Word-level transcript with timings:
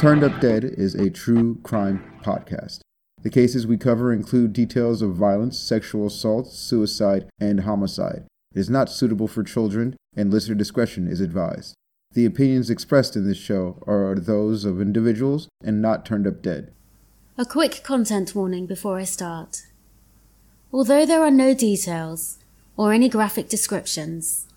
Turned 0.00 0.24
Up 0.24 0.40
Dead 0.40 0.64
is 0.64 0.94
a 0.94 1.10
true 1.10 1.58
crime 1.62 2.02
podcast. 2.22 2.80
The 3.20 3.28
cases 3.28 3.66
we 3.66 3.76
cover 3.76 4.14
include 4.14 4.54
details 4.54 5.02
of 5.02 5.14
violence, 5.14 5.58
sexual 5.58 6.06
assault, 6.06 6.46
suicide, 6.46 7.28
and 7.38 7.60
homicide. 7.60 8.24
It 8.54 8.60
is 8.60 8.70
not 8.70 8.88
suitable 8.88 9.28
for 9.28 9.42
children, 9.42 9.94
and 10.16 10.30
listener 10.30 10.54
discretion 10.54 11.06
is 11.06 11.20
advised. 11.20 11.74
The 12.14 12.24
opinions 12.24 12.70
expressed 12.70 13.14
in 13.14 13.28
this 13.28 13.36
show 13.36 13.84
are 13.86 14.14
those 14.18 14.64
of 14.64 14.80
individuals 14.80 15.48
and 15.62 15.82
not 15.82 16.06
Turned 16.06 16.26
Up 16.26 16.40
Dead. 16.40 16.72
A 17.36 17.44
quick 17.44 17.82
content 17.84 18.34
warning 18.34 18.64
before 18.64 18.96
I 18.96 19.04
start. 19.04 19.66
Although 20.72 21.04
there 21.04 21.22
are 21.22 21.30
no 21.30 21.52
details 21.52 22.38
or 22.74 22.94
any 22.94 23.10
graphic 23.10 23.50
descriptions, 23.50 24.48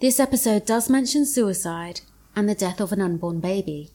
this 0.00 0.20
episode 0.20 0.66
does 0.66 0.90
mention 0.90 1.24
suicide 1.24 2.02
and 2.36 2.46
the 2.46 2.54
death 2.54 2.82
of 2.82 2.92
an 2.92 3.00
unborn 3.00 3.40
baby. 3.40 3.92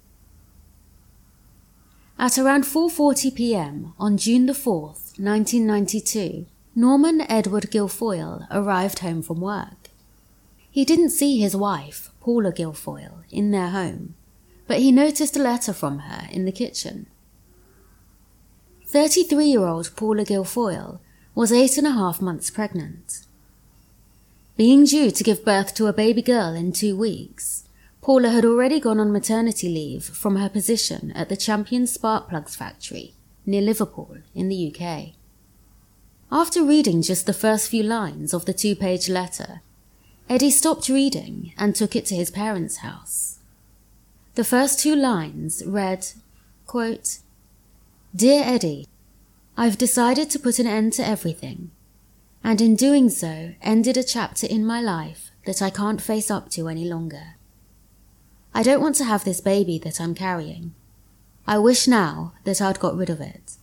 At 2.18 2.38
around 2.38 2.64
4:40 2.64 3.36
p.m. 3.36 3.94
on 4.00 4.16
June 4.18 4.46
the 4.46 4.54
4th, 4.54 5.20
1992, 5.20 6.46
Norman 6.74 7.22
Edward 7.30 7.70
Gilfoyle 7.70 8.48
arrived 8.50 9.00
home 9.00 9.22
from 9.22 9.42
work. 9.42 9.90
He 10.72 10.86
didn't 10.86 11.10
see 11.10 11.40
his 11.40 11.58
wife, 11.58 12.12
Paula 12.22 12.54
Gilfoyle, 12.54 13.24
in 13.32 13.52
their 13.52 13.70
home, 13.70 14.16
but 14.66 14.80
he 14.80 14.94
noticed 14.94 15.36
a 15.36 15.44
letter 15.44 15.74
from 15.74 16.00
her 16.00 16.30
in 16.32 16.46
the 16.46 16.54
kitchen. 16.54 17.08
33 18.88 19.48
year 19.48 19.66
old 19.66 19.94
Paula 19.98 20.24
Gilfoyle 20.24 21.00
was 21.34 21.52
eight 21.52 21.78
and 21.78 21.86
a 21.86 21.92
half 21.92 22.22
months 22.22 22.50
pregnant. 22.50 23.26
Being 24.56 24.86
due 24.86 25.12
to 25.12 25.24
give 25.24 25.44
birth 25.44 25.76
to 25.76 25.88
a 25.88 25.94
baby 25.94 26.22
girl 26.22 26.54
in 26.54 26.72
two 26.72 26.96
weeks, 26.96 27.65
Paula 28.06 28.30
had 28.30 28.46
already 28.46 28.80
gone 28.80 29.00
on 29.00 29.12
maternity 29.12 29.68
leave 29.68 30.04
from 30.04 30.36
her 30.36 30.48
position 30.48 31.12
at 31.14 31.28
the 31.28 31.36
Champion 31.36 31.88
Spark 31.88 32.30
Plugs 32.30 32.56
factory 32.56 33.16
near 33.48 33.64
Liverpool 33.64 34.18
in 34.36 34.48
the 34.48 34.72
UK. 34.72 35.16
After 36.32 36.64
reading 36.64 37.02
just 37.02 37.26
the 37.26 37.34
first 37.34 37.68
few 37.68 37.82
lines 37.82 38.32
of 38.32 38.46
the 38.46 38.54
two 38.54 38.76
page 38.76 39.10
letter, 39.10 39.62
Eddie 40.30 40.52
stopped 40.52 40.88
reading 40.88 41.54
and 41.58 41.74
took 41.76 41.96
it 41.96 42.06
to 42.06 42.16
his 42.16 42.30
parents' 42.30 42.78
house. 42.78 43.40
The 44.36 44.44
first 44.44 44.80
two 44.80 44.96
lines 44.96 45.64
read, 45.66 46.06
quote, 46.68 47.18
Dear 48.16 48.44
Eddie, 48.46 48.88
I've 49.58 49.80
decided 49.80 50.30
to 50.30 50.40
put 50.40 50.60
an 50.60 50.68
end 50.68 50.94
to 50.94 51.08
everything, 51.08 51.72
and 52.44 52.62
in 52.62 52.76
doing 52.76 53.10
so, 53.10 53.56
ended 53.64 53.98
a 53.98 54.04
chapter 54.04 54.46
in 54.46 54.64
my 54.64 54.80
life 54.80 55.32
that 55.48 55.60
I 55.60 55.72
can't 55.72 56.00
face 56.00 56.30
up 56.30 56.52
to 56.52 56.68
any 56.68 56.88
longer. 56.88 57.35
I 58.58 58.64
don't 58.64 58.80
want 58.80 58.96
to 58.96 59.04
have 59.04 59.26
this 59.26 59.42
baby 59.42 59.78
that 59.80 60.00
I'm 60.00 60.16
carrying. 60.16 60.74
I 61.46 61.58
wish 61.58 61.90
now 61.90 62.32
that 62.46 62.62
I'd 62.62 62.80
got 62.80 62.96
rid 62.96 63.10
of 63.10 63.20
it. 63.20 63.58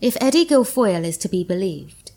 If 0.00 0.16
Eddie 0.22 0.46
Gilfoyle 0.46 1.04
is 1.04 1.18
to 1.18 1.28
be 1.28 1.44
believed, 1.44 2.12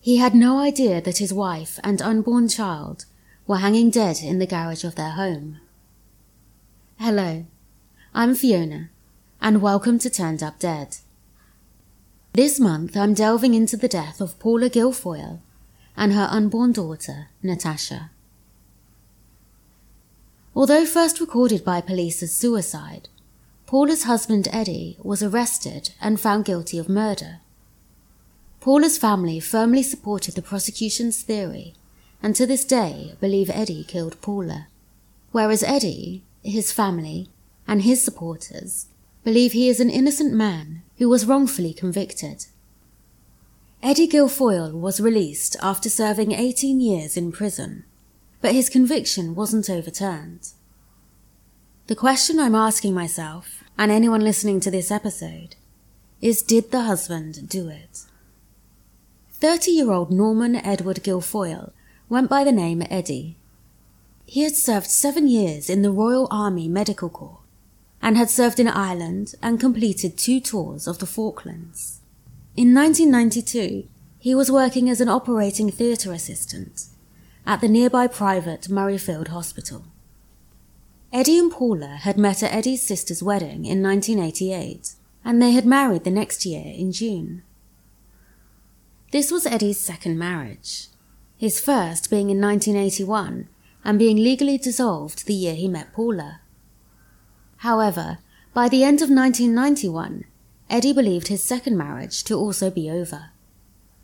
he 0.00 0.16
had 0.16 0.34
no 0.34 0.58
idea 0.58 1.00
that 1.00 1.18
his 1.18 1.32
wife 1.32 1.78
and 1.84 2.02
unborn 2.02 2.48
child 2.48 3.04
were 3.46 3.58
hanging 3.58 3.88
dead 3.88 4.18
in 4.20 4.40
the 4.40 4.48
garage 4.48 4.82
of 4.82 4.96
their 4.96 5.12
home. 5.12 5.60
Hello, 6.98 7.46
I'm 8.12 8.34
Fiona 8.34 8.90
and 9.40 9.62
welcome 9.62 10.00
to 10.00 10.10
Turned 10.10 10.42
Up 10.42 10.58
Dead. 10.58 10.96
This 12.32 12.58
month 12.58 12.96
I'm 12.96 13.14
delving 13.14 13.54
into 13.54 13.76
the 13.76 13.86
death 13.86 14.20
of 14.20 14.40
Paula 14.40 14.68
Gilfoyle 14.68 15.38
and 15.96 16.14
her 16.14 16.26
unborn 16.28 16.72
daughter, 16.72 17.28
Natasha. 17.44 18.10
Although 20.54 20.84
first 20.84 21.20
recorded 21.20 21.64
by 21.64 21.80
police 21.80 22.22
as 22.22 22.34
suicide, 22.34 23.08
Paula's 23.66 24.04
husband 24.04 24.48
Eddie 24.52 24.96
was 25.02 25.22
arrested 25.22 25.90
and 26.00 26.20
found 26.20 26.44
guilty 26.44 26.76
of 26.76 26.88
murder. 26.88 27.40
Paula's 28.60 28.98
family 28.98 29.40
firmly 29.40 29.82
supported 29.82 30.34
the 30.34 30.42
prosecution's 30.42 31.22
theory 31.22 31.74
and 32.22 32.34
to 32.36 32.46
this 32.46 32.64
day 32.64 33.14
believe 33.20 33.50
Eddie 33.50 33.84
killed 33.84 34.20
Paula, 34.20 34.66
whereas 35.32 35.62
Eddie, 35.62 36.22
his 36.42 36.72
family, 36.72 37.28
and 37.66 37.82
his 37.82 38.02
supporters 38.02 38.86
believe 39.24 39.52
he 39.52 39.68
is 39.68 39.80
an 39.80 39.90
innocent 39.90 40.32
man 40.34 40.82
who 40.98 41.08
was 41.08 41.26
wrongfully 41.26 41.72
convicted. 41.72 42.46
Eddie 43.82 44.08
Gilfoyle 44.08 44.72
was 44.72 45.00
released 45.00 45.56
after 45.62 45.88
serving 45.88 46.32
18 46.32 46.80
years 46.80 47.16
in 47.16 47.32
prison, 47.32 47.84
but 48.40 48.54
his 48.54 48.70
conviction 48.70 49.34
wasn't 49.34 49.68
overturned. 49.68 50.52
The 51.86 51.96
question 51.96 52.38
I'm 52.38 52.54
asking 52.54 52.94
myself, 52.94 53.64
and 53.76 53.90
anyone 53.90 54.20
listening 54.20 54.60
to 54.60 54.70
this 54.70 54.90
episode, 54.90 55.56
is 56.20 56.42
did 56.42 56.70
the 56.70 56.82
husband 56.82 57.48
do 57.48 57.68
it? 57.68 58.04
30 59.32 59.70
year 59.70 59.90
old 59.90 60.10
Norman 60.10 60.54
Edward 60.54 61.02
Gilfoyle 61.02 61.72
went 62.08 62.28
by 62.28 62.44
the 62.44 62.52
name 62.52 62.82
Eddie. 62.90 63.36
He 64.26 64.42
had 64.42 64.54
served 64.54 64.86
seven 64.86 65.26
years 65.26 65.68
in 65.68 65.82
the 65.82 65.90
Royal 65.90 66.28
Army 66.30 66.68
Medical 66.68 67.08
Corps 67.08 67.40
and 68.02 68.16
had 68.16 68.30
served 68.30 68.60
in 68.60 68.68
Ireland 68.68 69.34
and 69.42 69.58
completed 69.58 70.16
two 70.16 70.40
tours 70.40 70.86
of 70.86 70.98
the 70.98 71.06
Falklands. 71.06 72.00
In 72.56 72.74
1992, 72.74 73.88
he 74.18 74.34
was 74.34 74.50
working 74.50 74.88
as 74.88 75.00
an 75.00 75.08
operating 75.08 75.70
theatre 75.70 76.12
assistant 76.12 76.89
at 77.50 77.60
the 77.60 77.68
nearby 77.68 78.06
private 78.06 78.68
Murrayfield 78.68 79.26
Hospital. 79.26 79.86
Eddie 81.12 81.36
and 81.36 81.50
Paula 81.50 81.98
had 82.02 82.16
met 82.16 82.44
at 82.44 82.52
Eddie's 82.52 82.80
sister's 82.80 83.24
wedding 83.24 83.64
in 83.64 83.82
1988, 83.82 84.94
and 85.24 85.42
they 85.42 85.50
had 85.50 85.66
married 85.66 86.04
the 86.04 86.12
next 86.12 86.46
year 86.46 86.62
in 86.64 86.92
June. 86.92 87.42
This 89.10 89.32
was 89.32 89.46
Eddie's 89.46 89.80
second 89.80 90.16
marriage, 90.16 90.86
his 91.36 91.58
first 91.58 92.08
being 92.08 92.30
in 92.30 92.40
1981 92.40 93.48
and 93.84 93.98
being 93.98 94.18
legally 94.18 94.56
dissolved 94.56 95.26
the 95.26 95.34
year 95.34 95.56
he 95.56 95.66
met 95.66 95.92
Paula. 95.92 96.42
However, 97.56 98.18
by 98.54 98.68
the 98.68 98.84
end 98.84 99.02
of 99.02 99.10
1991, 99.10 100.22
Eddie 100.70 100.92
believed 100.92 101.26
his 101.26 101.42
second 101.42 101.76
marriage 101.76 102.22
to 102.22 102.36
also 102.36 102.70
be 102.70 102.88
over. 102.88 103.29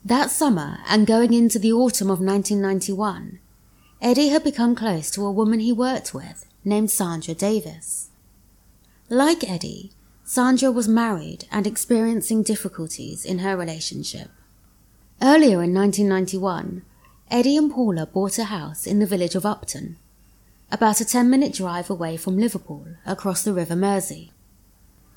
That 0.06 0.30
summer 0.30 0.78
and 0.86 1.04
going 1.04 1.34
into 1.34 1.58
the 1.58 1.72
autumn 1.72 2.10
of 2.10 2.20
1991, 2.20 3.40
Eddie 4.00 4.28
had 4.28 4.44
become 4.44 4.76
close 4.76 5.10
to 5.10 5.26
a 5.26 5.32
woman 5.32 5.58
he 5.58 5.72
worked 5.72 6.14
with 6.14 6.46
named 6.64 6.92
Sandra 6.92 7.34
Davis. 7.34 8.10
Like 9.08 9.42
Eddie, 9.42 9.90
Sandra 10.22 10.70
was 10.70 10.86
married 10.86 11.46
and 11.50 11.66
experiencing 11.66 12.44
difficulties 12.44 13.24
in 13.24 13.40
her 13.40 13.56
relationship. 13.56 14.30
Earlier 15.20 15.60
in 15.60 15.74
1991, 15.74 16.82
Eddie 17.28 17.56
and 17.56 17.72
Paula 17.72 18.06
bought 18.06 18.38
a 18.38 18.44
house 18.44 18.86
in 18.86 19.00
the 19.00 19.06
village 19.06 19.34
of 19.34 19.44
Upton, 19.44 19.96
about 20.70 21.00
a 21.00 21.04
10 21.04 21.28
minute 21.28 21.52
drive 21.52 21.90
away 21.90 22.16
from 22.16 22.38
Liverpool 22.38 22.86
across 23.04 23.42
the 23.42 23.52
River 23.52 23.74
Mersey. 23.74 24.30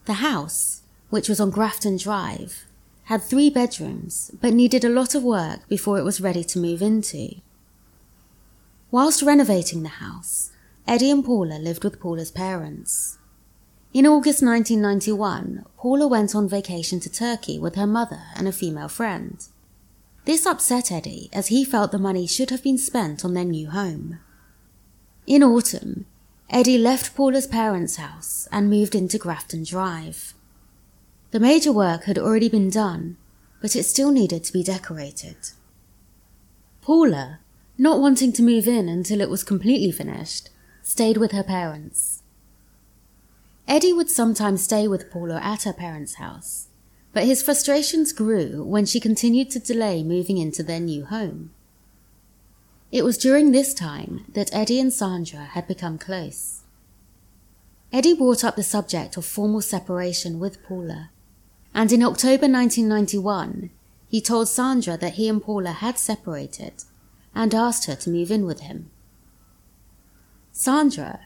The 0.06 0.14
house, 0.14 0.82
which 1.12 1.30
was 1.30 1.40
on 1.40 1.52
Grafton 1.52 1.98
Drive, 1.98 2.66
had 3.10 3.24
three 3.24 3.50
bedrooms 3.50 4.30
but 4.40 4.54
needed 4.54 4.86
a 4.86 4.90
lot 4.90 5.16
of 5.16 5.24
work 5.24 5.68
before 5.68 5.98
it 5.98 6.04
was 6.04 6.22
ready 6.22 6.44
to 6.44 6.60
move 6.60 6.80
into. 6.80 7.34
Whilst 8.92 9.24
renovating 9.24 9.82
the 9.82 9.98
house, 9.98 10.52
Eddie 10.88 11.10
and 11.10 11.26
Paula 11.26 11.56
lived 11.56 11.84
with 11.84 12.00
Paula's 12.00 12.30
parents. 12.30 13.18
In 13.96 14.06
August 14.06 14.44
1991, 14.44 15.66
Paula 15.76 16.08
went 16.08 16.36
on 16.36 16.48
vacation 16.48 17.00
to 17.00 17.10
Turkey 17.10 17.58
with 17.58 17.74
her 17.74 17.88
mother 17.88 18.22
and 18.36 18.48
a 18.48 18.52
female 18.52 18.88
friend. 18.88 19.44
This 20.26 20.46
upset 20.46 20.92
Eddie 20.92 21.32
as 21.34 21.48
he 21.48 21.66
felt 21.66 21.92
the 21.92 21.98
money 21.98 22.28
should 22.28 22.52
have 22.52 22.62
been 22.62 22.78
spent 22.78 23.26
on 23.26 23.34
their 23.34 23.44
new 23.44 23.72
home. 23.72 24.20
In 25.26 25.42
autumn, 25.42 26.06
Eddie 26.48 26.78
left 26.78 27.16
Paula's 27.16 27.48
parents' 27.48 27.96
house 27.96 28.48
and 28.52 28.70
moved 28.70 28.94
into 28.94 29.18
Grafton 29.18 29.64
Drive. 29.64 30.36
The 31.32 31.40
major 31.40 31.72
work 31.72 32.06
had 32.06 32.18
already 32.18 32.50
been 32.50 32.72
done, 32.72 33.18
but 33.62 33.76
it 33.76 33.84
still 33.84 34.12
needed 34.12 34.44
to 34.46 34.54
be 34.54 34.64
decorated. 34.64 35.38
Paula, 36.82 37.40
not 37.78 38.00
wanting 38.00 38.34
to 38.34 38.42
move 38.42 38.68
in 38.68 38.90
until 38.90 39.22
it 39.22 39.30
was 39.30 39.44
completely 39.44 39.92
finished, 39.92 40.50
stayed 40.82 41.18
with 41.18 41.32
her 41.32 41.44
parents. 41.44 42.24
Eddie 43.68 43.94
would 43.94 44.10
sometimes 44.10 44.64
stay 44.64 44.88
with 44.88 45.12
Paula 45.12 45.40
at 45.44 45.64
her 45.64 45.74
parents' 45.74 46.16
house, 46.16 46.70
but 47.14 47.26
his 47.26 47.44
frustrations 47.44 48.12
grew 48.12 48.64
when 48.64 48.88
she 48.88 49.00
continued 49.00 49.52
to 49.52 49.60
delay 49.60 50.04
moving 50.04 50.40
into 50.40 50.64
their 50.64 50.80
new 50.80 51.06
home. 51.06 51.52
It 52.92 53.04
was 53.04 53.20
during 53.20 53.52
this 53.52 53.76
time 53.76 54.26
that 54.34 54.50
Eddie 54.52 54.80
and 54.80 54.92
Sandra 54.92 55.42
had 55.42 55.68
become 55.68 56.00
close. 56.00 56.62
Eddie 57.94 58.16
brought 58.16 58.44
up 58.44 58.56
the 58.56 58.64
subject 58.64 59.16
of 59.16 59.26
formal 59.26 59.62
separation 59.62 60.40
with 60.40 60.64
Paula, 60.64 61.12
and 61.74 61.92
in 61.92 62.04
October 62.04 62.48
1991, 62.48 63.70
he 64.08 64.22
told 64.22 64.48
Sandra 64.48 64.98
that 64.98 65.14
he 65.14 65.30
and 65.30 65.42
Paula 65.42 65.72
had 65.72 66.00
separated 66.00 66.84
and 67.36 67.54
asked 67.54 67.86
her 67.86 67.96
to 67.96 68.10
move 68.10 68.32
in 68.32 68.46
with 68.46 68.62
him. 68.62 68.90
Sandra, 70.52 71.22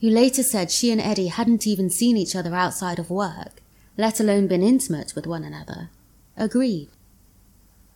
who 0.00 0.08
later 0.08 0.42
said 0.42 0.70
she 0.70 0.90
and 0.92 1.00
Eddie 1.00 1.26
hadn't 1.26 1.66
even 1.66 1.90
seen 1.90 2.16
each 2.16 2.36
other 2.36 2.54
outside 2.54 2.98
of 2.98 3.10
work, 3.10 3.60
let 3.96 4.20
alone 4.20 4.46
been 4.46 4.62
intimate 4.62 5.14
with 5.14 5.26
one 5.26 5.42
another, 5.42 5.90
agreed. 6.36 6.88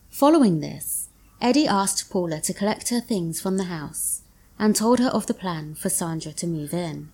Following 0.09 0.59
this, 0.59 1.07
Eddie 1.41 1.67
asked 1.67 2.09
Paula 2.09 2.41
to 2.41 2.53
collect 2.53 2.89
her 2.89 2.99
things 2.99 3.41
from 3.41 3.57
the 3.57 3.65
house 3.65 4.21
and 4.59 4.75
told 4.75 4.99
her 4.99 5.09
of 5.09 5.27
the 5.27 5.33
plan 5.33 5.73
for 5.73 5.89
Sandra 5.89 6.31
to 6.33 6.47
move 6.47 6.73
in. 6.73 7.09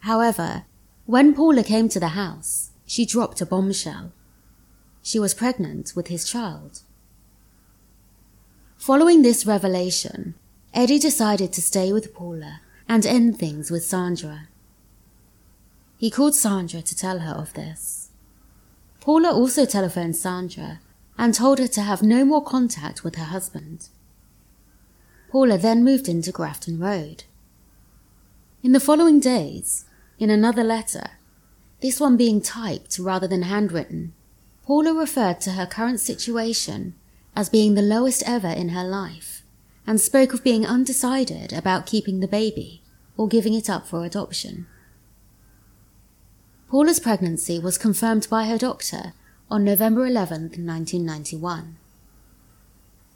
However, 0.00 0.64
when 1.06 1.34
Paula 1.34 1.62
came 1.62 1.88
to 1.90 2.00
the 2.00 2.08
house, 2.08 2.69
she 2.90 3.06
dropped 3.06 3.40
a 3.40 3.46
bombshell. 3.46 4.10
She 5.00 5.20
was 5.20 5.32
pregnant 5.32 5.92
with 5.94 6.08
his 6.08 6.28
child. 6.28 6.80
Following 8.76 9.22
this 9.22 9.46
revelation, 9.46 10.34
Eddie 10.74 10.98
decided 10.98 11.52
to 11.52 11.62
stay 11.62 11.92
with 11.92 12.12
Paula 12.12 12.62
and 12.88 13.06
end 13.06 13.38
things 13.38 13.70
with 13.70 13.84
Sandra. 13.84 14.48
He 15.98 16.10
called 16.10 16.34
Sandra 16.34 16.82
to 16.82 16.96
tell 16.96 17.20
her 17.20 17.32
of 17.32 17.54
this. 17.54 18.10
Paula 18.98 19.30
also 19.30 19.64
telephoned 19.64 20.16
Sandra 20.16 20.80
and 21.16 21.32
told 21.32 21.60
her 21.60 21.68
to 21.68 21.82
have 21.82 22.02
no 22.02 22.24
more 22.24 22.42
contact 22.42 23.04
with 23.04 23.14
her 23.14 23.26
husband. 23.26 23.88
Paula 25.30 25.58
then 25.58 25.84
moved 25.84 26.08
into 26.08 26.32
Grafton 26.32 26.80
Road. 26.80 27.22
In 28.64 28.72
the 28.72 28.80
following 28.80 29.20
days, 29.20 29.84
in 30.18 30.28
another 30.28 30.64
letter, 30.64 31.19
this 31.80 32.00
one 32.00 32.16
being 32.16 32.40
typed 32.40 32.98
rather 32.98 33.26
than 33.26 33.42
handwritten, 33.42 34.12
Paula 34.64 34.92
referred 34.94 35.40
to 35.42 35.52
her 35.52 35.66
current 35.66 36.00
situation 36.00 36.94
as 37.34 37.48
being 37.48 37.74
the 37.74 37.82
lowest 37.82 38.22
ever 38.26 38.48
in 38.48 38.70
her 38.70 38.84
life 38.84 39.42
and 39.86 40.00
spoke 40.00 40.32
of 40.32 40.44
being 40.44 40.66
undecided 40.66 41.52
about 41.52 41.86
keeping 41.86 42.20
the 42.20 42.28
baby 42.28 42.82
or 43.16 43.26
giving 43.26 43.54
it 43.54 43.68
up 43.68 43.86
for 43.86 44.04
adoption. 44.04 44.66
Paula's 46.68 47.00
pregnancy 47.00 47.58
was 47.58 47.76
confirmed 47.76 48.28
by 48.30 48.44
her 48.44 48.56
doctor 48.56 49.14
on 49.50 49.64
November 49.64 50.06
11, 50.06 50.42
1991. 50.42 51.76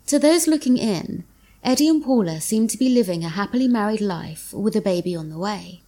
To 0.08 0.18
those 0.18 0.48
looking 0.48 0.76
in, 0.76 1.22
Eddie 1.62 1.88
and 1.88 2.02
Paula 2.02 2.40
seemed 2.40 2.70
to 2.70 2.78
be 2.78 2.88
living 2.88 3.24
a 3.24 3.28
happily 3.28 3.68
married 3.68 4.00
life 4.00 4.52
with 4.52 4.74
a 4.74 4.80
baby 4.80 5.14
on 5.14 5.28
the 5.28 5.38
way. 5.38 5.83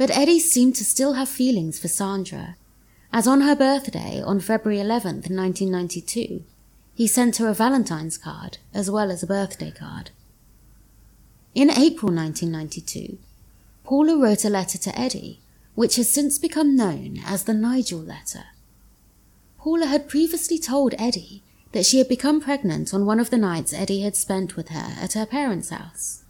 But 0.00 0.16
Eddie 0.16 0.40
seemed 0.40 0.76
to 0.76 0.84
still 0.86 1.12
have 1.12 1.28
feelings 1.28 1.78
for 1.78 1.88
Sandra, 1.88 2.56
as 3.12 3.26
on 3.26 3.42
her 3.42 3.54
birthday 3.54 4.22
on 4.22 4.40
February 4.40 4.80
11, 4.80 5.16
1992, 5.16 6.42
he 6.94 7.06
sent 7.06 7.36
her 7.36 7.48
a 7.48 7.52
Valentine's 7.52 8.16
card 8.16 8.56
as 8.72 8.90
well 8.90 9.10
as 9.10 9.22
a 9.22 9.26
birthday 9.26 9.70
card. 9.70 10.10
In 11.54 11.68
April 11.68 12.10
1992, 12.14 13.18
Paula 13.84 14.16
wrote 14.16 14.42
a 14.42 14.48
letter 14.48 14.78
to 14.78 14.98
Eddie, 14.98 15.42
which 15.74 15.96
has 15.96 16.10
since 16.10 16.38
become 16.38 16.74
known 16.74 17.18
as 17.26 17.44
the 17.44 17.52
Nigel 17.52 18.00
letter. 18.00 18.44
Paula 19.58 19.84
had 19.84 20.08
previously 20.08 20.58
told 20.58 20.94
Eddie 20.98 21.42
that 21.72 21.84
she 21.84 21.98
had 21.98 22.08
become 22.08 22.40
pregnant 22.40 22.94
on 22.94 23.04
one 23.04 23.20
of 23.20 23.28
the 23.28 23.36
nights 23.36 23.74
Eddie 23.74 24.00
had 24.00 24.16
spent 24.16 24.56
with 24.56 24.70
her 24.70 24.94
at 24.98 25.12
her 25.12 25.26
parents' 25.26 25.68
house. 25.68 26.24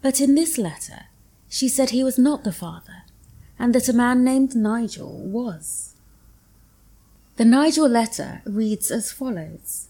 But 0.00 0.22
in 0.22 0.34
this 0.34 0.56
letter, 0.56 1.08
she 1.54 1.68
said 1.68 1.90
he 1.90 2.02
was 2.02 2.18
not 2.18 2.42
the 2.42 2.50
father, 2.50 3.04
and 3.60 3.72
that 3.72 3.88
a 3.88 3.92
man 3.92 4.24
named 4.24 4.56
Nigel 4.56 5.20
was. 5.20 5.94
The 7.36 7.44
Nigel 7.44 7.88
letter 7.88 8.42
reads 8.44 8.90
as 8.90 9.12
follows 9.12 9.86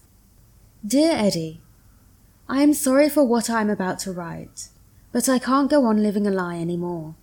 Dear 0.85 1.13
Eddie, 1.13 1.61
I 2.47 2.61
am 2.61 2.75
sorry 2.75 3.09
for 3.09 3.23
what 3.23 3.49
I 3.49 3.61
am 3.61 3.71
about 3.71 3.97
to 4.01 4.11
write, 4.11 4.69
but 5.11 5.27
I 5.27 5.39
can't 5.39 5.67
go 5.67 5.85
on 5.85 6.03
living 6.03 6.27
a 6.27 6.29
lie 6.29 6.57
any 6.57 6.77
more. 6.77 7.15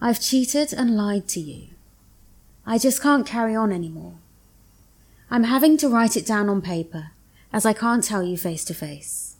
I've 0.00 0.22
cheated 0.22 0.72
and 0.72 0.96
lied 0.96 1.28
to 1.28 1.40
you. 1.40 1.66
I 2.64 2.78
just 2.78 3.02
can't 3.02 3.26
carry 3.26 3.54
on 3.54 3.72
any 3.72 3.90
more. 3.90 4.14
I'm 5.30 5.44
having 5.44 5.76
to 5.78 5.88
write 5.90 6.16
it 6.16 6.24
down 6.24 6.48
on 6.48 6.62
paper, 6.62 7.10
as 7.52 7.66
I 7.66 7.74
can't 7.74 8.02
tell 8.02 8.22
you 8.22 8.38
face 8.38 8.64
to 8.64 8.72
face. 8.72 9.36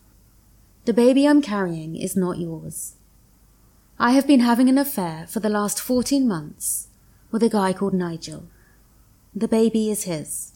The 0.85 0.93
baby 0.93 1.27
I'm 1.27 1.41
carrying 1.41 1.97
is 1.97 2.17
not 2.17 2.37
yours. 2.37 2.97
I 4.03 4.13
have 4.13 4.27
been 4.27 4.41
having 4.41 4.71
an 4.71 4.79
affair 4.79 5.27
for 5.29 5.41
the 5.41 5.51
last 5.51 5.79
14 5.79 6.27
months 6.27 6.89
with 7.31 7.43
a 7.43 7.51
guy 7.51 7.75
called 7.75 7.93
Nigel. 7.93 8.45
The 9.35 9.47
baby 9.47 9.91
is 9.91 10.05
his. 10.05 10.53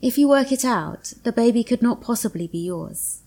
If 0.00 0.16
you 0.16 0.26
work 0.26 0.50
it 0.50 0.64
out, 0.64 1.12
the 1.24 1.30
baby 1.30 1.62
could 1.62 1.82
not 1.82 2.00
possibly 2.00 2.46
be 2.46 2.56
yours. 2.56 3.20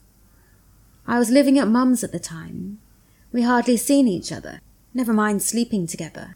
I 1.05 1.19
was 1.19 1.29
living 1.29 1.59
at 1.59 1.67
Mum's 1.67 2.03
at 2.03 2.11
the 2.11 2.19
time. 2.19 2.79
We 3.31 3.43
hardly 3.43 3.77
seen 3.77 4.07
each 4.07 4.31
other, 4.31 4.59
never 4.91 5.13
mind 5.13 5.43
sleeping 5.43 5.85
together. 5.85 6.35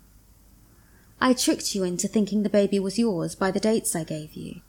I 1.19 1.33
tricked 1.33 1.73
you 1.73 1.83
into 1.83 2.07
thinking 2.07 2.43
the 2.43 2.49
baby 2.49 2.79
was 2.79 2.99
yours 2.99 3.33
by 3.33 3.49
the 3.49 3.59
dates 3.59 3.95
I 3.95 4.03
gave 4.03 4.35
you. 4.35 4.61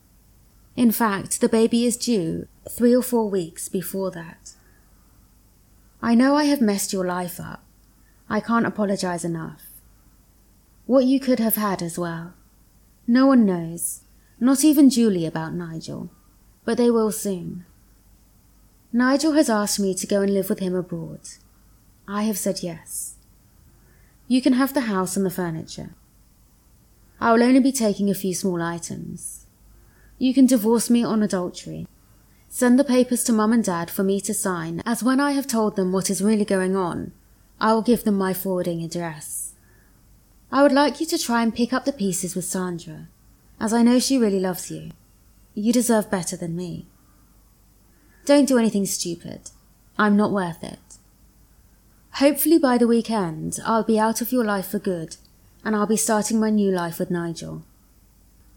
In 0.74 0.90
fact, 0.90 1.42
the 1.42 1.50
baby 1.50 1.84
is 1.84 1.98
due 1.98 2.48
three 2.66 2.96
or 2.96 3.02
four 3.02 3.28
weeks 3.28 3.68
before 3.68 4.10
that. 4.12 4.54
I 6.00 6.14
know 6.14 6.36
I 6.36 6.44
have 6.44 6.60
messed 6.60 6.92
your 6.92 7.04
life 7.04 7.40
up. 7.40 7.64
I 8.30 8.40
can't 8.40 8.66
apologize 8.66 9.24
enough. 9.24 9.64
What 10.86 11.04
you 11.04 11.18
could 11.18 11.38
have 11.38 11.56
had 11.56 11.82
as 11.82 11.98
well. 11.98 12.34
No 13.06 13.26
one 13.26 13.44
knows, 13.44 14.02
not 14.38 14.64
even 14.64 14.90
Julie 14.90 15.26
about 15.26 15.54
Nigel, 15.54 16.10
but 16.64 16.76
they 16.76 16.90
will 16.90 17.10
soon. 17.10 17.64
Nigel 18.92 19.32
has 19.32 19.50
asked 19.50 19.80
me 19.80 19.94
to 19.94 20.06
go 20.06 20.22
and 20.22 20.32
live 20.32 20.48
with 20.48 20.60
him 20.60 20.74
abroad. 20.74 21.20
I 22.06 22.22
have 22.22 22.38
said 22.38 22.62
yes. 22.62 23.16
You 24.28 24.40
can 24.40 24.52
have 24.54 24.74
the 24.74 24.82
house 24.82 25.16
and 25.16 25.26
the 25.26 25.30
furniture. 25.30 25.90
I 27.20 27.32
will 27.32 27.42
only 27.42 27.60
be 27.60 27.72
taking 27.72 28.08
a 28.08 28.14
few 28.14 28.34
small 28.34 28.62
items. 28.62 29.46
You 30.18 30.32
can 30.32 30.46
divorce 30.46 30.88
me 30.88 31.02
on 31.02 31.22
adultery. 31.22 31.86
Send 32.48 32.78
the 32.78 32.84
papers 32.84 33.22
to 33.24 33.32
Mum 33.32 33.52
and 33.52 33.62
Dad 33.62 33.90
for 33.90 34.02
me 34.02 34.20
to 34.22 34.32
sign, 34.32 34.82
as 34.86 35.02
when 35.02 35.20
I 35.20 35.32
have 35.32 35.46
told 35.46 35.76
them 35.76 35.92
what 35.92 36.10
is 36.10 36.22
really 36.22 36.44
going 36.44 36.74
on, 36.74 37.12
I 37.60 37.72
will 37.72 37.82
give 37.82 38.04
them 38.04 38.16
my 38.16 38.32
forwarding 38.32 38.82
address. 38.82 39.54
I 40.50 40.62
would 40.62 40.72
like 40.72 40.98
you 41.00 41.06
to 41.06 41.18
try 41.18 41.42
and 41.42 41.54
pick 41.54 41.72
up 41.72 41.84
the 41.84 41.92
pieces 41.92 42.34
with 42.34 42.46
Sandra, 42.46 43.08
as 43.60 43.72
I 43.72 43.82
know 43.82 43.98
she 43.98 44.16
really 44.16 44.40
loves 44.40 44.70
you. 44.70 44.90
You 45.54 45.72
deserve 45.72 46.10
better 46.10 46.36
than 46.36 46.56
me. 46.56 46.86
Don't 48.24 48.48
do 48.48 48.58
anything 48.58 48.86
stupid. 48.86 49.50
I'm 49.98 50.16
not 50.16 50.32
worth 50.32 50.62
it. 50.64 50.78
Hopefully 52.12 52.58
by 52.58 52.78
the 52.78 52.86
weekend, 52.86 53.58
I'll 53.64 53.84
be 53.84 53.98
out 53.98 54.20
of 54.20 54.32
your 54.32 54.44
life 54.44 54.68
for 54.68 54.78
good 54.78 55.16
and 55.64 55.76
I'll 55.76 55.86
be 55.86 55.96
starting 55.96 56.40
my 56.40 56.50
new 56.50 56.70
life 56.70 56.98
with 56.98 57.10
Nigel. 57.10 57.64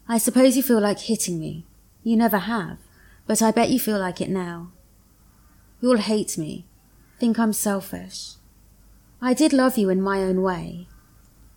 I 0.08 0.18
suppose 0.18 0.56
you 0.56 0.62
feel 0.62 0.80
like 0.80 1.00
hitting 1.00 1.38
me. 1.38 1.64
You 2.02 2.16
never 2.16 2.38
have, 2.38 2.78
but 3.26 3.42
I 3.42 3.50
bet 3.50 3.70
you 3.70 3.78
feel 3.78 3.98
like 3.98 4.20
it 4.20 4.30
now. 4.30 4.72
You'll 5.80 5.98
hate 5.98 6.38
me, 6.38 6.66
think 7.18 7.38
I'm 7.38 7.52
selfish. 7.52 8.34
I 9.20 9.34
did 9.34 9.52
love 9.52 9.78
you 9.78 9.88
in 9.90 10.02
my 10.02 10.22
own 10.22 10.42
way. 10.42 10.88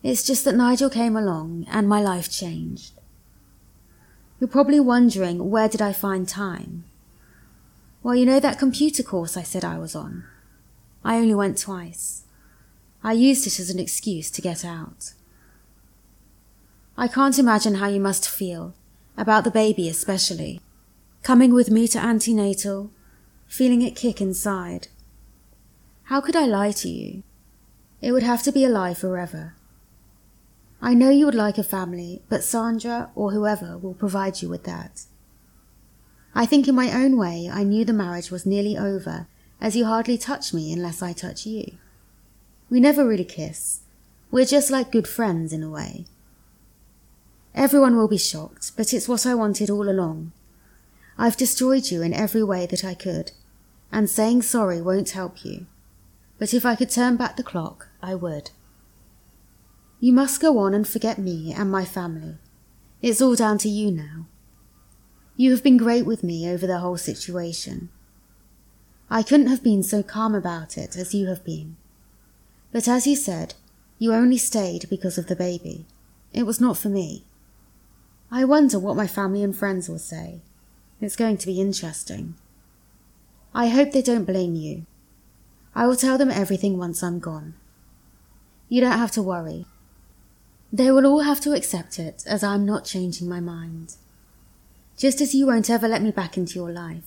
It's 0.03 0.23
just 0.23 0.45
that 0.45 0.55
Nigel 0.55 0.89
came 0.89 1.15
along 1.15 1.65
and 1.69 1.89
my 1.89 2.01
life 2.01 2.31
changed. 2.31 2.93
You're 4.39 4.47
probably 4.47 4.79
wondering 4.79 5.49
where 5.49 5.67
did 5.67 5.81
I 5.81 5.93
find 5.93 6.27
time? 6.27 6.83
Well, 8.03 8.15
you 8.15 8.25
know 8.25 8.39
that 8.39 8.59
computer 8.59 9.01
course 9.01 9.35
I 9.35 9.41
said 9.41 9.65
I 9.65 9.79
was 9.79 9.95
on? 9.95 10.25
I 11.03 11.15
only 11.15 11.33
went 11.33 11.57
twice. 11.57 12.25
I 13.03 13.13
used 13.13 13.47
it 13.47 13.59
as 13.59 13.69
an 13.69 13.79
excuse 13.79 14.29
to 14.31 14.41
get 14.41 14.63
out. 14.63 15.13
I 16.97 17.07
can't 17.07 17.39
imagine 17.39 17.75
how 17.75 17.87
you 17.87 17.99
must 17.99 18.29
feel, 18.29 18.73
about 19.17 19.43
the 19.43 19.51
baby 19.51 19.89
especially, 19.89 20.61
coming 21.25 21.55
with 21.55 21.71
me 21.71 21.87
to 21.87 21.97
antenatal, 21.97 22.91
feeling 23.47 23.81
it 23.81 23.95
kick 23.95 24.21
inside. 24.21 24.89
How 26.03 26.21
could 26.21 26.35
I 26.35 26.45
lie 26.45 26.71
to 26.73 26.87
you? 26.87 27.23
It 27.99 28.11
would 28.11 28.21
have 28.21 28.43
to 28.43 28.51
be 28.51 28.63
a 28.63 28.69
lie 28.69 28.93
forever. 28.93 29.55
I 30.83 30.93
know 30.93 31.09
you 31.09 31.25
would 31.25 31.33
like 31.33 31.57
a 31.57 31.63
family, 31.63 32.21
but 32.29 32.43
Sandra 32.43 33.09
or 33.15 33.31
whoever 33.31 33.75
will 33.75 33.95
provide 33.95 34.43
you 34.43 34.49
with 34.49 34.65
that. 34.65 35.05
I 36.35 36.45
think 36.45 36.67
in 36.67 36.75
my 36.75 36.91
own 36.91 37.17
way 37.17 37.49
I 37.51 37.63
knew 37.63 37.85
the 37.85 37.91
marriage 37.91 38.29
was 38.29 38.45
nearly 38.45 38.77
over, 38.77 39.25
as 39.59 39.75
you 39.75 39.85
hardly 39.85 40.19
touch 40.19 40.53
me 40.53 40.71
unless 40.71 41.01
I 41.01 41.11
touch 41.11 41.47
you. 41.47 41.71
We 42.69 42.79
never 42.79 43.03
really 43.03 43.25
kiss. 43.25 43.79
We're 44.29 44.45
just 44.45 44.69
like 44.69 44.91
good 44.91 45.07
friends 45.07 45.51
in 45.51 45.63
a 45.63 45.71
way. 45.71 46.05
Everyone 47.55 47.97
will 47.97 48.07
be 48.07 48.19
shocked, 48.19 48.73
but 48.77 48.93
it's 48.93 49.07
what 49.07 49.25
I 49.25 49.33
wanted 49.33 49.71
all 49.71 49.89
along. 49.89 50.31
I've 51.17 51.37
destroyed 51.37 51.91
you 51.91 52.01
in 52.01 52.13
every 52.13 52.43
way 52.43 52.65
that 52.65 52.83
I 52.83 52.93
could, 52.93 53.31
and 53.91 54.09
saying 54.09 54.41
sorry 54.41 54.81
won't 54.81 55.11
help 55.11 55.45
you. 55.45 55.67
But 56.37 56.53
if 56.53 56.65
I 56.65 56.75
could 56.75 56.89
turn 56.89 57.15
back 57.15 57.37
the 57.37 57.43
clock, 57.43 57.87
I 58.01 58.15
would. 58.15 58.51
You 59.99 60.11
must 60.11 60.41
go 60.41 60.57
on 60.59 60.73
and 60.73 60.87
forget 60.87 61.17
me 61.17 61.53
and 61.53 61.71
my 61.71 61.85
family. 61.85 62.37
It's 63.01 63.21
all 63.21 63.35
down 63.35 63.57
to 63.59 63.69
you 63.69 63.91
now. 63.91 64.27
You 65.37 65.51
have 65.51 65.63
been 65.63 65.77
great 65.77 66.05
with 66.05 66.23
me 66.23 66.49
over 66.49 66.67
the 66.67 66.79
whole 66.79 66.97
situation. 66.97 67.89
I 69.09 69.23
couldn't 69.23 69.47
have 69.47 69.63
been 69.63 69.83
so 69.83 70.03
calm 70.03 70.35
about 70.35 70.77
it 70.77 70.97
as 70.97 71.13
you 71.13 71.27
have 71.27 71.43
been. 71.45 71.77
But 72.71 72.87
as 72.87 73.07
you 73.07 73.15
said, 73.15 73.53
you 73.97 74.13
only 74.13 74.37
stayed 74.37 74.89
because 74.89 75.17
of 75.17 75.27
the 75.27 75.35
baby. 75.35 75.85
It 76.33 76.43
was 76.43 76.59
not 76.59 76.77
for 76.77 76.89
me. 76.89 77.23
I 78.29 78.43
wonder 78.43 78.79
what 78.79 78.97
my 78.97 79.07
family 79.07 79.43
and 79.43 79.55
friends 79.55 79.87
will 79.87 79.99
say. 79.99 80.41
It's 81.01 81.15
going 81.15 81.37
to 81.37 81.47
be 81.47 81.59
interesting. 81.59 82.35
I 83.53 83.67
hope 83.67 83.91
they 83.91 84.01
don't 84.01 84.25
blame 84.25 84.55
you. 84.55 84.85
I 85.73 85.87
will 85.87 85.95
tell 85.95 86.17
them 86.17 86.31
everything 86.31 86.77
once 86.77 87.03
I'm 87.03 87.19
gone. 87.19 87.55
You 88.69 88.81
don't 88.81 88.97
have 88.97 89.11
to 89.11 89.21
worry. 89.21 89.65
They 90.71 90.91
will 90.91 91.05
all 91.05 91.21
have 91.21 91.39
to 91.41 91.53
accept 91.53 91.99
it 91.99 92.23
as 92.27 92.43
I'm 92.43 92.65
not 92.65 92.85
changing 92.85 93.29
my 93.29 93.39
mind. 93.39 93.95
Just 94.97 95.21
as 95.21 95.35
you 95.35 95.47
won't 95.47 95.69
ever 95.69 95.87
let 95.87 96.01
me 96.01 96.11
back 96.11 96.37
into 96.37 96.55
your 96.55 96.71
life. 96.71 97.03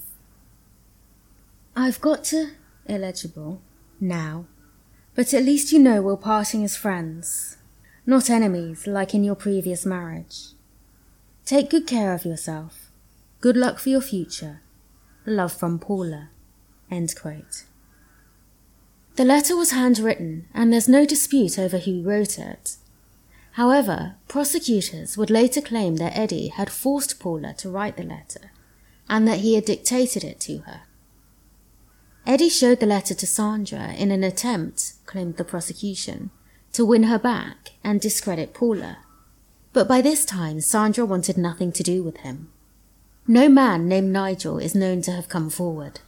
I've 1.75 2.01
got 2.01 2.25
to 2.25 2.51
illegible 2.87 3.61
now, 4.01 4.47
but 5.15 5.33
at 5.33 5.45
least 5.45 5.73
you 5.73 5.79
know 5.79 6.03
we're 6.03 6.17
parting 6.17 6.65
as 6.65 6.77
friends, 6.77 7.57
not 8.07 8.31
enemies 8.31 8.87
like 8.87 9.15
in 9.15 9.25
your 9.25 9.35
previous 9.35 9.87
marriage. 9.87 10.49
Take 11.45 11.71
good 11.71 11.87
care 11.87 12.15
of 12.15 12.25
yourself. 12.25 12.88
Good 13.41 13.57
luck 13.57 13.79
for 13.79 13.89
your 13.89 14.01
future. 14.01 14.63
Love 15.25 15.53
from 15.53 15.79
Paula. 15.79 16.31
End 16.91 17.15
quote. 17.15 17.65
The 19.15 19.25
letter 19.25 19.57
was 19.57 19.71
handwritten, 19.71 20.47
and 20.53 20.73
there's 20.73 20.89
no 20.89 21.05
dispute 21.05 21.59
over 21.59 21.79
who 21.79 22.03
wrote 22.03 22.39
it. 22.39 22.77
However, 23.53 24.17
prosecutors 24.27 25.17
would 25.17 25.31
later 25.31 25.61
claim 25.61 25.97
that 25.97 26.17
Eddie 26.17 26.49
had 26.49 26.71
forced 26.71 27.21
Paula 27.21 27.55
to 27.59 27.71
write 27.71 27.97
the 27.97 28.03
letter, 28.03 28.51
and 29.09 29.27
that 29.29 29.41
he 29.41 29.55
had 29.55 29.65
dictated 29.65 30.25
it 30.25 30.41
to 30.41 30.59
her. 30.59 30.83
Eddie 32.27 32.49
showed 32.49 32.81
the 32.81 32.87
letter 32.87 33.15
to 33.15 33.27
Sandra 33.27 33.93
in 33.95 34.11
an 34.11 34.25
attempt, 34.25 34.95
claimed 35.07 35.37
the 35.37 35.45
prosecution, 35.45 36.31
to 36.73 36.85
win 36.85 37.05
her 37.05 37.19
back 37.19 37.71
and 37.85 38.01
discredit 38.01 38.53
Paula. 38.53 38.99
But 39.73 39.87
by 39.87 40.01
this 40.01 40.25
time, 40.25 40.61
Sandra 40.61 41.07
wanted 41.07 41.39
nothing 41.39 41.71
to 41.73 41.83
do 41.83 42.03
with 42.03 42.19
him. 42.19 42.51
No 43.31 43.51
man 43.51 43.89
named 43.89 44.11
Nigel 44.11 44.57
is 44.59 44.75
known 44.75 45.03
to 45.03 45.13
have 45.13 45.29
come 45.29 45.51
forward. 45.51 46.01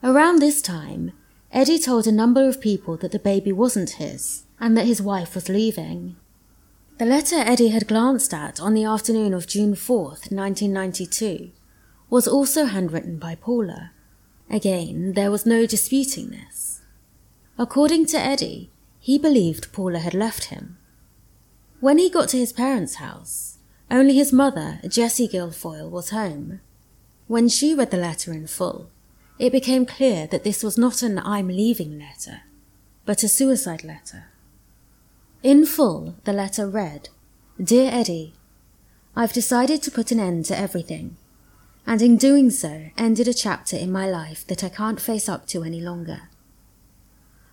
Around 0.00 0.38
this 0.38 0.62
time, 0.62 1.10
Eddie 1.50 1.80
told 1.80 2.06
a 2.06 2.12
number 2.12 2.48
of 2.48 2.60
people 2.60 2.96
that 2.98 3.10
the 3.10 3.18
baby 3.18 3.50
wasn't 3.50 3.90
his 3.90 4.44
and 4.60 4.76
that 4.76 4.86
his 4.86 5.02
wife 5.02 5.34
was 5.34 5.48
leaving. 5.48 6.14
The 6.98 7.04
letter 7.04 7.34
Eddie 7.34 7.70
had 7.70 7.88
glanced 7.88 8.32
at 8.32 8.60
on 8.60 8.74
the 8.74 8.84
afternoon 8.84 9.34
of 9.34 9.48
June 9.48 9.74
4th, 9.74 10.30
1992, 10.30 11.50
was 12.08 12.28
also 12.28 12.66
handwritten 12.66 13.18
by 13.18 13.34
Paula. 13.34 13.90
Again, 14.48 15.14
there 15.14 15.32
was 15.32 15.46
no 15.46 15.66
disputing 15.66 16.30
this. 16.30 16.80
According 17.58 18.06
to 18.06 18.18
Eddie, 18.18 18.70
he 19.00 19.18
believed 19.18 19.72
Paula 19.72 19.98
had 19.98 20.14
left 20.14 20.44
him. 20.44 20.78
When 21.80 21.98
he 21.98 22.08
got 22.08 22.28
to 22.28 22.38
his 22.38 22.52
parents' 22.52 22.96
house, 22.96 23.47
only 23.90 24.14
his 24.14 24.32
mother, 24.32 24.80
Jessie 24.86 25.28
Gilfoyle, 25.28 25.90
was 25.90 26.10
home. 26.10 26.60
When 27.26 27.48
she 27.48 27.74
read 27.74 27.90
the 27.90 27.96
letter 27.96 28.32
in 28.32 28.46
full, 28.46 28.90
it 29.38 29.52
became 29.52 29.86
clear 29.86 30.26
that 30.26 30.44
this 30.44 30.62
was 30.62 30.76
not 30.76 31.02
an 31.02 31.18
I'm 31.18 31.48
leaving 31.48 31.98
letter, 31.98 32.42
but 33.04 33.22
a 33.22 33.28
suicide 33.28 33.84
letter. 33.84 34.26
In 35.42 35.64
full, 35.64 36.16
the 36.24 36.32
letter 36.32 36.68
read 36.68 37.08
Dear 37.62 37.90
Eddie, 37.92 38.34
I've 39.16 39.32
decided 39.32 39.82
to 39.82 39.90
put 39.90 40.12
an 40.12 40.20
end 40.20 40.44
to 40.46 40.58
everything, 40.58 41.16
and 41.86 42.02
in 42.02 42.16
doing 42.16 42.50
so, 42.50 42.90
ended 42.98 43.28
a 43.28 43.34
chapter 43.34 43.76
in 43.76 43.90
my 43.90 44.08
life 44.08 44.46
that 44.48 44.62
I 44.62 44.68
can't 44.68 45.00
face 45.00 45.28
up 45.28 45.46
to 45.48 45.64
any 45.64 45.80
longer. 45.80 46.28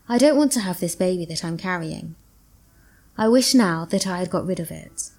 I 0.10 0.18
don't 0.18 0.38
want 0.38 0.51
to 0.54 0.60
have 0.60 0.80
this 0.80 0.96
baby 0.96 1.25
that 1.25 1.44
I'm 1.44 1.58
carrying. 1.58 2.15
I 3.18 3.27
wish 3.27 3.54
now 3.56 3.86
that 3.86 4.06
I 4.06 4.18
had 4.18 4.30
got 4.30 4.46
rid 4.46 4.60
of 4.60 4.72
it. 4.72 5.10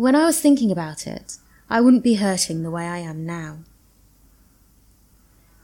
When 0.00 0.16
I 0.16 0.24
was 0.24 0.40
thinking 0.40 0.72
about 0.72 1.06
it, 1.06 1.36
I 1.68 1.82
wouldn't 1.82 2.02
be 2.02 2.14
hurting 2.14 2.62
the 2.62 2.70
way 2.70 2.88
I 2.88 3.00
am 3.00 3.26
now. 3.26 3.58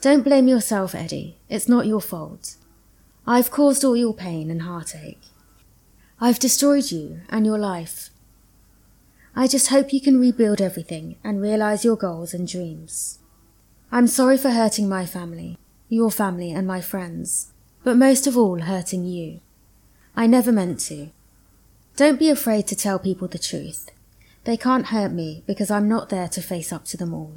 Don't 0.03 0.25
blame 0.25 0.47
yourself, 0.47 0.95
Eddie. 0.95 1.39
It's 1.49 1.71
not 1.71 1.87
your 1.87 2.03
fault. 2.03 2.57
I've 3.27 3.51
caused 3.51 3.83
all 3.83 3.97
your 3.97 4.13
pain 4.13 4.51
and 4.51 4.61
heartache. 4.61 5.23
I've 6.21 6.39
destroyed 6.39 6.91
you 6.91 7.23
and 7.31 7.47
your 7.47 7.57
life. 7.57 8.11
I 9.35 9.47
just 9.47 9.69
hope 9.69 9.95
you 9.95 10.03
can 10.03 10.21
rebuild 10.21 10.61
everything 10.61 11.17
and 11.25 11.41
realize 11.41 11.83
your 11.83 11.97
goals 11.97 12.35
and 12.35 12.47
dreams. 12.47 13.21
I'm 13.91 14.07
sorry 14.07 14.37
for 14.37 14.51
hurting 14.51 14.87
my 14.87 15.07
family, 15.07 15.57
your 15.89 16.11
family, 16.11 16.53
and 16.53 16.67
my 16.67 16.83
friends, 16.83 17.55
but 17.85 17.97
most 17.97 18.27
of 18.27 18.37
all, 18.37 18.61
hurting 18.61 19.07
you. 19.07 19.41
I 20.15 20.27
never 20.27 20.53
meant 20.53 20.81
to. 20.81 21.09
Don't 21.97 22.19
be 22.19 22.29
afraid 22.29 22.67
to 22.67 22.77
tell 22.77 22.99
people 22.99 23.29
the 23.29 23.39
truth. 23.39 23.89
They 24.47 24.57
can't 24.57 24.87
hurt 24.87 25.11
me 25.11 25.43
because 25.45 25.73
I'm 25.73 25.89
not 25.89 26.09
there 26.09 26.29
to 26.29 26.41
face 26.41 26.73
up 26.73 26.85
to 26.87 26.97
them 26.97 27.13
all. 27.13 27.35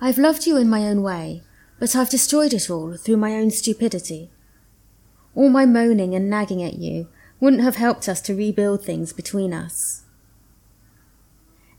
I've 0.00 0.16
loved 0.16 0.46
you 0.46 0.56
in 0.56 0.70
my 0.70 0.82
own 0.82 1.02
way, 1.02 1.42
but 1.80 1.96
I've 1.96 2.08
destroyed 2.08 2.52
it 2.52 2.70
all 2.70 2.96
through 2.96 3.16
my 3.16 3.32
own 3.32 3.50
stupidity. 3.50 4.30
All 5.34 5.48
my 5.48 5.66
moaning 5.66 6.14
and 6.14 6.30
nagging 6.30 6.62
at 6.62 6.74
you 6.74 7.08
wouldn't 7.40 7.64
have 7.64 7.74
helped 7.74 8.08
us 8.08 8.20
to 8.22 8.34
rebuild 8.36 8.84
things 8.84 9.12
between 9.12 9.52
us. 9.52 10.04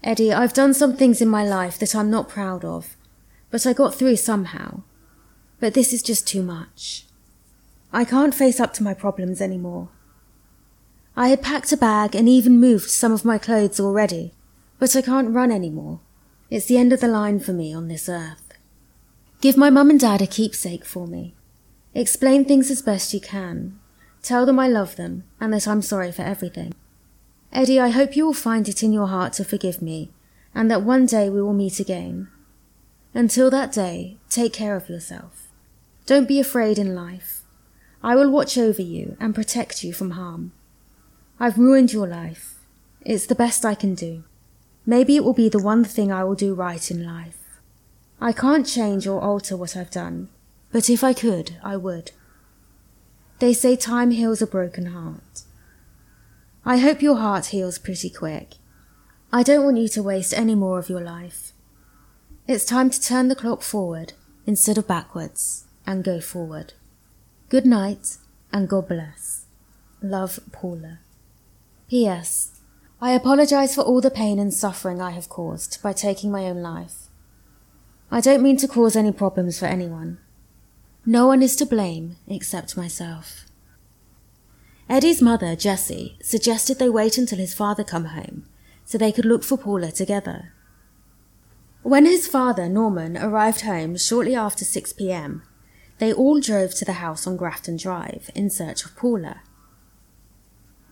Eddie, 0.03 0.33
I've 0.33 0.53
done 0.53 0.73
some 0.73 0.97
things 0.97 1.21
in 1.21 1.29
my 1.29 1.45
life 1.47 1.79
that 1.79 1.95
I'm 1.95 2.11
not 2.11 2.27
proud 2.27 2.65
of, 2.65 2.97
but 3.51 3.65
I 3.65 3.71
got 3.71 3.95
through 3.95 4.17
somehow. 4.17 4.83
But 5.61 5.75
this 5.75 5.93
is 5.93 6.03
just 6.03 6.27
too 6.27 6.43
much. 6.43 7.05
I 7.93 8.03
can't 8.03 8.35
face 8.35 8.59
up 8.59 8.73
to 8.73 8.83
my 8.83 8.93
problems 8.93 9.39
anymore. 9.39 9.87
I 11.17 11.29
had 11.29 11.41
packed 11.41 11.71
a 11.71 11.77
bag 11.77 12.13
and 12.13 12.27
even 12.27 12.59
moved 12.59 12.89
some 12.89 13.13
of 13.13 13.23
my 13.23 13.37
clothes 13.37 13.79
already, 13.79 14.33
but 14.79 14.95
I 14.95 15.01
can't 15.01 15.33
run 15.33 15.51
anymore. 15.51 16.01
It's 16.49 16.65
the 16.65 16.77
end 16.77 16.91
of 16.91 16.99
the 16.99 17.07
line 17.07 17.39
for 17.39 17.53
me 17.53 17.73
on 17.73 17.87
this 17.87 18.09
earth. 18.09 18.53
Give 19.39 19.55
my 19.55 19.69
mum 19.69 19.89
and 19.89 19.99
dad 19.99 20.21
a 20.21 20.27
keepsake 20.27 20.83
for 20.83 21.07
me. 21.07 21.33
Explain 21.93 22.43
things 22.43 22.69
as 22.69 22.81
best 22.81 23.13
you 23.13 23.21
can. 23.21 23.79
Tell 24.21 24.45
them 24.45 24.59
I 24.59 24.67
love 24.67 24.97
them 24.97 25.23
and 25.39 25.53
that 25.53 25.67
I'm 25.67 25.81
sorry 25.81 26.11
for 26.11 26.23
everything. 26.23 26.73
Eddie, 27.53 27.79
I 27.79 27.89
hope 27.89 28.17
you 28.17 28.25
will 28.25 28.33
find 28.33 28.67
it 28.67 28.83
in 28.83 28.91
your 28.91 29.07
heart 29.07 29.33
to 29.33 29.45
forgive 29.45 29.81
me 29.81 30.11
and 30.53 30.69
that 30.69 30.81
one 30.81 31.05
day 31.05 31.29
we 31.29 31.41
will 31.41 31.53
meet 31.53 31.79
again. 31.79 32.27
Until 33.13 33.49
that 33.51 33.71
day, 33.71 34.17
take 34.29 34.51
care 34.51 34.75
of 34.75 34.89
yourself. 34.89 35.47
Don't 36.05 36.27
be 36.27 36.39
afraid 36.39 36.77
in 36.77 36.93
life. 36.93 37.43
I 38.03 38.15
will 38.15 38.29
watch 38.29 38.57
over 38.57 38.81
you 38.81 39.15
and 39.19 39.33
protect 39.33 39.83
you 39.83 39.93
from 39.93 40.11
harm. 40.11 40.51
I've 41.39 41.57
ruined 41.57 41.91
your 41.91 42.07
life. 42.07 42.55
It's 43.01 43.25
the 43.25 43.35
best 43.35 43.65
I 43.65 43.75
can 43.75 43.93
do. 43.93 44.23
Maybe 44.85 45.15
it 45.15 45.23
will 45.23 45.33
be 45.33 45.49
the 45.49 45.61
one 45.61 45.83
thing 45.83 46.11
I 46.11 46.23
will 46.23 46.35
do 46.35 46.53
right 46.53 46.89
in 46.89 47.05
life. 47.05 47.59
I 48.21 48.31
can't 48.31 48.65
change 48.65 49.05
or 49.05 49.19
alter 49.21 49.57
what 49.57 49.75
I've 49.75 49.91
done, 49.91 50.29
but 50.71 50.89
if 50.89 51.03
I 51.03 51.13
could, 51.13 51.57
I 51.63 51.75
would. 51.75 52.11
They 53.39 53.51
say 53.51 53.75
time 53.75 54.11
heals 54.11 54.41
a 54.41 54.47
broken 54.47 54.87
heart. 54.87 55.41
I 56.65 56.77
hope 56.77 57.01
your 57.01 57.17
heart 57.17 57.47
heals 57.47 57.77
pretty 57.77 58.09
quick. 58.09 58.53
I 59.31 59.43
don't 59.43 59.65
want 59.65 59.77
you 59.77 59.89
to 59.89 60.03
waste 60.03 60.33
any 60.33 60.55
more 60.55 60.79
of 60.79 60.89
your 60.89 61.01
life. 61.01 61.51
It's 62.47 62.63
time 62.63 62.89
to 62.89 63.01
turn 63.01 63.27
the 63.27 63.35
clock 63.35 63.61
forward 63.61 64.13
instead 64.45 64.77
of 64.77 64.87
backwards 64.87 65.65
and 65.85 66.03
go 66.03 66.21
forward. 66.21 66.73
Good 67.49 67.65
night 67.65 68.17
and 68.53 68.69
God 68.69 68.87
bless. 68.87 69.45
Love, 70.01 70.39
Paula. 70.51 70.99
P.S. 71.87 72.61
I 72.99 73.11
apologize 73.11 73.75
for 73.75 73.81
all 73.81 74.01
the 74.01 74.09
pain 74.09 74.39
and 74.39 74.51
suffering 74.51 74.99
I 74.99 75.11
have 75.11 75.29
caused 75.29 75.83
by 75.83 75.93
taking 75.93 76.31
my 76.31 76.45
own 76.45 76.63
life. 76.63 77.09
I 78.09 78.21
don't 78.21 78.41
mean 78.41 78.57
to 78.57 78.67
cause 78.67 78.95
any 78.95 79.11
problems 79.11 79.59
for 79.59 79.65
anyone. 79.65 80.17
No 81.05 81.27
one 81.27 81.43
is 81.43 81.55
to 81.57 81.65
blame 81.65 82.15
except 82.27 82.75
myself. 82.75 83.45
Eddie's 84.89 85.21
mother, 85.21 85.55
Jessie, 85.55 86.17
suggested 86.23 86.79
they 86.79 86.89
wait 86.89 87.19
until 87.19 87.37
his 87.37 87.53
father 87.53 87.83
come 87.83 88.05
home 88.05 88.45
so 88.83 88.97
they 88.97 89.11
could 89.11 89.25
look 89.25 89.43
for 89.43 89.57
Paula 89.57 89.91
together. 89.91 90.53
When 91.83 92.05
his 92.05 92.25
father, 92.25 92.67
Norman, 92.67 93.15
arrived 93.15 93.61
home 93.61 93.95
shortly 93.97 94.35
after 94.35 94.65
6 94.65 94.93
p.m., 94.93 95.43
they 95.99 96.11
all 96.11 96.39
drove 96.39 96.73
to 96.75 96.85
the 96.85 96.93
house 96.93 97.27
on 97.27 97.37
Grafton 97.37 97.77
Drive 97.77 98.31
in 98.33 98.49
search 98.49 98.85
of 98.85 98.95
Paula. 98.95 99.41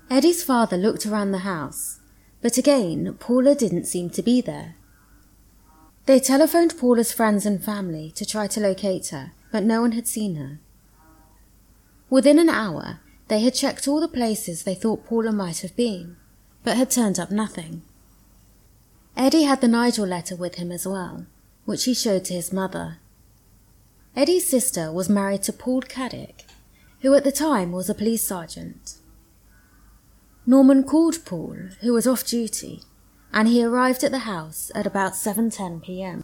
Eddie's 0.10 0.44
father 0.44 0.78
looked 0.78 1.06
around 1.06 1.32
the 1.32 1.40
house, 1.40 2.00
but 2.42 2.58
again, 2.58 3.16
Paula 3.20 3.56
didn't 3.56 3.86
seem 3.86 4.10
to 4.12 4.22
be 4.22 4.42
there. 4.42 4.76
They 6.06 6.20
telephoned 6.20 6.78
Paula's 6.78 7.14
friends 7.14 7.46
and 7.46 7.64
family 7.64 8.12
to 8.16 8.26
try 8.26 8.48
to 8.48 8.60
locate 8.60 9.08
her, 9.08 9.32
but 9.52 9.64
no 9.64 9.82
one 9.82 9.94
had 9.94 10.08
seen 10.08 10.36
her. 10.36 10.60
Within 12.10 12.38
an 12.38 12.50
hour, 12.50 13.00
they 13.30 13.40
had 13.40 13.56
checked 13.56 13.88
all 13.88 14.02
the 14.02 14.08
places 14.08 14.64
they 14.64 14.76
thought 14.76 15.06
Paula 15.06 15.32
might 15.32 15.62
have 15.62 15.76
been, 15.76 16.18
but 16.64 16.78
had 16.78 16.92
turned 16.92 17.18
up 17.18 17.32
nothing. 17.32 17.82
Eddie 19.16 19.44
had 19.44 19.62
the 19.62 19.68
Nigel 19.68 20.06
letter 20.06 20.36
with 20.36 20.56
him 20.56 20.72
as 20.72 20.86
well, 20.86 21.26
which 21.66 21.86
he 21.86 21.94
showed 21.94 22.26
to 22.26 22.34
his 22.34 22.52
mother. 22.52 22.98
Eddie's 24.16 24.48
sister 24.48 24.92
was 24.92 25.10
married 25.10 25.44
to 25.44 25.54
Paul 25.54 25.82
Caddick, 25.82 26.46
who 27.02 27.14
at 27.14 27.24
the 27.24 27.32
time 27.32 27.72
was 27.72 27.90
a 27.90 27.96
police 27.96 28.28
sergeant. 28.28 28.96
Norman 30.46 30.84
called 30.84 31.24
Paul, 31.24 31.56
who 31.82 31.94
was 31.94 32.06
off 32.06 32.26
duty, 32.26 32.82
and 33.32 33.48
he 33.48 33.64
arrived 33.64 34.04
at 34.04 34.12
the 34.12 34.20
house 34.20 34.72
at 34.76 34.86
about 34.86 35.14
7:10 35.14 35.82
p.m. 35.84 36.24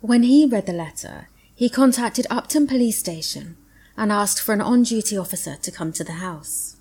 When 0.00 0.22
he 0.22 0.46
read 0.46 0.66
the 0.66 0.72
letter, 0.72 1.28
he 1.54 1.68
contacted 1.68 2.26
Upton 2.30 2.66
Police 2.66 2.98
Station 2.98 3.56
and 3.96 4.12
asked 4.12 4.40
for 4.40 4.52
an 4.52 4.60
on-duty 4.60 5.16
officer 5.16 5.56
to 5.56 5.70
come 5.70 5.92
to 5.92 6.04
the 6.04 6.22
house. 6.24 6.76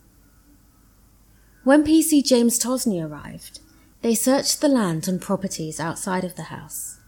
When 1.64 1.84
PC 1.84 2.24
James 2.24 2.58
Tosney 2.58 3.02
arrived, 3.02 3.60
they 4.02 4.16
searched 4.16 4.62
the 4.62 4.68
land 4.68 5.08
and 5.08 5.22
properties 5.22 5.80
outside 5.80 6.24
of 6.24 6.36
the 6.36 6.50
house. 6.54 7.00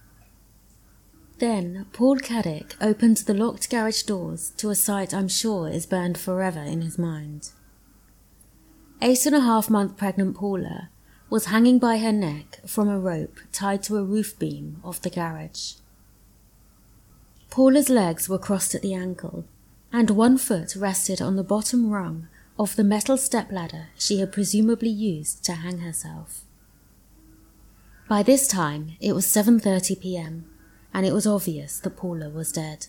Then 1.40 1.88
Paul 1.94 2.18
Caddick 2.18 2.76
opened 2.80 3.18
the 3.18 3.34
locked 3.34 3.70
garage 3.70 4.04
doors 4.04 4.52
to 4.58 4.70
a 4.70 4.76
sight 4.76 5.14
I'm 5.14 5.28
sure 5.28 5.68
is 5.68 5.86
burned 5.86 6.18
forever 6.18 6.62
in 6.62 6.82
his 6.82 6.98
mind. 6.98 7.52
Eight 9.06 9.26
and 9.26 9.36
a 9.36 9.42
half 9.42 9.70
month 9.70 9.98
pregnant 9.98 10.38
Paula 10.38 10.88
was 11.30 11.48
hanging 11.48 11.78
by 11.78 11.98
her 11.98 12.14
neck 12.14 12.62
from 12.66 12.88
a 12.88 12.98
rope 12.98 13.38
tied 13.52 13.84
to 13.84 13.98
a 13.98 14.04
roof 14.04 14.40
beam 14.40 14.80
of 14.82 15.02
the 15.02 15.10
garage. 15.10 15.74
Paula's 17.50 17.90
legs 17.90 18.30
were 18.30 18.38
crossed 18.38 18.74
at 18.74 18.82
the 18.82 18.94
ankle, 18.94 19.44
and 19.92 20.10
one 20.10 20.38
foot 20.38 20.78
rested 20.78 21.22
on 21.22 21.36
the 21.36 21.44
bottom 21.44 21.90
rung 21.90 22.30
of 22.58 22.78
the 22.78 22.84
metal 22.86 23.18
stepladder 23.18 23.90
she 23.98 24.20
had 24.20 24.32
presumably 24.32 24.88
used 24.88 25.44
to 25.44 25.52
hang 25.52 25.80
herself. 25.80 26.46
By 28.08 28.24
this 28.24 28.48
time 28.48 28.96
it 29.02 29.12
was 29.12 29.26
7:30 29.26 30.00
p.m. 30.00 30.46
and 30.94 31.06
it 31.06 31.12
was 31.12 31.28
obvious 31.28 31.78
that 31.80 31.98
Paula 31.98 32.30
was 32.30 32.54
dead. 32.54 32.88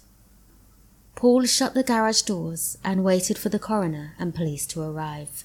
Paul 1.17 1.45
shut 1.47 1.75
the 1.75 1.83
garage 1.83 2.23
doors 2.23 2.79
and 2.85 3.03
waited 3.03 3.37
for 3.37 3.49
the 3.49 3.59
coroner 3.59 4.15
and 4.17 4.33
police 4.33 4.65
to 4.67 4.81
arrive. 4.81 5.45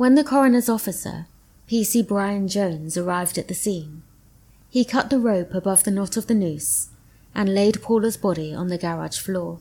When 0.00 0.14
the 0.14 0.24
coroner's 0.24 0.70
officer, 0.70 1.26
PC 1.68 2.08
Brian 2.08 2.48
Jones, 2.48 2.96
arrived 2.96 3.36
at 3.36 3.48
the 3.48 3.54
scene, 3.54 4.02
he 4.70 4.82
cut 4.82 5.10
the 5.10 5.18
rope 5.18 5.52
above 5.52 5.84
the 5.84 5.90
knot 5.90 6.16
of 6.16 6.26
the 6.26 6.34
noose 6.34 6.88
and 7.34 7.54
laid 7.54 7.82
Paula's 7.82 8.16
body 8.16 8.54
on 8.54 8.68
the 8.68 8.78
garage 8.78 9.18
floor. 9.18 9.58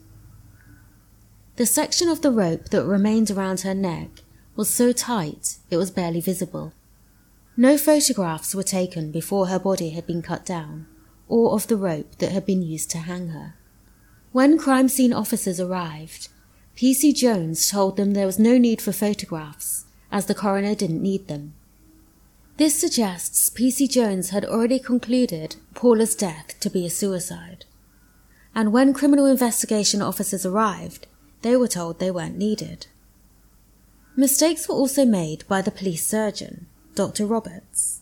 The 1.57 1.65
section 1.65 2.07
of 2.07 2.21
the 2.21 2.31
rope 2.31 2.69
that 2.69 2.85
remained 2.85 3.29
around 3.29 3.59
her 3.59 3.73
neck 3.73 4.23
was 4.55 4.73
so 4.73 4.93
tight 4.93 5.57
it 5.69 5.75
was 5.75 5.91
barely 5.91 6.21
visible. 6.21 6.71
No 7.57 7.77
photographs 7.77 8.55
were 8.55 8.63
taken 8.63 9.11
before 9.11 9.47
her 9.47 9.59
body 9.59 9.89
had 9.89 10.07
been 10.07 10.21
cut 10.21 10.45
down, 10.45 10.87
or 11.27 11.51
of 11.51 11.67
the 11.67 11.75
rope 11.75 12.17
that 12.19 12.31
had 12.31 12.45
been 12.45 12.61
used 12.61 12.89
to 12.91 12.99
hang 12.99 13.31
her. 13.31 13.55
When 14.31 14.57
crime 14.57 14.87
scene 14.87 15.11
officers 15.11 15.59
arrived, 15.59 16.29
PC 16.77 17.13
Jones 17.13 17.69
told 17.69 17.97
them 17.97 18.13
there 18.13 18.25
was 18.25 18.39
no 18.39 18.57
need 18.57 18.81
for 18.81 18.93
photographs 18.93 19.83
as 20.11 20.25
the 20.25 20.35
coroner 20.35 20.75
didn't 20.75 21.01
need 21.01 21.27
them. 21.27 21.53
This 22.57 22.77
suggests 22.77 23.49
P.C. 23.49 23.87
Jones 23.87 24.31
had 24.31 24.43
already 24.43 24.79
concluded 24.79 25.55
Paula's 25.75 26.15
death 26.15 26.59
to 26.59 26.69
be 26.69 26.85
a 26.85 26.89
suicide. 26.89 27.65
And 28.53 28.73
when 28.73 28.93
criminal 28.93 29.25
investigation 29.25 30.01
officers 30.01 30.45
arrived, 30.45 31.07
they 31.41 31.55
were 31.55 31.67
told 31.67 31.99
they 31.99 32.11
weren't 32.11 32.37
needed. 32.37 32.87
Mistakes 34.15 34.67
were 34.67 34.75
also 34.75 35.05
made 35.05 35.47
by 35.47 35.61
the 35.61 35.71
police 35.71 36.05
surgeon, 36.05 36.65
Dr. 36.95 37.25
Roberts. 37.25 38.01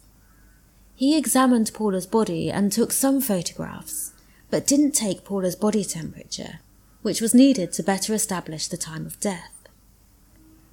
He 0.96 1.15
examined 1.15 1.72
Paula's 1.76 2.08
body 2.08 2.50
and 2.50 2.72
took 2.72 2.91
some 2.91 3.22
photographs, 3.22 4.13
but 4.50 4.65
didn't 4.65 4.93
take 4.93 5.24
Paula's 5.24 5.56
body 5.56 5.84
temperature, 5.84 6.60
which 7.04 7.22
was 7.22 7.36
needed 7.36 7.72
to 7.74 7.84
better 7.84 8.15
establish 8.15 8.65
the 8.67 8.78
time 8.78 9.06
of 9.06 9.20
death. 9.20 9.52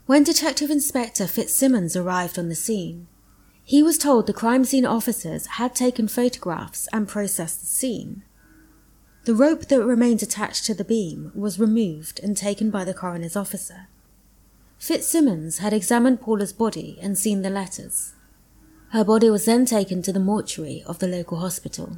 When 0.07 0.23
Detective 0.23 0.71
Inspector 0.71 1.27
Fitzsimmons 1.27 1.97
arrived 1.97 2.39
on 2.39 2.51
the 2.51 2.55
scene, 2.55 3.07
he 3.63 3.83
was 3.83 3.97
told 3.97 4.27
the 4.27 4.35
crime 4.35 4.67
scene 4.67 4.85
officers 4.85 5.47
had 5.47 5.75
taken 5.75 6.09
photographs 6.09 6.87
and 6.93 7.09
processed 7.09 7.63
the 7.63 7.67
scene. 7.67 8.23
The 9.25 9.35
rope 9.35 9.69
that 9.69 9.83
remained 9.83 10.23
attached 10.23 10.67
to 10.67 10.75
the 10.75 10.85
beam 10.85 11.33
was 11.35 11.59
removed 11.59 12.21
and 12.23 12.37
taken 12.37 12.69
by 12.69 12.85
the 12.85 12.93
coroner's 12.93 13.35
officer. 13.35 13.89
Fitzsimmons 14.77 15.59
had 15.59 15.73
examined 15.73 16.21
Paula's 16.21 16.53
body 16.53 16.99
and 17.01 17.17
seen 17.17 17.41
the 17.41 17.49
letters. 17.49 18.13
Her 18.91 19.05
body 19.05 19.31
was 19.31 19.47
then 19.47 19.65
taken 19.65 20.03
to 20.03 20.13
the 20.13 20.21
mortuary 20.21 20.85
of 20.87 20.99
the 20.99 21.09
local 21.09 21.39
hospital. 21.39 21.97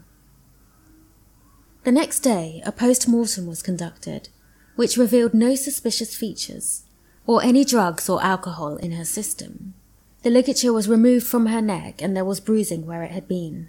The 1.83 1.91
next 1.91 2.21
day, 2.21 2.63
a 2.65 2.71
post 2.71 3.09
mortem 3.09 3.49
was 3.49 3.65
conducted, 3.65 4.29
which 4.77 4.97
revealed 4.97 5.35
no 5.35 5.57
suspicious 5.57 6.15
features 6.15 6.86
or 7.27 7.43
any 7.43 7.65
drugs 7.65 8.09
or 8.09 8.23
alcohol 8.23 8.77
in 8.77 8.93
her 8.93 9.05
system. 9.05 9.75
The 10.23 10.31
ligature 10.31 10.73
was 10.73 10.89
removed 10.89 11.27
from 11.27 11.47
her 11.47 11.61
neck 11.61 12.01
and 12.01 12.17
there 12.17 12.25
was 12.25 12.41
bruising 12.41 12.87
where 12.87 13.03
it 13.03 13.11
had 13.11 13.29
been. 13.29 13.69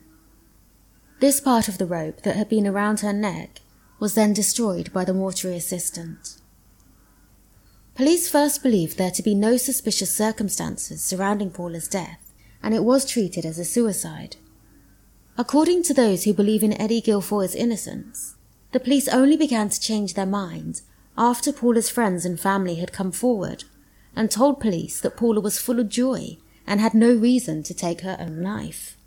This 1.20 1.42
part 1.42 1.68
of 1.68 1.78
the 1.78 1.86
rope 1.86 2.22
that 2.22 2.36
had 2.36 2.50
been 2.50 2.68
around 2.68 3.00
her 3.00 3.14
neck 3.14 3.62
was 4.00 4.14
then 4.14 4.34
destroyed 4.34 4.94
by 4.94 5.04
the 5.04 5.14
mortuary 5.14 5.58
assistant. 5.58 6.38
Police 7.96 8.30
first 8.30 8.62
believed 8.62 8.98
there 8.98 9.12
to 9.12 9.24
be 9.24 9.34
no 9.34 9.58
suspicious 9.58 10.16
circumstances 10.16 11.02
surrounding 11.02 11.50
Paula's 11.50 11.88
death, 11.88 12.32
and 12.62 12.76
it 12.76 12.84
was 12.84 13.06
treated 13.06 13.44
as 13.44 13.58
a 13.58 13.66
suicide. 13.66 14.36
According 15.36 15.82
to 15.84 15.96
those 15.96 16.24
who 16.24 16.34
believe 16.34 16.62
in 16.62 16.80
Eddie 16.80 17.02
Gilfoyle's 17.02 17.56
innocence, 17.56 18.36
the 18.72 18.80
police 18.80 19.08
only 19.08 19.36
began 19.36 19.70
to 19.70 19.80
change 19.80 20.14
their 20.14 20.28
minds 20.28 20.84
after 21.18 21.52
Paula's 21.52 21.90
friends 21.90 22.26
and 22.26 22.40
family 22.40 22.76
had 22.76 22.94
come 22.94 23.12
forward 23.12 23.64
and 24.16 24.30
told 24.30 24.60
police 24.60 25.00
that 25.02 25.18
Paula 25.18 25.40
was 25.42 25.60
full 25.60 25.80
of 25.80 25.90
joy 25.90 26.38
and 26.66 26.80
had 26.80 26.94
no 26.94 27.14
reason 27.14 27.64
to 27.64 27.74
take 27.74 28.02
her 28.02 28.18
own 28.20 28.42
life. 28.42 28.98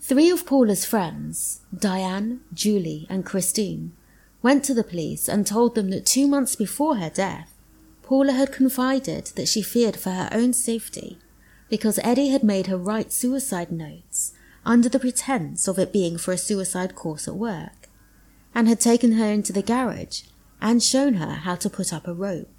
Three 0.00 0.30
of 0.30 0.46
Paula's 0.46 0.84
friends, 0.84 1.60
Diane, 1.76 2.40
Julie, 2.52 3.06
and 3.10 3.24
Christine, 3.24 3.92
went 4.42 4.64
to 4.64 4.74
the 4.74 4.84
police 4.84 5.28
and 5.28 5.46
told 5.46 5.74
them 5.74 5.90
that 5.90 6.06
two 6.06 6.26
months 6.26 6.54
before 6.56 6.96
her 6.96 7.10
death, 7.10 7.50
Paula 8.02 8.32
had 8.32 8.52
confided 8.52 9.26
that 9.36 9.48
she 9.48 9.62
feared 9.62 9.96
for 9.96 10.10
her 10.10 10.28
own 10.30 10.52
safety 10.52 11.18
because 11.70 11.98
Eddie 12.04 12.28
had 12.28 12.42
made 12.42 12.66
her 12.66 12.76
write 12.76 13.12
suicide 13.12 13.72
notes 13.72 14.32
under 14.66 14.88
the 14.88 14.98
pretense 14.98 15.66
of 15.66 15.78
it 15.78 15.92
being 15.92 16.18
for 16.18 16.32
a 16.32 16.38
suicide 16.38 16.94
course 16.94 17.26
at 17.26 17.34
work, 17.34 17.88
and 18.54 18.68
had 18.68 18.80
taken 18.80 19.12
her 19.12 19.26
into 19.26 19.52
the 19.52 19.62
garage 19.62 20.22
and 20.60 20.82
shown 20.82 21.14
her 21.14 21.34
how 21.34 21.54
to 21.56 21.70
put 21.70 21.92
up 21.92 22.06
a 22.06 22.14
rope. 22.14 22.50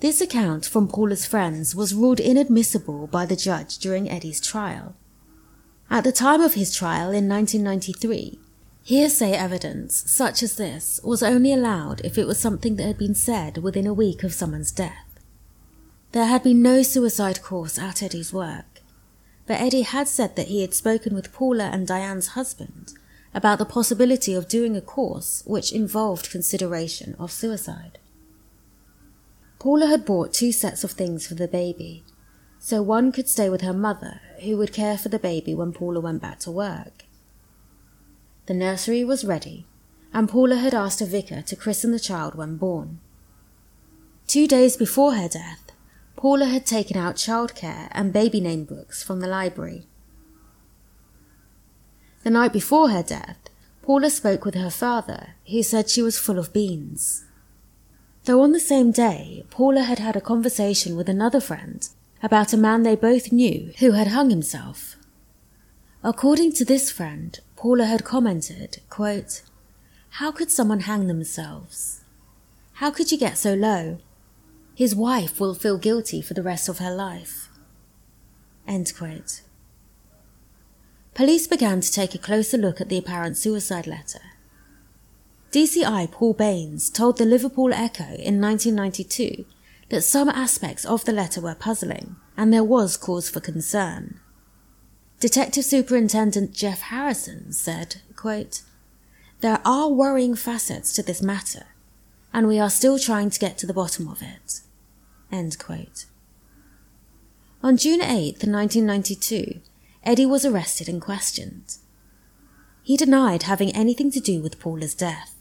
This 0.00 0.20
account 0.20 0.66
from 0.66 0.88
Paula's 0.88 1.26
friends 1.26 1.74
was 1.74 1.94
ruled 1.94 2.20
inadmissible 2.20 3.06
by 3.06 3.26
the 3.26 3.36
judge 3.36 3.78
during 3.78 4.10
Eddie's 4.10 4.40
trial. 4.40 4.94
At 5.90 6.04
the 6.04 6.12
time 6.12 6.40
of 6.40 6.54
his 6.54 6.74
trial 6.74 7.10
in 7.10 7.28
1993, 7.28 8.38
hearsay 8.82 9.32
evidence 9.32 10.10
such 10.10 10.42
as 10.42 10.56
this 10.56 11.00
was 11.02 11.22
only 11.22 11.52
allowed 11.52 12.00
if 12.02 12.18
it 12.18 12.26
was 12.26 12.38
something 12.38 12.76
that 12.76 12.86
had 12.86 12.98
been 12.98 13.14
said 13.14 13.58
within 13.58 13.86
a 13.86 13.94
week 13.94 14.22
of 14.22 14.34
someone's 14.34 14.72
death. 14.72 15.18
There 16.12 16.26
had 16.26 16.42
been 16.42 16.62
no 16.62 16.82
suicide 16.82 17.42
course 17.42 17.78
at 17.78 18.02
Eddie's 18.02 18.32
work, 18.32 18.82
but 19.46 19.60
Eddie 19.60 19.82
had 19.82 20.08
said 20.08 20.36
that 20.36 20.48
he 20.48 20.60
had 20.62 20.74
spoken 20.74 21.14
with 21.14 21.32
Paula 21.32 21.70
and 21.72 21.86
Diane's 21.86 22.28
husband 22.28 22.92
about 23.34 23.58
the 23.58 23.64
possibility 23.64 24.32
of 24.32 24.48
doing 24.48 24.76
a 24.76 24.80
course 24.80 25.42
which 25.44 25.72
involved 25.72 26.30
consideration 26.30 27.16
of 27.18 27.32
suicide. 27.32 27.98
Paula 29.58 29.86
had 29.86 30.04
bought 30.04 30.32
two 30.32 30.52
sets 30.52 30.84
of 30.84 30.92
things 30.92 31.26
for 31.26 31.34
the 31.34 31.48
baby, 31.48 32.04
so 32.58 32.80
one 32.80 33.10
could 33.10 33.28
stay 33.28 33.50
with 33.50 33.62
her 33.62 33.72
mother, 33.72 34.20
who 34.42 34.56
would 34.56 34.72
care 34.72 34.96
for 34.96 35.08
the 35.08 35.18
baby 35.18 35.54
when 35.54 35.72
Paula 35.72 36.00
went 36.00 36.22
back 36.22 36.38
to 36.40 36.50
work. 36.50 37.04
The 38.46 38.54
nursery 38.54 39.04
was 39.04 39.24
ready, 39.24 39.66
and 40.12 40.28
Paula 40.28 40.56
had 40.56 40.74
asked 40.74 41.00
a 41.00 41.06
vicar 41.06 41.42
to 41.42 41.56
christen 41.56 41.90
the 41.90 41.98
child 41.98 42.34
when 42.34 42.56
born. 42.56 43.00
Two 44.26 44.46
days 44.46 44.76
before 44.76 45.14
her 45.14 45.28
death, 45.28 45.72
Paula 46.16 46.46
had 46.46 46.64
taken 46.64 46.96
out 46.96 47.16
childcare 47.16 47.88
and 47.90 48.12
baby 48.12 48.40
name 48.40 48.64
books 48.64 49.02
from 49.02 49.20
the 49.20 49.26
library 49.26 49.86
the 52.24 52.30
night 52.30 52.52
before 52.52 52.88
her 52.90 53.02
death, 53.02 53.36
Paula 53.82 54.08
spoke 54.10 54.44
with 54.44 54.54
her 54.54 54.70
father, 54.70 55.34
who 55.46 55.62
said 55.62 55.88
she 55.90 56.02
was 56.02 56.18
full 56.18 56.38
of 56.38 56.52
beans. 56.52 57.26
Though 58.24 58.40
on 58.40 58.52
the 58.52 58.60
same 58.60 58.90
day, 58.92 59.44
Paula 59.50 59.82
had 59.82 59.98
had 59.98 60.16
a 60.16 60.22
conversation 60.22 60.96
with 60.96 61.08
another 61.08 61.40
friend 61.40 61.86
about 62.22 62.54
a 62.54 62.56
man 62.56 62.82
they 62.82 62.96
both 62.96 63.30
knew 63.30 63.72
who 63.80 63.92
had 63.92 64.08
hung 64.08 64.30
himself. 64.30 64.96
According 66.02 66.52
to 66.54 66.64
this 66.64 66.90
friend, 66.90 67.38
Paula 67.56 67.84
had 67.84 68.04
commented, 68.04 68.80
quote, 68.88 69.42
How 70.10 70.32
could 70.32 70.50
someone 70.50 70.80
hang 70.80 71.06
themselves? 71.06 72.00
How 72.74 72.90
could 72.90 73.12
you 73.12 73.18
get 73.18 73.36
so 73.36 73.52
low? 73.52 73.98
His 74.74 74.94
wife 74.94 75.38
will 75.38 75.54
feel 75.54 75.76
guilty 75.76 76.22
for 76.22 76.32
the 76.32 76.42
rest 76.42 76.70
of 76.70 76.78
her 76.78 76.94
life. 76.94 77.50
End 78.66 78.90
quote. 78.96 79.42
Police 81.14 81.46
began 81.46 81.80
to 81.80 81.92
take 81.92 82.14
a 82.14 82.18
closer 82.18 82.58
look 82.58 82.80
at 82.80 82.88
the 82.88 82.98
apparent 82.98 83.36
suicide 83.36 83.86
letter. 83.86 84.20
DCI 85.52 86.10
Paul 86.10 86.34
Baines 86.34 86.90
told 86.90 87.18
the 87.18 87.24
Liverpool 87.24 87.72
Echo 87.72 88.02
in 88.02 88.40
1992 88.40 89.44
that 89.90 90.02
some 90.02 90.28
aspects 90.28 90.84
of 90.84 91.04
the 91.04 91.12
letter 91.12 91.40
were 91.40 91.54
puzzling 91.54 92.16
and 92.36 92.52
there 92.52 92.64
was 92.64 92.96
cause 92.96 93.30
for 93.30 93.38
concern. 93.38 94.18
Detective 95.20 95.64
Superintendent 95.64 96.52
Jeff 96.52 96.80
Harrison 96.80 97.52
said, 97.52 98.02
quote, 98.16 98.62
There 99.40 99.60
are 99.64 99.88
worrying 99.88 100.34
facets 100.34 100.92
to 100.94 101.02
this 101.04 101.22
matter, 101.22 101.66
and 102.32 102.48
we 102.48 102.58
are 102.58 102.68
still 102.68 102.98
trying 102.98 103.30
to 103.30 103.38
get 103.38 103.56
to 103.58 103.66
the 103.66 103.72
bottom 103.72 104.08
of 104.08 104.20
it. 104.20 104.62
End 105.30 105.58
quote. 105.60 106.06
On 107.62 107.76
June 107.76 108.02
8, 108.02 108.42
1992, 108.44 109.60
Eddie 110.04 110.26
was 110.26 110.44
arrested 110.44 110.88
and 110.88 111.00
questioned. 111.00 111.76
He 112.82 112.96
denied 112.96 113.44
having 113.44 113.74
anything 113.74 114.10
to 114.10 114.20
do 114.20 114.42
with 114.42 114.60
Paula's 114.60 114.94
death. 114.94 115.34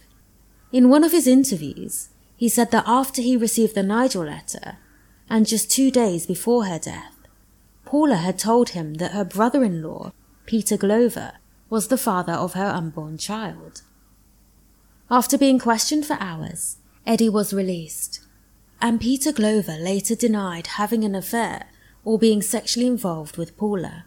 In 0.72 0.90
one 0.90 1.04
of 1.04 1.12
his 1.12 1.28
interviews, 1.28 2.10
he 2.38 2.50
said 2.50 2.72
that 2.72 2.88
after 2.88 3.22
he 3.22 3.38
received 3.38 3.76
the 3.76 3.84
Nigel 3.84 4.24
letter, 4.26 4.78
and 5.30 5.46
just 5.46 5.70
two 5.70 5.92
days 5.92 6.26
before 6.26 6.66
her 6.66 6.80
death, 6.80 7.16
Paula 7.86 8.16
had 8.16 8.40
told 8.40 8.70
him 8.70 8.96
that 8.96 9.12
her 9.12 9.26
brother 9.26 9.64
in 9.64 9.84
law, 9.84 10.14
Peter 10.46 10.78
Glover, 10.78 11.34
was 11.70 11.90
the 11.90 11.98
father 11.98 12.34
of 12.34 12.54
her 12.54 12.68
unborn 12.68 13.18
child. 13.18 13.82
After 15.12 15.38
being 15.38 15.60
questioned 15.60 16.06
for 16.06 16.18
hours, 16.20 16.78
Eddie 17.06 17.30
was 17.30 17.54
released, 17.54 18.22
and 18.82 19.02
Peter 19.02 19.32
Glover 19.32 19.78
later 19.78 20.16
denied 20.16 20.68
having 20.68 21.04
an 21.04 21.16
affair 21.16 21.68
or 22.06 22.18
being 22.18 22.42
sexually 22.42 22.88
involved 22.88 23.38
with 23.38 23.58
Paula. 23.58 24.06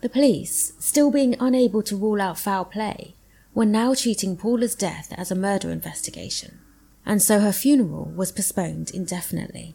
The 0.00 0.08
police, 0.08 0.72
still 0.78 1.10
being 1.10 1.36
unable 1.38 1.82
to 1.82 1.96
rule 1.96 2.20
out 2.20 2.38
foul 2.38 2.64
play, 2.64 3.14
were 3.54 3.66
now 3.66 3.94
treating 3.94 4.36
Paula's 4.36 4.74
death 4.74 5.12
as 5.16 5.30
a 5.30 5.34
murder 5.34 5.70
investigation, 5.70 6.60
and 7.04 7.20
so 7.20 7.40
her 7.40 7.52
funeral 7.52 8.12
was 8.16 8.32
postponed 8.32 8.90
indefinitely. 8.92 9.74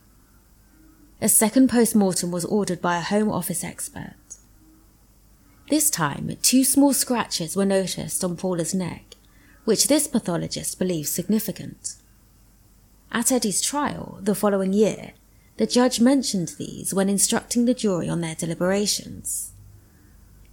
A 1.21 1.29
second 1.29 1.69
post 1.69 1.95
mortem 1.95 2.31
was 2.31 2.45
ordered 2.45 2.81
by 2.81 2.97
a 2.97 3.01
Home 3.01 3.31
Office 3.31 3.63
expert. 3.63 4.15
This 5.69 5.89
time, 5.89 6.35
two 6.41 6.63
small 6.63 6.93
scratches 6.93 7.55
were 7.55 7.65
noticed 7.65 8.23
on 8.23 8.35
Paula's 8.35 8.73
neck, 8.73 9.15
which 9.63 9.87
this 9.87 10.07
pathologist 10.07 10.77
believes 10.79 11.09
significant. 11.11 11.95
At 13.11 13.31
Eddie's 13.31 13.61
trial 13.61 14.19
the 14.21 14.35
following 14.35 14.73
year, 14.73 15.13
the 15.57 15.65
judge 15.65 15.99
mentioned 15.99 16.53
these 16.57 16.93
when 16.93 17.09
instructing 17.09 17.65
the 17.65 17.73
jury 17.73 18.09
on 18.09 18.21
their 18.21 18.35
deliberations. 18.35 19.51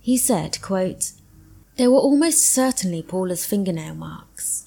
He 0.02 0.18
said, 0.18 0.60
quote, 0.60 1.12
There 1.76 1.90
were 1.90 1.98
almost 1.98 2.44
certainly 2.44 3.02
Paula's 3.02 3.46
fingernail 3.46 3.94
marks. 3.94 4.66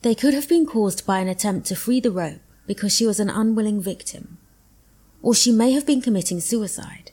They 0.00 0.14
could 0.14 0.32
have 0.32 0.48
been 0.48 0.64
caused 0.64 1.04
by 1.04 1.18
an 1.18 1.28
attempt 1.28 1.66
to 1.66 1.76
free 1.76 2.00
the 2.00 2.10
rope 2.10 2.40
because 2.66 2.94
she 2.94 3.06
was 3.06 3.20
an 3.20 3.28
unwilling 3.28 3.82
victim, 3.82 4.38
or 5.20 5.34
she 5.34 5.52
may 5.52 5.72
have 5.72 5.84
been 5.84 6.00
committing 6.00 6.40
suicide, 6.40 7.10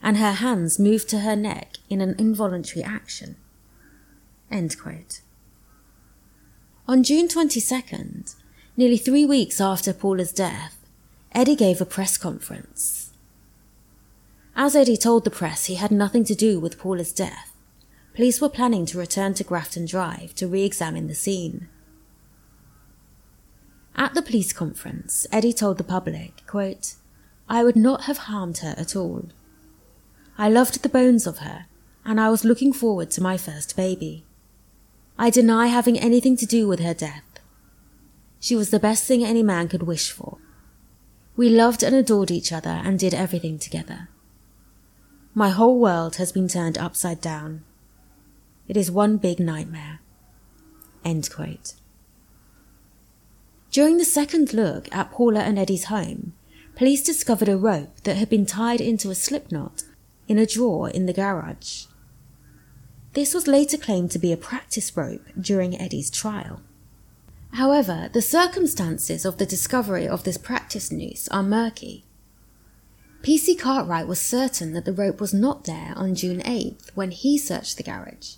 and 0.00 0.16
her 0.16 0.32
hands 0.32 0.78
moved 0.78 1.08
to 1.08 1.20
her 1.20 1.34
neck 1.34 1.78
in 1.90 2.00
an 2.00 2.14
involuntary 2.18 2.84
action. 2.84 3.34
On 4.48 4.68
June 7.02 7.26
22nd, 7.26 8.36
nearly 8.76 8.96
three 8.96 9.26
weeks 9.26 9.60
after 9.60 9.92
Paula's 9.92 10.32
death, 10.32 10.76
Eddie 11.32 11.56
gave 11.56 11.80
a 11.80 11.84
press 11.84 12.16
conference. 12.16 13.05
As 14.58 14.74
Eddie 14.74 14.96
told 14.96 15.24
the 15.24 15.30
press 15.30 15.66
he 15.66 15.74
had 15.74 15.90
nothing 15.90 16.24
to 16.24 16.34
do 16.34 16.58
with 16.58 16.78
Paula's 16.78 17.12
death, 17.12 17.54
police 18.14 18.40
were 18.40 18.48
planning 18.48 18.86
to 18.86 18.98
return 18.98 19.34
to 19.34 19.44
Grafton 19.44 19.84
Drive 19.84 20.34
to 20.36 20.48
re 20.48 20.62
examine 20.62 21.08
the 21.08 21.14
scene. 21.14 21.68
At 23.96 24.14
the 24.14 24.22
police 24.22 24.54
conference, 24.54 25.26
Eddie 25.30 25.52
told 25.52 25.76
the 25.76 25.84
public, 25.84 26.42
quote, 26.46 26.94
I 27.50 27.64
would 27.64 27.76
not 27.76 28.04
have 28.04 28.16
harmed 28.16 28.58
her 28.58 28.74
at 28.78 28.96
all. 28.96 29.26
I 30.38 30.48
loved 30.48 30.82
the 30.82 30.88
bones 30.88 31.26
of 31.26 31.38
her, 31.38 31.66
and 32.06 32.18
I 32.18 32.30
was 32.30 32.44
looking 32.44 32.72
forward 32.72 33.10
to 33.10 33.22
my 33.22 33.36
first 33.36 33.76
baby. 33.76 34.24
I 35.18 35.28
deny 35.28 35.66
having 35.66 35.98
anything 35.98 36.34
to 36.38 36.46
do 36.46 36.66
with 36.66 36.80
her 36.80 36.94
death. 36.94 37.40
She 38.40 38.56
was 38.56 38.70
the 38.70 38.80
best 38.80 39.04
thing 39.04 39.22
any 39.22 39.42
man 39.42 39.68
could 39.68 39.82
wish 39.82 40.10
for. 40.10 40.38
We 41.36 41.50
loved 41.50 41.82
and 41.82 41.94
adored 41.94 42.30
each 42.30 42.52
other 42.52 42.80
and 42.82 42.98
did 42.98 43.12
everything 43.12 43.58
together. 43.58 44.08
My 45.38 45.50
whole 45.50 45.78
world 45.78 46.16
has 46.16 46.32
been 46.32 46.48
turned 46.48 46.78
upside 46.78 47.20
down. 47.20 47.62
It 48.68 48.74
is 48.74 48.90
one 48.90 49.18
big 49.18 49.38
nightmare. 49.38 50.00
End 51.04 51.28
quote. 51.30 51.74
During 53.70 53.98
the 53.98 54.06
second 54.06 54.54
look 54.54 54.88
at 54.90 55.12
Paula 55.12 55.40
and 55.40 55.58
Eddie's 55.58 55.84
home, 55.84 56.32
police 56.74 57.02
discovered 57.02 57.50
a 57.50 57.58
rope 57.58 58.00
that 58.04 58.16
had 58.16 58.30
been 58.30 58.46
tied 58.46 58.80
into 58.80 59.10
a 59.10 59.14
slipknot 59.14 59.84
in 60.26 60.38
a 60.38 60.46
drawer 60.46 60.88
in 60.88 61.04
the 61.04 61.12
garage. 61.12 61.84
This 63.12 63.34
was 63.34 63.46
later 63.46 63.76
claimed 63.76 64.12
to 64.12 64.18
be 64.18 64.32
a 64.32 64.38
practice 64.38 64.96
rope 64.96 65.26
during 65.38 65.78
Eddie's 65.78 66.08
trial. 66.08 66.62
However, 67.52 68.08
the 68.10 68.22
circumstances 68.22 69.26
of 69.26 69.36
the 69.36 69.44
discovery 69.44 70.08
of 70.08 70.24
this 70.24 70.38
practice 70.38 70.90
noose 70.90 71.28
are 71.28 71.42
murky, 71.42 72.05
PC 73.26 73.58
Cartwright 73.58 74.06
was 74.06 74.20
certain 74.20 74.72
that 74.72 74.84
the 74.84 74.92
rope 74.92 75.20
was 75.20 75.34
not 75.34 75.64
there 75.64 75.92
on 75.96 76.14
June 76.14 76.38
8th 76.42 76.90
when 76.94 77.10
he 77.10 77.36
searched 77.36 77.76
the 77.76 77.82
garage, 77.82 78.36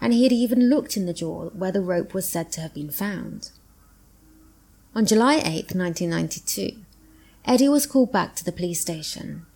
and 0.00 0.12
he 0.12 0.24
had 0.24 0.32
even 0.32 0.68
looked 0.68 0.96
in 0.96 1.06
the 1.06 1.14
drawer 1.14 1.52
where 1.54 1.70
the 1.70 1.80
rope 1.80 2.12
was 2.12 2.28
said 2.28 2.50
to 2.50 2.60
have 2.60 2.74
been 2.74 2.90
found. 2.90 3.52
On 4.92 5.06
July 5.06 5.34
8, 5.34 5.76
1992, 5.76 6.82
Eddie 7.44 7.68
was 7.68 7.86
called 7.86 8.10
back 8.10 8.34
to 8.34 8.44
the 8.44 8.50
police 8.50 8.80
station. 8.80 9.46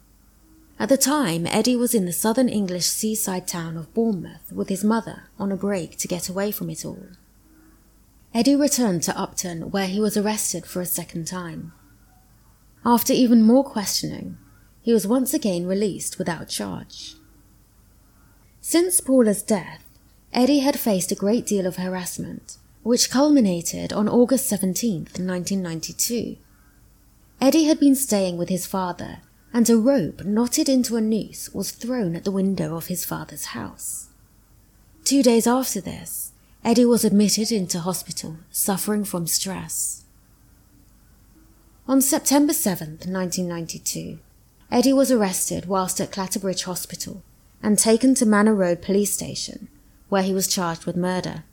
At 0.78 0.90
the 0.90 0.96
time, 0.96 1.44
Eddie 1.48 1.74
was 1.74 1.92
in 1.92 2.04
the 2.04 2.12
southern 2.12 2.48
English 2.48 2.86
seaside 2.86 3.48
town 3.48 3.76
of 3.76 3.92
Bournemouth 3.94 4.52
with 4.52 4.68
his 4.68 4.84
mother 4.84 5.24
on 5.40 5.50
a 5.50 5.56
break 5.56 5.96
to 5.96 6.06
get 6.06 6.28
away 6.28 6.52
from 6.52 6.70
it 6.70 6.84
all. 6.84 7.08
Eddie 8.32 8.54
returned 8.54 9.02
to 9.02 9.20
Upton 9.20 9.72
where 9.72 9.88
he 9.88 9.98
was 9.98 10.16
arrested 10.16 10.66
for 10.66 10.80
a 10.80 10.86
second 10.86 11.26
time. 11.26 11.72
After 12.84 13.12
even 13.12 13.42
more 13.42 13.64
questioning, 13.64 14.38
he 14.82 14.92
was 14.92 15.06
once 15.06 15.34
again 15.34 15.66
released 15.66 16.18
without 16.18 16.48
charge. 16.48 17.14
Since 18.60 19.00
Paula's 19.00 19.42
death, 19.42 19.84
Eddie 20.32 20.60
had 20.60 20.78
faced 20.78 21.10
a 21.10 21.16
great 21.16 21.46
deal 21.46 21.66
of 21.66 21.76
harassment, 21.76 22.58
which 22.82 23.10
culminated 23.10 23.92
on 23.92 24.08
August 24.08 24.46
17, 24.48 25.08
1992. 25.14 26.36
Eddie 27.40 27.64
had 27.64 27.80
been 27.80 27.94
staying 27.94 28.36
with 28.36 28.48
his 28.48 28.66
father, 28.66 29.18
and 29.52 29.68
a 29.70 29.76
rope 29.76 30.24
knotted 30.24 30.68
into 30.68 30.96
a 30.96 31.00
noose 31.00 31.48
was 31.54 31.70
thrown 31.70 32.14
at 32.14 32.24
the 32.24 32.30
window 32.30 32.76
of 32.76 32.88
his 32.88 33.04
father's 33.04 33.46
house. 33.46 34.08
Two 35.04 35.22
days 35.22 35.46
after 35.46 35.80
this, 35.80 36.32
Eddie 36.64 36.84
was 36.84 37.04
admitted 37.04 37.50
into 37.50 37.80
hospital, 37.80 38.36
suffering 38.50 39.04
from 39.04 39.26
stress. 39.26 40.04
On 41.86 42.02
September 42.02 42.52
7, 42.52 42.88
1992, 42.88 44.18
Eddie 44.70 44.92
was 44.92 45.11
arrested 45.11 45.66
whilst 45.66 46.00
at 46.00 46.11
Clatterbridge 46.11 46.64
Hospital 46.64 47.22
and 47.62 47.78
taken 47.78 48.14
to 48.14 48.26
Manor 48.26 48.54
Road 48.54 48.83
Police 48.83 49.12
Station, 49.12 49.68
where 50.09 50.22
he 50.22 50.35
was 50.35 50.46
charged 50.46 50.85
with 50.85 50.96
murder. 50.96 51.44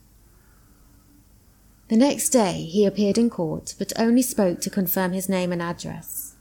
The 1.88 1.98
next 1.98 2.30
day, 2.30 2.64
he 2.64 2.86
appeared 2.86 3.18
in 3.18 3.30
court 3.30 3.76
but 3.78 3.94
only 3.98 4.22
spoke 4.22 4.60
to 4.62 4.70
confirm 4.70 5.14
his 5.14 5.30
name 5.30 5.52
and 5.52 5.62
address. 5.62 6.36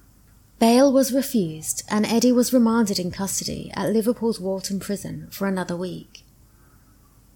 Bail 0.58 0.92
was 0.92 1.12
refused, 1.12 1.82
and 1.90 2.06
Eddie 2.06 2.32
was 2.32 2.52
remanded 2.52 2.98
in 2.98 3.10
custody 3.10 3.70
at 3.74 3.92
Liverpool's 3.92 4.40
Walton 4.40 4.80
Prison 4.80 5.28
for 5.30 5.46
another 5.46 5.76
week. 5.76 6.24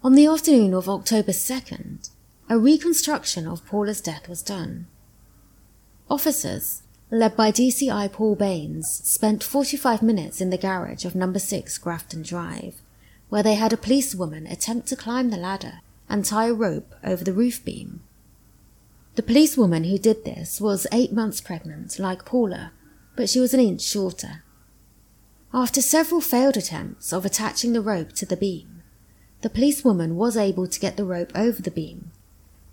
On 0.03 0.15
the 0.15 0.27
afternoon 0.27 0.73
of 0.73 0.89
October 0.89 1.33
2nd, 1.33 2.11
a 2.49 2.59
reconstruction 2.59 3.47
of 3.47 3.67
Paula's 3.67 4.01
death 4.01 4.29
was 4.29 4.43
done. 4.43 4.87
Officers, 6.09 6.83
led 7.11 7.37
by 7.37 7.51
DCI 7.51 8.13
Paul 8.13 8.35
Baines, 8.35 9.01
spent 9.03 9.43
45 9.43 10.03
minutes 10.03 10.41
in 10.41 10.51
the 10.51 10.59
garage 10.59 11.05
of 11.05 11.15
number 11.15 11.39
6 11.39 11.79
Grafton 11.79 12.23
Drive, 12.23 12.83
where 13.31 13.43
they 13.43 13.55
had 13.55 13.73
a 13.73 13.79
policewoman 13.79 14.47
attempt 14.47 14.89
to 14.89 14.97
climb 14.97 15.31
the 15.31 15.37
ladder 15.37 15.81
and 16.09 16.25
tie 16.25 16.49
a 16.49 16.53
rope 16.53 16.95
over 17.03 17.25
the 17.25 17.33
roof 17.33 17.65
beam. 17.65 18.01
The 19.15 19.23
policewoman 19.23 19.85
who 19.85 19.99
did 19.99 20.25
this 20.25 20.61
was 20.61 20.87
eight 20.93 21.13
months 21.13 21.41
pregnant, 21.41 21.99
like 21.99 22.27
Paula, 22.27 22.73
but 23.17 23.31
she 23.31 23.41
was 23.41 23.55
an 23.55 23.61
inch 23.61 23.83
shorter. 23.83 24.45
After 25.53 25.81
several 25.81 26.21
failed 26.21 26.59
attempts 26.59 27.13
of 27.13 27.25
attaching 27.25 27.73
the 27.73 27.81
rope 27.81 28.13
to 28.13 28.27
the 28.27 28.37
beam, 28.37 28.83
the 29.41 29.51
policewoman 29.51 30.17
was 30.17 30.37
able 30.37 30.69
to 30.69 30.81
get 30.81 30.97
the 30.97 31.05
rope 31.05 31.33
over 31.35 31.63
the 31.63 31.71
beam, 31.71 32.11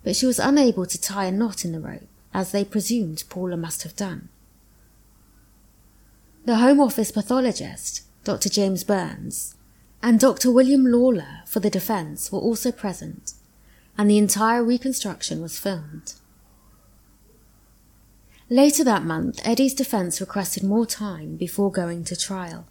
but 0.04 0.14
she 0.14 0.26
was 0.26 0.38
unable 0.38 0.84
to 0.84 1.00
tie 1.00 1.24
a 1.24 1.32
knot 1.32 1.64
in 1.64 1.72
the 1.72 1.80
rope 1.80 2.08
as 2.36 2.52
they 2.52 2.62
presumed 2.62 3.24
Paula 3.30 3.56
must 3.56 3.82
have 3.82 3.96
done. 3.96 4.28
The 6.44 6.56
Home 6.56 6.80
Office 6.80 7.10
pathologist, 7.10 8.02
Dr. 8.24 8.50
James 8.50 8.84
Burns, 8.84 9.54
and 10.02 10.20
Dr. 10.20 10.50
William 10.50 10.84
Lawler 10.84 11.40
for 11.46 11.60
the 11.60 11.70
defence 11.70 12.30
were 12.30 12.38
also 12.38 12.70
present, 12.70 13.32
and 13.96 14.10
the 14.10 14.18
entire 14.18 14.62
reconstruction 14.62 15.40
was 15.40 15.58
filmed. 15.58 16.12
Later 18.50 18.84
that 18.84 19.02
month, 19.02 19.40
Eddie's 19.42 19.74
defense 19.74 20.20
requested 20.20 20.62
more 20.62 20.84
time 20.84 21.36
before 21.36 21.72
going 21.72 22.04
to 22.04 22.14
trial. 22.14 22.66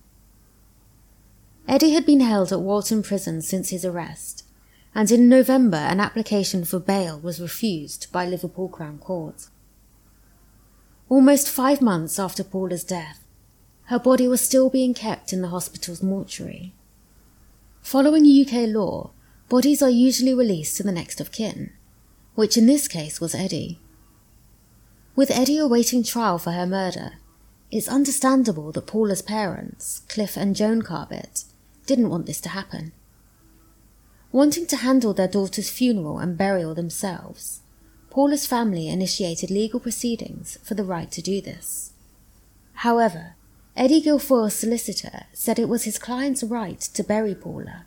Eddie 1.68 1.94
had 1.94 2.06
been 2.06 2.20
held 2.20 2.54
at 2.54 2.62
Walton 2.62 3.02
Prison 3.02 3.42
since 3.42 3.72
his 3.72 3.84
arrest, 3.84 4.46
and 4.94 5.10
in 5.10 5.28
November 5.28 5.78
an 5.78 6.00
application 6.00 6.66
for 6.66 6.80
bail 6.80 7.20
was 7.20 7.42
refused 7.42 8.12
by 8.12 8.28
Liverpool 8.28 8.70
Crown 8.70 9.00
Court. 9.00 9.48
Almost 11.08 11.50
five 11.50 11.82
months 11.82 12.18
after 12.18 12.44
Paula's 12.44 12.84
death, 12.84 13.24
her 13.86 14.00
body 14.00 14.28
was 14.28 14.42
still 14.42 14.72
being 14.72 14.96
kept 14.96 15.32
in 15.32 15.42
the 15.42 15.50
hospital's 15.50 16.02
mortuary. 16.02 16.74
Following 17.84 18.26
UK 18.26 18.68
law, 18.68 19.12
bodies 19.48 19.84
are 19.84 19.90
usually 19.90 20.34
released 20.34 20.78
to 20.78 20.84
the 20.84 20.92
next 20.92 21.22
of 21.22 21.32
kin, 21.32 21.72
which 22.34 22.58
in 22.58 22.66
this 22.66 22.88
case 22.88 23.22
was 23.22 23.36
Eddie. 23.36 23.80
With 25.16 25.30
Eddie 25.30 25.60
awaiting 25.60 26.02
trial 26.02 26.40
for 26.40 26.54
her 26.54 26.66
murder, 26.66 27.14
it's 27.70 27.88
understandable 27.88 28.72
that 28.72 28.88
Paula's 28.88 29.22
parents, 29.22 30.02
Cliff 30.10 30.36
and 30.36 30.56
Joan 30.56 30.82
Carbett, 30.82 31.44
didn't 31.86 32.10
want 32.10 32.26
this 32.26 32.42
to 32.42 32.50
happen. 32.50 32.94
Wanting 34.32 34.66
to 34.68 34.78
handle 34.78 35.14
their 35.14 35.28
daughter's 35.28 35.70
funeral 35.70 36.18
and 36.18 36.36
burial 36.36 36.74
themselves, 36.74 37.62
Paula's 38.16 38.46
family 38.46 38.88
initiated 38.88 39.52
legal 39.52 39.78
proceedings 39.78 40.58
for 40.64 40.74
the 40.74 40.86
right 40.86 41.12
to 41.12 41.22
do 41.22 41.42
this. 41.42 41.92
However, 42.76 43.36
Eddie 43.76 44.02
Gilfoyle's 44.02 44.56
solicitor 44.56 45.26
said 45.34 45.60
it 45.60 45.68
was 45.68 45.84
his 45.84 46.00
client's 46.00 46.42
right 46.42 46.80
to 46.80 47.04
bury 47.04 47.36
Paula. 47.36 47.84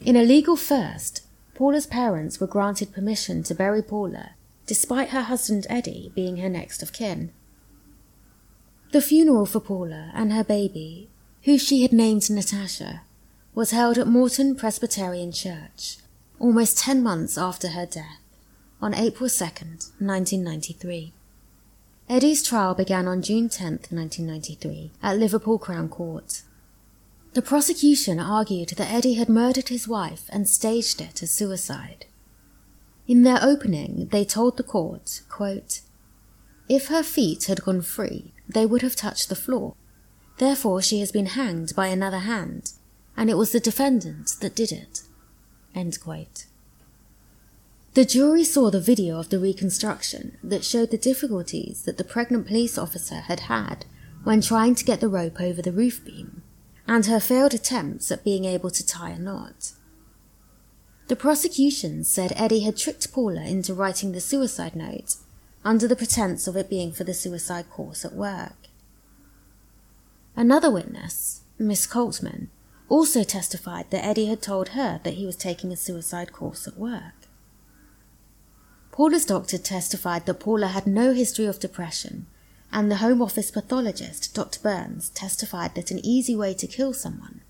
In 0.00 0.16
a 0.16 0.22
legal 0.22 0.56
first, 0.56 1.26
Paula's 1.54 1.86
parents 1.86 2.40
were 2.40 2.46
granted 2.46 2.94
permission 2.94 3.42
to 3.42 3.54
bury 3.54 3.82
Paula, 3.82 4.30
despite 4.64 5.10
her 5.10 5.24
husband 5.24 5.66
Eddie 5.68 6.10
being 6.14 6.38
her 6.38 6.48
next 6.48 6.82
of 6.82 6.94
kin. 6.94 7.30
The 8.92 9.02
funeral 9.02 9.44
for 9.44 9.60
Paula 9.60 10.10
and 10.14 10.32
her 10.32 10.42
baby, 10.42 11.10
who 11.42 11.58
she 11.58 11.82
had 11.82 11.92
named 11.92 12.30
Natasha, 12.30 13.02
was 13.54 13.72
held 13.72 13.98
at 13.98 14.08
Moreton 14.08 14.56
Presbyterian 14.56 15.32
Church, 15.32 15.98
almost 16.38 16.78
ten 16.78 17.02
months 17.02 17.36
after 17.36 17.68
her 17.68 17.84
death, 17.84 18.23
on 18.84 18.92
April 18.92 19.30
2nd, 19.30 19.92
1993. 19.98 21.14
Eddie's 22.06 22.42
trial 22.42 22.74
began 22.74 23.08
on 23.08 23.22
June 23.22 23.48
10, 23.48 23.70
1993, 23.88 24.90
at 25.02 25.16
Liverpool 25.16 25.58
Crown 25.58 25.88
Court. 25.88 26.42
The 27.32 27.40
prosecution 27.40 28.20
argued 28.20 28.74
that 28.76 28.92
Eddie 28.92 29.14
had 29.14 29.30
murdered 29.30 29.70
his 29.70 29.88
wife 29.88 30.28
and 30.28 30.46
staged 30.46 31.00
it 31.00 31.22
as 31.22 31.30
suicide. 31.30 32.04
In 33.08 33.22
their 33.22 33.38
opening, 33.40 34.08
they 34.12 34.22
told 34.22 34.58
the 34.58 34.62
court, 34.62 35.22
quote, 35.30 35.80
If 36.68 36.88
her 36.88 37.02
feet 37.02 37.44
had 37.44 37.62
gone 37.62 37.80
free, 37.80 38.34
they 38.46 38.66
would 38.66 38.82
have 38.82 38.96
touched 38.96 39.30
the 39.30 39.34
floor. 39.34 39.76
Therefore, 40.36 40.82
she 40.82 41.00
has 41.00 41.10
been 41.10 41.32
hanged 41.40 41.74
by 41.74 41.86
another 41.86 42.18
hand, 42.18 42.72
and 43.16 43.30
it 43.30 43.38
was 43.38 43.52
the 43.52 43.60
defendant 43.60 44.32
that 44.42 44.54
did 44.54 44.72
it. 44.72 45.04
End 45.74 45.98
quote. 46.02 46.44
The 47.94 48.04
jury 48.04 48.42
saw 48.42 48.72
the 48.72 48.80
video 48.80 49.20
of 49.20 49.28
the 49.28 49.38
reconstruction 49.38 50.36
that 50.42 50.64
showed 50.64 50.90
the 50.90 50.98
difficulties 50.98 51.82
that 51.82 51.96
the 51.96 52.02
pregnant 52.02 52.48
police 52.48 52.76
officer 52.76 53.20
had 53.20 53.40
had 53.40 53.84
when 54.24 54.40
trying 54.40 54.74
to 54.74 54.84
get 54.84 55.00
the 55.00 55.08
rope 55.08 55.40
over 55.40 55.62
the 55.62 55.70
roof 55.70 56.04
beam, 56.04 56.42
and 56.88 57.06
her 57.06 57.20
failed 57.20 57.54
attempts 57.54 58.10
at 58.10 58.24
being 58.24 58.44
able 58.46 58.70
to 58.70 58.84
tie 58.84 59.10
a 59.10 59.18
knot. 59.18 59.74
The 61.06 61.14
prosecution 61.14 62.02
said 62.02 62.32
Eddie 62.34 62.64
had 62.64 62.76
tricked 62.76 63.12
Paula 63.12 63.44
into 63.44 63.74
writing 63.74 64.10
the 64.10 64.20
suicide 64.20 64.74
note 64.74 65.14
under 65.64 65.86
the 65.86 65.94
pretense 65.94 66.48
of 66.48 66.56
it 66.56 66.68
being 66.68 66.90
for 66.90 67.04
the 67.04 67.14
suicide 67.14 67.70
course 67.70 68.04
at 68.04 68.14
work. 68.14 68.56
Another 70.34 70.70
witness, 70.70 71.42
Miss 71.60 71.86
Coltman, 71.86 72.48
also 72.88 73.22
testified 73.22 73.90
that 73.90 74.04
Eddie 74.04 74.26
had 74.26 74.42
told 74.42 74.70
her 74.70 75.00
that 75.04 75.14
he 75.14 75.26
was 75.26 75.36
taking 75.36 75.72
a 75.72 75.76
suicide 75.76 76.32
course 76.32 76.66
at 76.66 76.76
work. 76.76 77.23
Paula's 78.94 79.24
doctor 79.24 79.58
testified 79.58 80.24
that 80.24 80.38
Paula 80.38 80.68
had 80.68 80.86
no 80.86 81.12
history 81.14 81.46
of 81.46 81.58
depression, 81.58 82.28
and 82.70 82.88
the 82.88 82.98
Home 82.98 83.20
Office 83.20 83.50
pathologist, 83.50 84.32
Dr. 84.32 84.60
Burns, 84.60 85.08
testified 85.08 85.74
that 85.74 85.90
an 85.90 85.98
easy 86.06 86.36
way 86.36 86.54
to 86.54 86.68
kill 86.68 86.92
someone 86.92 87.40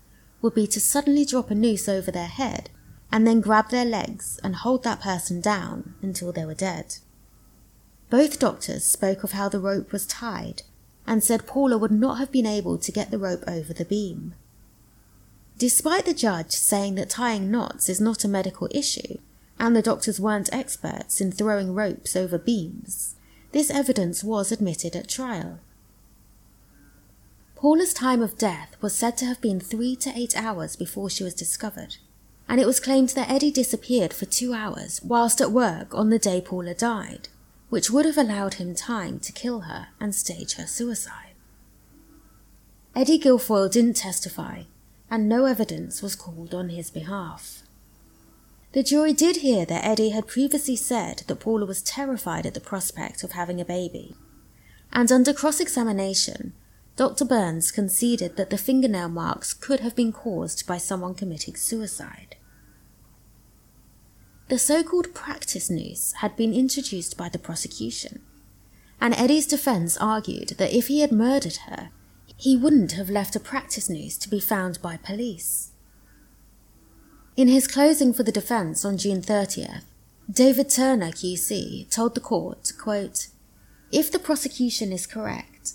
would 0.41 0.55
be 0.55 0.65
to 0.65 0.79
suddenly 0.79 1.23
drop 1.23 1.51
a 1.51 1.53
noose 1.53 1.87
over 1.87 2.09
their 2.09 2.25
head 2.25 2.71
and 3.11 3.27
then 3.27 3.41
grab 3.41 3.69
their 3.69 3.85
legs 3.85 4.39
and 4.43 4.55
hold 4.55 4.83
that 4.83 5.01
person 5.01 5.39
down 5.39 5.93
until 6.01 6.31
they 6.31 6.45
were 6.45 6.55
dead. 6.55 6.95
Both 8.09 8.39
doctors 8.39 8.83
spoke 8.83 9.23
of 9.23 9.33
how 9.33 9.47
the 9.47 9.59
rope 9.59 9.91
was 9.91 10.07
tied 10.07 10.63
and 11.05 11.23
said 11.23 11.45
Paula 11.45 11.77
would 11.77 11.91
not 11.91 12.17
have 12.17 12.31
been 12.31 12.47
able 12.47 12.79
to 12.79 12.91
get 12.91 13.11
the 13.11 13.19
rope 13.19 13.43
over 13.47 13.71
the 13.71 13.85
beam. 13.85 14.33
Despite 15.59 16.05
the 16.05 16.15
judge 16.15 16.53
saying 16.53 16.95
that 16.95 17.11
tying 17.11 17.51
knots 17.51 17.87
is 17.87 18.01
not 18.01 18.23
a 18.23 18.27
medical 18.27 18.67
issue, 18.71 19.19
and 19.59 19.75
the 19.75 19.81
doctors 19.81 20.19
weren't 20.19 20.53
experts 20.53 21.21
in 21.21 21.31
throwing 21.31 21.73
ropes 21.73 22.15
over 22.15 22.37
beams, 22.37 23.15
this 23.51 23.71
evidence 23.71 24.23
was 24.23 24.51
admitted 24.51 24.95
at 24.95 25.07
trial. 25.07 25.59
Paula's 27.55 27.93
time 27.93 28.21
of 28.21 28.37
death 28.37 28.75
was 28.81 28.93
said 28.93 29.17
to 29.17 29.25
have 29.25 29.39
been 29.39 29.59
three 29.59 29.95
to 29.95 30.11
eight 30.13 30.35
hours 30.35 30.75
before 30.75 31.09
she 31.09 31.23
was 31.23 31.33
discovered, 31.33 31.95
and 32.49 32.59
it 32.59 32.67
was 32.67 32.81
claimed 32.81 33.09
that 33.09 33.29
Eddie 33.29 33.51
disappeared 33.51 34.13
for 34.13 34.25
two 34.25 34.53
hours 34.53 35.01
whilst 35.03 35.39
at 35.39 35.51
work 35.51 35.95
on 35.95 36.09
the 36.09 36.19
day 36.19 36.41
Paula 36.41 36.73
died, 36.73 37.29
which 37.69 37.89
would 37.89 38.05
have 38.05 38.17
allowed 38.17 38.55
him 38.55 38.75
time 38.75 39.19
to 39.19 39.31
kill 39.31 39.61
her 39.61 39.87
and 39.99 40.13
stage 40.13 40.55
her 40.55 40.67
suicide. 40.67 41.33
Eddie 42.93 43.19
Gilfoyle 43.19 43.71
didn't 43.71 43.95
testify, 43.95 44.63
and 45.09 45.27
no 45.27 45.45
evidence 45.45 46.01
was 46.01 46.15
called 46.15 46.53
on 46.53 46.69
his 46.69 46.89
behalf. 46.89 47.63
The 48.75 48.83
jury 48.83 49.13
did 49.13 49.37
hear 49.37 49.65
that 49.67 49.85
Eddie 49.85 50.09
had 50.09 50.27
previously 50.27 50.75
said 50.75 51.23
that 51.27 51.39
Paula 51.39 51.65
was 51.65 51.81
terrified 51.81 52.45
at 52.45 52.53
the 52.55 52.59
prospect 52.59 53.23
of 53.23 53.31
having 53.31 53.61
a 53.61 53.65
baby, 53.65 54.17
and 54.91 55.09
under 55.13 55.31
cross 55.31 55.61
examination, 55.61 56.51
Dr. 56.97 57.23
Burns 57.23 57.71
conceded 57.71 58.35
that 58.35 58.49
the 58.49 58.57
fingernail 58.57 59.07
marks 59.07 59.53
could 59.53 59.79
have 59.79 59.95
been 59.95 60.11
caused 60.11 60.67
by 60.67 60.77
someone 60.77 61.15
committing 61.15 61.55
suicide. 61.55 62.35
The 64.49 64.59
so 64.59 64.83
called 64.83 65.13
practice 65.13 65.69
noose 65.69 66.11
had 66.19 66.35
been 66.35 66.53
introduced 66.53 67.15
by 67.15 67.29
the 67.29 67.39
prosecution, 67.39 68.23
and 68.99 69.13
Eddie's 69.13 69.47
defense 69.47 69.95
argued 69.95 70.49
that 70.57 70.75
if 70.75 70.87
he 70.87 70.99
had 70.99 71.13
murdered 71.13 71.59
her, 71.67 71.91
he 72.35 72.57
wouldn't 72.57 72.91
have 72.91 73.09
left 73.09 73.37
a 73.37 73.39
practice 73.39 73.89
noose 73.89 74.17
to 74.17 74.29
be 74.29 74.41
found 74.41 74.81
by 74.81 74.97
police. 74.97 75.71
In 77.37 77.49
his 77.49 77.67
closing 77.67 78.13
for 78.13 78.23
the 78.23 78.31
defense 78.31 78.85
on 78.85 78.97
June 78.97 79.21
30th, 79.21 79.83
David 80.31 80.69
Turner 80.69 81.11
QC 81.11 81.89
told 81.89 82.15
the 82.15 82.21
court, 82.21 82.71
quote, 82.79 83.27
If 83.91 84.09
the 84.09 84.19
prosecution 84.19 84.93
is 84.93 85.05
correct, 85.05 85.73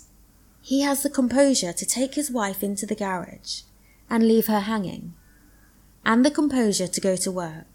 he 0.63 0.81
has 0.81 1.03
the 1.03 1.09
composure 1.09 1.71
to 1.71 1.85
take 1.85 2.15
his 2.15 2.31
wife 2.31 2.63
into 2.63 2.87
the 2.87 2.95
garage 2.95 3.61
and 4.09 4.27
leave 4.27 4.47
her 4.47 4.61
hanging, 4.61 5.13
and 6.03 6.25
the 6.25 6.31
composure 6.31 6.87
to 6.87 6.99
go 6.99 7.15
to 7.17 7.31
work. 7.31 7.67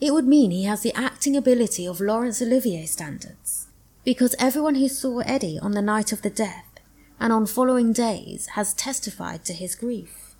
It 0.00 0.12
would 0.12 0.28
mean 0.28 0.52
he 0.52 0.64
has 0.64 0.82
the 0.82 0.94
acting 0.94 1.36
ability 1.36 1.88
of 1.88 2.00
Laurence 2.00 2.40
Olivier 2.40 2.86
standards, 2.86 3.66
because 4.04 4.36
everyone 4.38 4.76
who 4.76 4.88
saw 4.88 5.18
Eddie 5.18 5.58
on 5.58 5.72
the 5.72 5.82
night 5.82 6.12
of 6.12 6.22
the 6.22 6.30
death 6.30 6.78
and 7.18 7.32
on 7.32 7.46
following 7.46 7.92
days 7.92 8.46
has 8.54 8.74
testified 8.74 9.44
to 9.44 9.52
his 9.52 9.74
grief. 9.74 10.36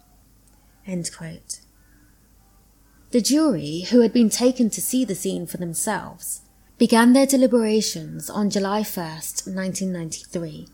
End 0.87 1.11
quote. 1.13 1.59
The 3.15 3.21
jury, 3.21 3.87
who 3.91 4.01
had 4.01 4.13
been 4.13 4.29
taken 4.29 4.71
to 4.71 4.81
see 4.81 5.05
the 5.05 5.15
scene 5.15 5.47
for 5.47 5.57
themselves, 5.57 6.41
began 6.79 7.13
their 7.13 7.27
deliberations 7.27 8.29
on 8.29 8.51
July 8.51 8.81
1st, 8.81 9.47
1993. 9.47 10.67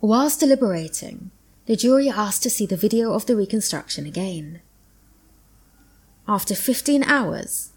Whilst 0.00 0.40
deliberating, 0.40 1.30
the 1.66 1.76
jury 1.76 2.08
asked 2.08 2.42
to 2.44 2.48
see 2.48 2.64
the 2.64 2.78
video 2.78 3.12
of 3.12 3.26
the 3.26 3.36
reconstruction 3.36 4.06
again. 4.06 4.62
After 6.26 6.54
15 6.54 7.02
hours, 7.04 7.72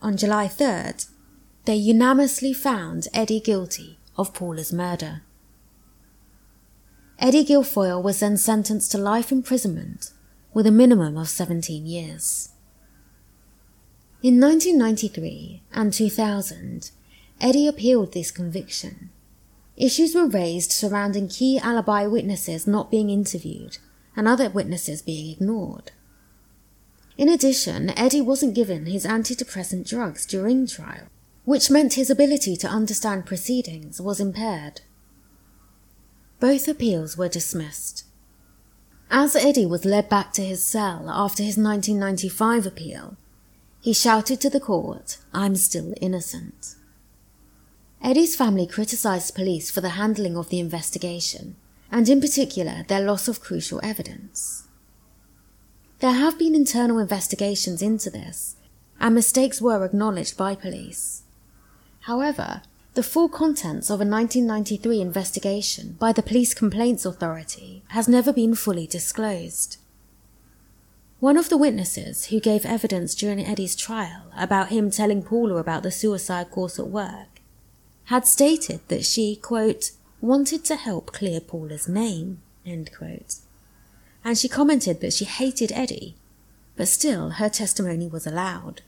on 0.00 0.16
July 0.16 0.48
3rd, 0.48 1.06
they 1.66 1.74
unanimously 1.74 2.54
found 2.54 3.08
Eddie 3.12 3.40
guilty 3.40 3.98
of 4.16 4.32
Paula's 4.32 4.72
murder. 4.72 5.20
Eddie 7.18 7.44
Gilfoyle 7.44 8.02
was 8.02 8.20
then 8.20 8.38
sentenced 8.38 8.90
to 8.92 8.96
life 8.96 9.30
imprisonment 9.30 10.12
with 10.54 10.66
a 10.66 10.70
minimum 10.70 11.18
of 11.18 11.28
17 11.28 11.84
years. 11.84 12.49
In 14.22 14.38
1993 14.38 15.62
and 15.72 15.94
2000, 15.94 16.90
Eddie 17.40 17.66
appealed 17.66 18.12
this 18.12 18.30
conviction. 18.30 19.08
Issues 19.78 20.14
were 20.14 20.26
raised 20.26 20.72
surrounding 20.72 21.26
key 21.26 21.58
alibi 21.58 22.06
witnesses 22.06 22.66
not 22.66 22.90
being 22.90 23.08
interviewed 23.08 23.78
and 24.14 24.28
other 24.28 24.50
witnesses 24.50 25.00
being 25.00 25.30
ignored. 25.32 25.92
In 27.16 27.30
addition, 27.30 27.98
Eddie 27.98 28.20
wasn't 28.20 28.54
given 28.54 28.84
his 28.84 29.06
antidepressant 29.06 29.88
drugs 29.88 30.26
during 30.26 30.66
trial, 30.66 31.06
which 31.46 31.70
meant 31.70 31.94
his 31.94 32.10
ability 32.10 32.58
to 32.58 32.68
understand 32.68 33.24
proceedings 33.24 34.02
was 34.02 34.20
impaired. 34.20 34.82
Both 36.40 36.68
appeals 36.68 37.16
were 37.16 37.28
dismissed. 37.28 38.04
As 39.10 39.34
Eddie 39.34 39.64
was 39.64 39.86
led 39.86 40.10
back 40.10 40.34
to 40.34 40.42
his 40.42 40.62
cell 40.62 41.08
after 41.08 41.42
his 41.42 41.56
1995 41.56 42.66
appeal, 42.66 43.16
he 43.80 43.92
shouted 43.92 44.40
to 44.40 44.50
the 44.50 44.60
court, 44.60 45.18
I'm 45.32 45.56
still 45.56 45.94
innocent. 46.00 46.76
Eddie's 48.02 48.36
family 48.36 48.66
criticised 48.66 49.34
police 49.34 49.70
for 49.70 49.80
the 49.80 49.90
handling 49.90 50.36
of 50.36 50.48
the 50.48 50.60
investigation, 50.60 51.56
and 51.90 52.08
in 52.08 52.20
particular 52.20 52.84
their 52.88 53.00
loss 53.00 53.28
of 53.28 53.40
crucial 53.40 53.80
evidence. 53.82 54.68
There 56.00 56.12
have 56.12 56.38
been 56.38 56.54
internal 56.54 56.98
investigations 56.98 57.82
into 57.82 58.10
this, 58.10 58.56
and 58.98 59.14
mistakes 59.14 59.60
were 59.60 59.84
acknowledged 59.84 60.36
by 60.36 60.54
police. 60.54 61.22
However, 62.00 62.62
the 62.94 63.02
full 63.02 63.28
contents 63.28 63.88
of 63.88 64.00
a 64.00 64.04
1993 64.04 65.00
investigation 65.00 65.96
by 65.98 66.12
the 66.12 66.22
Police 66.22 66.54
Complaints 66.54 67.04
Authority 67.04 67.82
has 67.88 68.08
never 68.08 68.32
been 68.32 68.54
fully 68.54 68.86
disclosed. 68.86 69.76
One 71.20 71.36
of 71.36 71.50
the 71.50 71.58
witnesses 71.58 72.26
who 72.26 72.40
gave 72.40 72.64
evidence 72.64 73.14
during 73.14 73.44
Eddie's 73.44 73.76
trial 73.76 74.30
about 74.34 74.70
him 74.70 74.90
telling 74.90 75.22
Paula 75.22 75.56
about 75.56 75.82
the 75.82 75.90
suicide 75.90 76.50
course 76.50 76.78
at 76.78 76.88
work 76.88 77.42
had 78.04 78.26
stated 78.26 78.80
that 78.88 79.04
she, 79.04 79.36
quote, 79.36 79.90
wanted 80.22 80.64
to 80.64 80.76
help 80.76 81.12
clear 81.12 81.38
Paula's 81.38 81.86
name, 81.86 82.40
end 82.64 82.90
quote. 82.96 83.34
And 84.24 84.38
she 84.38 84.48
commented 84.48 85.02
that 85.02 85.12
she 85.12 85.26
hated 85.26 85.70
Eddie, 85.72 86.16
but 86.74 86.88
still 86.88 87.32
her 87.32 87.50
testimony 87.50 88.08
was 88.08 88.26
allowed. 88.26 88.80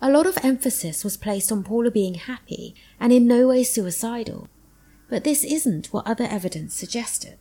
A 0.00 0.10
lot 0.10 0.26
of 0.26 0.38
emphasis 0.42 1.04
was 1.04 1.18
placed 1.18 1.52
on 1.52 1.62
Paula 1.62 1.90
being 1.90 2.14
happy 2.14 2.74
and 2.98 3.12
in 3.12 3.26
no 3.26 3.48
way 3.48 3.64
suicidal, 3.64 4.48
but 5.10 5.24
this 5.24 5.44
isn't 5.44 5.88
what 5.88 6.06
other 6.06 6.24
evidence 6.24 6.74
suggested. 6.74 7.36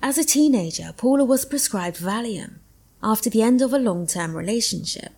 As 0.00 0.16
a 0.16 0.24
teenager, 0.24 0.94
Paula 0.96 1.24
was 1.24 1.44
prescribed 1.44 1.96
Valium 1.96 2.60
after 3.02 3.28
the 3.28 3.42
end 3.42 3.60
of 3.60 3.72
a 3.72 3.78
long 3.78 4.06
term 4.06 4.36
relationship. 4.36 5.12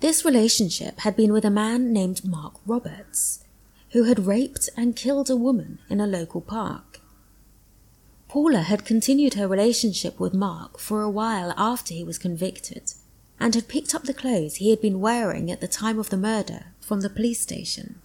This 0.00 0.24
relationship 0.24 1.00
had 1.00 1.14
been 1.16 1.32
with 1.32 1.44
a 1.44 1.50
man 1.50 1.92
named 1.92 2.24
Mark 2.24 2.54
Roberts, 2.66 3.44
who 3.92 4.04
had 4.04 4.26
raped 4.26 4.68
and 4.76 4.96
killed 4.96 5.30
a 5.30 5.36
woman 5.36 5.78
in 5.88 6.00
a 6.00 6.08
local 6.08 6.40
park. 6.40 7.00
Paula 8.28 8.62
had 8.62 8.84
continued 8.84 9.34
her 9.34 9.46
relationship 9.46 10.18
with 10.18 10.34
Mark 10.34 10.80
for 10.80 11.02
a 11.02 11.10
while 11.10 11.54
after 11.56 11.94
he 11.94 12.02
was 12.02 12.18
convicted 12.18 12.94
and 13.38 13.54
had 13.54 13.68
picked 13.68 13.94
up 13.94 14.02
the 14.02 14.12
clothes 14.12 14.56
he 14.56 14.70
had 14.70 14.80
been 14.80 15.00
wearing 15.00 15.52
at 15.52 15.60
the 15.60 15.68
time 15.68 16.00
of 16.00 16.10
the 16.10 16.16
murder 16.16 16.66
from 16.80 17.02
the 17.02 17.10
police 17.10 17.40
station. 17.40 18.00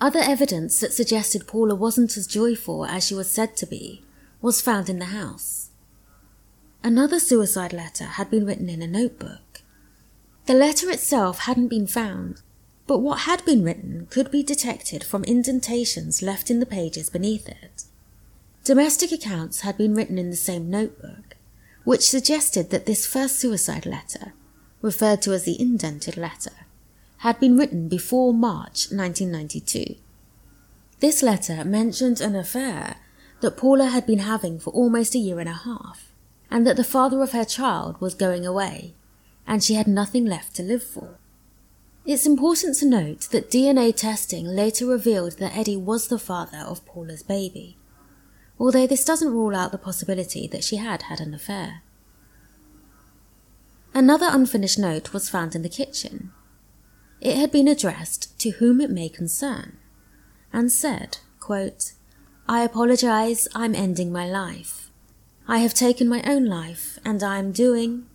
Other 0.00 0.20
evidence 0.20 0.80
that 0.80 0.94
suggested 0.94 1.46
Paula 1.46 1.74
wasn't 1.74 2.16
as 2.16 2.26
joyful 2.26 2.86
as 2.86 3.06
she 3.06 3.14
was 3.14 3.30
said 3.30 3.54
to 3.58 3.66
be 3.66 4.02
was 4.40 4.60
found 4.60 4.88
in 4.88 4.98
the 4.98 5.06
house. 5.06 5.70
Another 6.82 7.20
suicide 7.20 7.72
letter 7.72 8.04
had 8.04 8.30
been 8.30 8.46
written 8.46 8.68
in 8.68 8.80
a 8.80 8.86
notebook. 8.86 9.62
The 10.46 10.54
letter 10.54 10.90
itself 10.90 11.40
hadn't 11.40 11.68
been 11.68 11.86
found, 11.86 12.40
but 12.86 12.98
what 12.98 13.20
had 13.20 13.44
been 13.44 13.62
written 13.62 14.08
could 14.10 14.30
be 14.30 14.42
detected 14.42 15.04
from 15.04 15.24
indentations 15.24 16.22
left 16.22 16.50
in 16.50 16.58
the 16.58 16.66
pages 16.66 17.10
beneath 17.10 17.48
it. 17.48 17.84
Domestic 18.64 19.12
accounts 19.12 19.60
had 19.60 19.76
been 19.76 19.94
written 19.94 20.18
in 20.18 20.30
the 20.30 20.36
same 20.36 20.70
notebook, 20.70 21.36
which 21.84 22.08
suggested 22.08 22.70
that 22.70 22.86
this 22.86 23.06
first 23.06 23.38
suicide 23.38 23.86
letter, 23.86 24.32
referred 24.82 25.22
to 25.22 25.32
as 25.32 25.44
the 25.44 25.60
indented 25.60 26.16
letter, 26.16 26.66
had 27.18 27.38
been 27.38 27.56
written 27.56 27.88
before 27.88 28.32
March 28.32 28.90
1992. 28.90 29.96
This 31.00 31.22
letter 31.22 31.64
mentioned 31.64 32.20
an 32.20 32.34
affair 32.34 32.96
that 33.40 33.56
Paula 33.56 33.86
had 33.86 34.06
been 34.06 34.20
having 34.20 34.58
for 34.58 34.70
almost 34.70 35.14
a 35.14 35.18
year 35.18 35.40
and 35.40 35.48
a 35.48 35.52
half, 35.52 36.12
and 36.50 36.66
that 36.66 36.76
the 36.76 36.84
father 36.84 37.22
of 37.22 37.32
her 37.32 37.44
child 37.44 38.00
was 38.00 38.14
going 38.14 38.46
away 38.46 38.94
and 39.50 39.64
she 39.64 39.74
had 39.74 39.88
nothing 39.88 40.24
left 40.24 40.54
to 40.54 40.62
live 40.62 40.82
for. 40.82 41.18
It's 42.06 42.24
important 42.24 42.76
to 42.76 42.86
note 42.86 43.22
that 43.32 43.50
DNA 43.50 43.94
testing 43.94 44.46
later 44.46 44.86
revealed 44.86 45.38
that 45.38 45.56
Eddie 45.56 45.76
was 45.76 46.06
the 46.06 46.20
father 46.20 46.58
of 46.58 46.86
Paula's 46.86 47.24
baby, 47.24 47.76
although 48.60 48.86
this 48.86 49.04
doesn't 49.04 49.32
rule 49.32 49.56
out 49.56 49.72
the 49.72 49.78
possibility 49.78 50.46
that 50.46 50.62
she 50.62 50.76
had 50.76 51.02
had 51.02 51.18
an 51.18 51.34
affair. 51.34 51.82
Another 53.92 54.28
unfinished 54.30 54.78
note 54.78 55.12
was 55.12 55.28
found 55.28 55.56
in 55.56 55.62
the 55.62 55.68
kitchen. 55.68 56.30
It 57.20 57.36
had 57.36 57.50
been 57.50 57.66
addressed 57.66 58.38
to 58.38 58.50
whom 58.50 58.80
it 58.80 58.90
may 58.90 59.08
concern, 59.08 59.78
and 60.52 60.70
said, 60.70 61.18
quote, 61.40 61.92
I 62.50 62.64
apologize, 62.64 63.46
I'm 63.54 63.76
ending 63.76 64.10
my 64.10 64.28
life. 64.28 64.90
I 65.46 65.58
have 65.58 65.72
taken 65.72 66.08
my 66.08 66.20
own 66.26 66.46
life, 66.46 66.98
and 67.04 67.22
I 67.22 67.38
am 67.38 67.52
doing, 67.52 68.06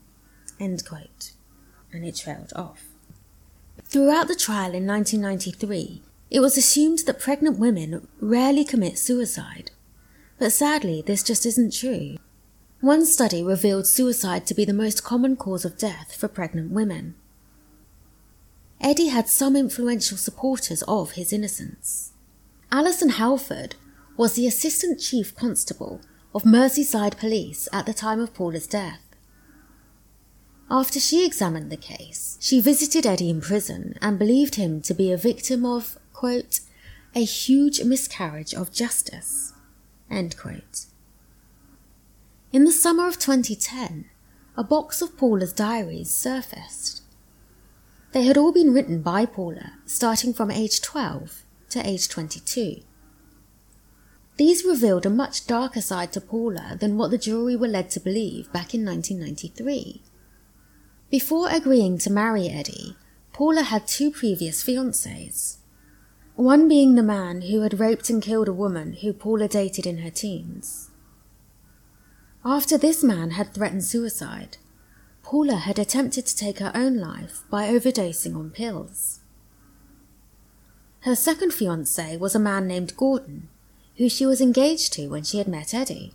End 0.59 0.85
quote. 0.85 1.31
And 1.93 2.03
it 2.03 2.17
trailed 2.17 2.51
off. 2.53 2.83
Throughout 3.85 4.27
the 4.27 4.35
trial 4.35 4.73
in 4.73 4.85
1993, 4.85 6.01
it 6.31 6.41
was 6.41 6.57
assumed 6.57 6.99
that 7.05 7.21
pregnant 7.21 7.59
women 7.59 8.09
rarely 8.19 8.65
commit 8.65 8.97
suicide. 8.97 9.71
But 10.37 10.51
sadly, 10.51 11.01
this 11.01 11.23
just 11.23 11.45
isn't 11.45 11.73
true. 11.73 12.17
One 12.81 13.05
study 13.05 13.41
revealed 13.41 13.87
suicide 13.87 14.45
to 14.47 14.53
be 14.53 14.65
the 14.65 14.73
most 14.73 15.01
common 15.01 15.37
cause 15.37 15.63
of 15.63 15.77
death 15.77 16.13
for 16.13 16.27
pregnant 16.27 16.71
women. 16.71 17.15
Eddie 18.81 19.07
had 19.07 19.29
some 19.29 19.55
influential 19.55 20.17
supporters 20.17 20.83
of 20.89 21.11
his 21.11 21.31
innocence. 21.31 22.11
Alison 22.69 23.11
Halford 23.11 23.75
was 24.17 24.33
the 24.33 24.47
Assistant 24.47 24.99
Chief 24.99 25.35
Constable 25.35 25.99
of 26.33 26.43
Merseyside 26.43 27.17
Police 27.17 27.67
at 27.73 27.85
the 27.85 27.93
time 27.93 28.19
of 28.19 28.33
Paula's 28.33 28.67
death. 28.67 29.01
After 30.71 30.99
she 30.99 31.25
examined 31.25 31.69
the 31.69 31.77
case, 31.77 32.37
she 32.39 32.61
visited 32.61 33.05
Eddie 33.05 33.29
in 33.29 33.41
prison 33.41 33.97
and 34.01 34.17
believed 34.17 34.55
him 34.55 34.81
to 34.83 34.93
be 34.93 35.11
a 35.11 35.17
victim 35.17 35.65
of, 35.65 35.97
quote, 36.13 36.61
a 37.13 37.23
huge 37.23 37.83
miscarriage 37.83 38.53
of 38.53 38.71
justice, 38.71 39.53
end 40.09 40.37
quote. 40.37 40.85
In 42.53 42.63
the 42.63 42.71
summer 42.71 43.07
of 43.07 43.19
2010, 43.19 44.05
a 44.57 44.63
box 44.63 45.01
of 45.01 45.17
Paula's 45.17 45.51
diaries 45.51 46.09
surfaced. 46.09 47.01
They 48.13 48.23
had 48.23 48.37
all 48.37 48.53
been 48.53 48.73
written 48.73 49.01
by 49.01 49.25
Paula, 49.25 49.73
starting 49.85 50.33
from 50.33 50.49
age 50.49 50.81
12 50.81 51.43
to 51.71 51.85
age 51.85 52.07
22. 52.07 52.81
These 54.37 54.65
revealed 54.65 55.05
a 55.05 55.09
much 55.09 55.47
darker 55.47 55.81
side 55.81 56.11
to 56.13 56.21
Paula 56.21 56.77
than 56.79 56.97
what 56.97 57.11
the 57.11 57.17
jury 57.17 57.55
were 57.55 57.67
led 57.67 57.89
to 57.91 57.99
believe 58.01 58.51
back 58.51 58.73
in 58.73 58.85
1993. 58.85 60.01
Before 61.09 61.49
agreeing 61.49 61.97
to 61.99 62.11
marry 62.11 62.49
Eddie, 62.49 62.97
Paula 63.31 63.63
had 63.63 63.87
two 63.87 64.11
previous 64.11 64.63
fiancés. 64.63 65.57
One 66.35 66.67
being 66.67 66.95
the 66.95 67.03
man 67.03 67.43
who 67.43 67.61
had 67.61 67.79
raped 67.79 68.09
and 68.09 68.21
killed 68.21 68.49
a 68.49 68.53
woman 68.53 68.93
who 69.01 69.13
Paula 69.13 69.47
dated 69.47 69.85
in 69.85 69.99
her 69.99 70.09
teens. 70.09 70.89
After 72.43 72.77
this 72.77 73.03
man 73.03 73.31
had 73.31 73.53
threatened 73.53 73.85
suicide, 73.85 74.57
Paula 75.23 75.55
had 75.55 75.79
attempted 75.79 76.25
to 76.25 76.35
take 76.35 76.59
her 76.59 76.71
own 76.75 76.97
life 76.97 77.43
by 77.49 77.69
overdosing 77.69 78.35
on 78.35 78.51
pills. 78.51 79.21
Her 81.01 81.15
second 81.15 81.51
fiancé 81.51 82.19
was 82.19 82.35
a 82.35 82.39
man 82.39 82.67
named 82.67 82.97
Gordon, 82.97 83.47
who 83.97 84.09
she 84.09 84.25
was 84.25 84.41
engaged 84.41 84.93
to 84.93 85.07
when 85.07 85.23
she 85.23 85.37
had 85.37 85.47
met 85.47 85.73
Eddie. 85.73 86.13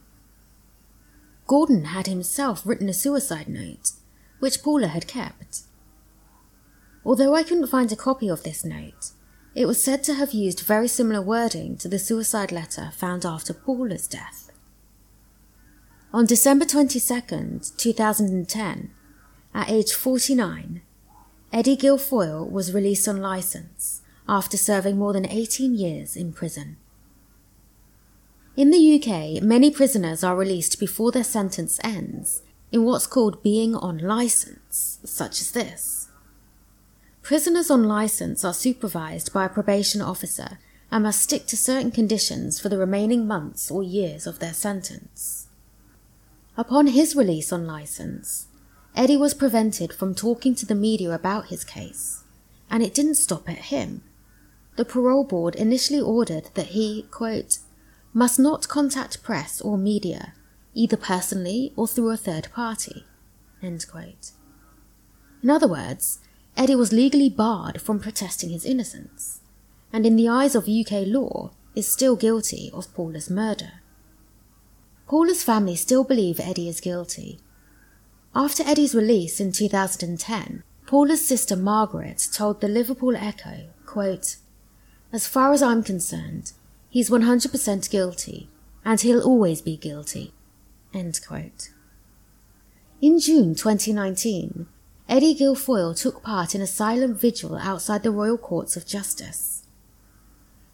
Gordon 1.47 1.87
had 1.87 2.07
himself 2.07 2.63
written 2.65 2.89
a 2.89 2.95
suicide 2.95 3.49
note 3.49 3.93
which 4.39 4.63
Paula 4.63 4.89
had 4.89 5.07
kept. 5.07 5.63
Although 7.05 7.35
I 7.35 7.43
couldn't 7.43 7.67
find 7.67 7.91
a 7.93 7.97
copy 7.97 8.29
of 8.29 8.43
this 8.43 8.65
note, 8.65 9.11
it 9.55 9.67
was 9.67 9.83
said 9.83 10.05
to 10.05 10.15
have 10.15 10.33
used 10.33 10.61
very 10.61 10.89
similar 10.89 11.21
wording 11.21 11.77
to 11.79 11.89
the 11.89 11.99
suicide 11.99 12.53
letter 12.53 12.93
found 12.95 13.27
after 13.27 13.53
Paula's 13.53 14.07
death. 14.07 14.51
On 16.13 16.27
December 16.27 16.65
22, 16.65 17.61
2010, 17.77 18.91
at 19.55 19.71
age 19.71 19.93
49, 19.93 20.83
Eddie 21.53 21.77
Gilfoyle 21.77 22.49
was 22.49 22.73
released 22.73 23.09
on 23.09 23.21
license 23.21 24.03
after 24.29 24.57
serving 24.57 24.97
more 24.97 25.13
than 25.13 25.27
18 25.27 25.75
years 25.75 26.17
in 26.17 26.33
prison. 26.33 26.77
In 28.61 28.69
the 28.69 29.03
UK, 29.03 29.43
many 29.43 29.71
prisoners 29.71 30.23
are 30.23 30.37
released 30.37 30.79
before 30.79 31.11
their 31.11 31.25
sentence 31.25 31.81
ends 31.83 32.43
in 32.71 32.85
what's 32.85 33.07
called 33.07 33.43
being 33.43 33.75
on 33.75 33.97
license, 33.97 34.99
such 35.03 35.41
as 35.41 35.53
this. 35.53 36.11
Prisoners 37.23 37.71
on 37.71 37.85
license 37.85 38.45
are 38.45 38.53
supervised 38.53 39.33
by 39.33 39.47
a 39.47 39.49
probation 39.49 40.03
officer 40.03 40.59
and 40.91 41.05
must 41.05 41.23
stick 41.23 41.47
to 41.47 41.57
certain 41.57 41.91
conditions 41.91 42.61
for 42.61 42.69
the 42.69 42.77
remaining 42.77 43.27
months 43.27 43.71
or 43.71 43.83
years 43.83 44.27
of 44.27 44.41
their 44.41 44.53
sentence. 44.53 45.49
Upon 46.55 46.89
his 46.89 47.17
release 47.17 47.55
on 47.55 47.67
license, 47.67 48.49
Eddie 48.95 49.17
was 49.17 49.33
prevented 49.33 49.91
from 49.91 50.15
talking 50.15 50.55
to 50.57 50.67
the 50.67 50.75
media 50.75 51.13
about 51.13 51.47
his 51.47 51.65
case, 51.65 52.25
and 52.71 52.83
it 52.83 52.93
didn't 52.93 53.15
stop 53.15 53.49
at 53.49 53.71
him. 53.73 54.03
The 54.77 54.85
parole 54.85 55.25
board 55.25 55.55
initially 55.55 56.03
ordered 56.03 56.51
that 56.53 56.77
he, 56.77 57.07
quote, 57.11 57.61
must 58.13 58.39
not 58.39 58.69
contact 58.69 59.23
press 59.23 59.61
or 59.61 59.79
media, 59.79 60.35
either 60.75 60.97
personally 60.97 61.73
or 61.77 61.87
through 61.87 62.11
a 62.11 62.17
third 62.17 62.49
party. 62.53 63.05
In 65.43 65.51
other 65.51 65.69
words, 65.69 66.21
Eddie 66.57 66.77
was 66.77 66.93
legally 66.93 67.31
barred 67.31 67.81
from 67.81 68.01
protesting 68.01 68.51
his 68.51 68.65
innocence, 68.65 69.41
and 69.93 70.05
in 70.05 70.17
the 70.17 70.29
eyes 70.29 70.55
of 70.55 70.69
UK 70.69 71.07
law, 71.07 71.53
is 71.75 71.91
still 71.91 72.17
guilty 72.17 72.71
of 72.75 72.93
Paula's 72.95 73.31
murder. 73.31 73.75
Paula's 75.07 75.43
family 75.43 75.77
still 75.77 76.05
believe 76.05 76.41
Eddie 76.41 76.69
is 76.69 76.81
guilty. 76.81 77.39
After 78.35 78.63
Eddie's 78.65 78.95
release 78.95 79.41
in 79.41 79.53
2010, 79.53 80.63
Paula's 80.87 81.27
sister 81.27 81.57
Margaret 81.57 82.29
told 82.33 82.61
the 82.61 82.69
Liverpool 82.69 83.17
Echo, 83.17 83.69
quote, 83.87 84.37
As 85.13 85.27
far 85.27 85.53
as 85.53 85.63
I'm 85.63 85.83
concerned, 85.83 86.53
he's 86.91 87.09
100% 87.09 87.91
guilty, 87.91 88.51
and 88.85 89.01
he'll 89.01 89.23
always 89.23 89.63
be 89.63 89.77
guilty. 89.77 90.35
In 93.01 93.19
June 93.19 93.55
2019, 93.55 94.67
Eddie 95.09 95.35
Gilfoyle 95.35 95.99
took 95.99 96.23
part 96.23 96.55
in 96.55 96.61
a 96.61 96.67
silent 96.67 97.19
vigil 97.21 97.57
outside 97.57 98.03
the 98.03 98.11
Royal 98.11 98.37
Courts 98.37 98.77
of 98.77 98.87
Justice. 98.87 99.65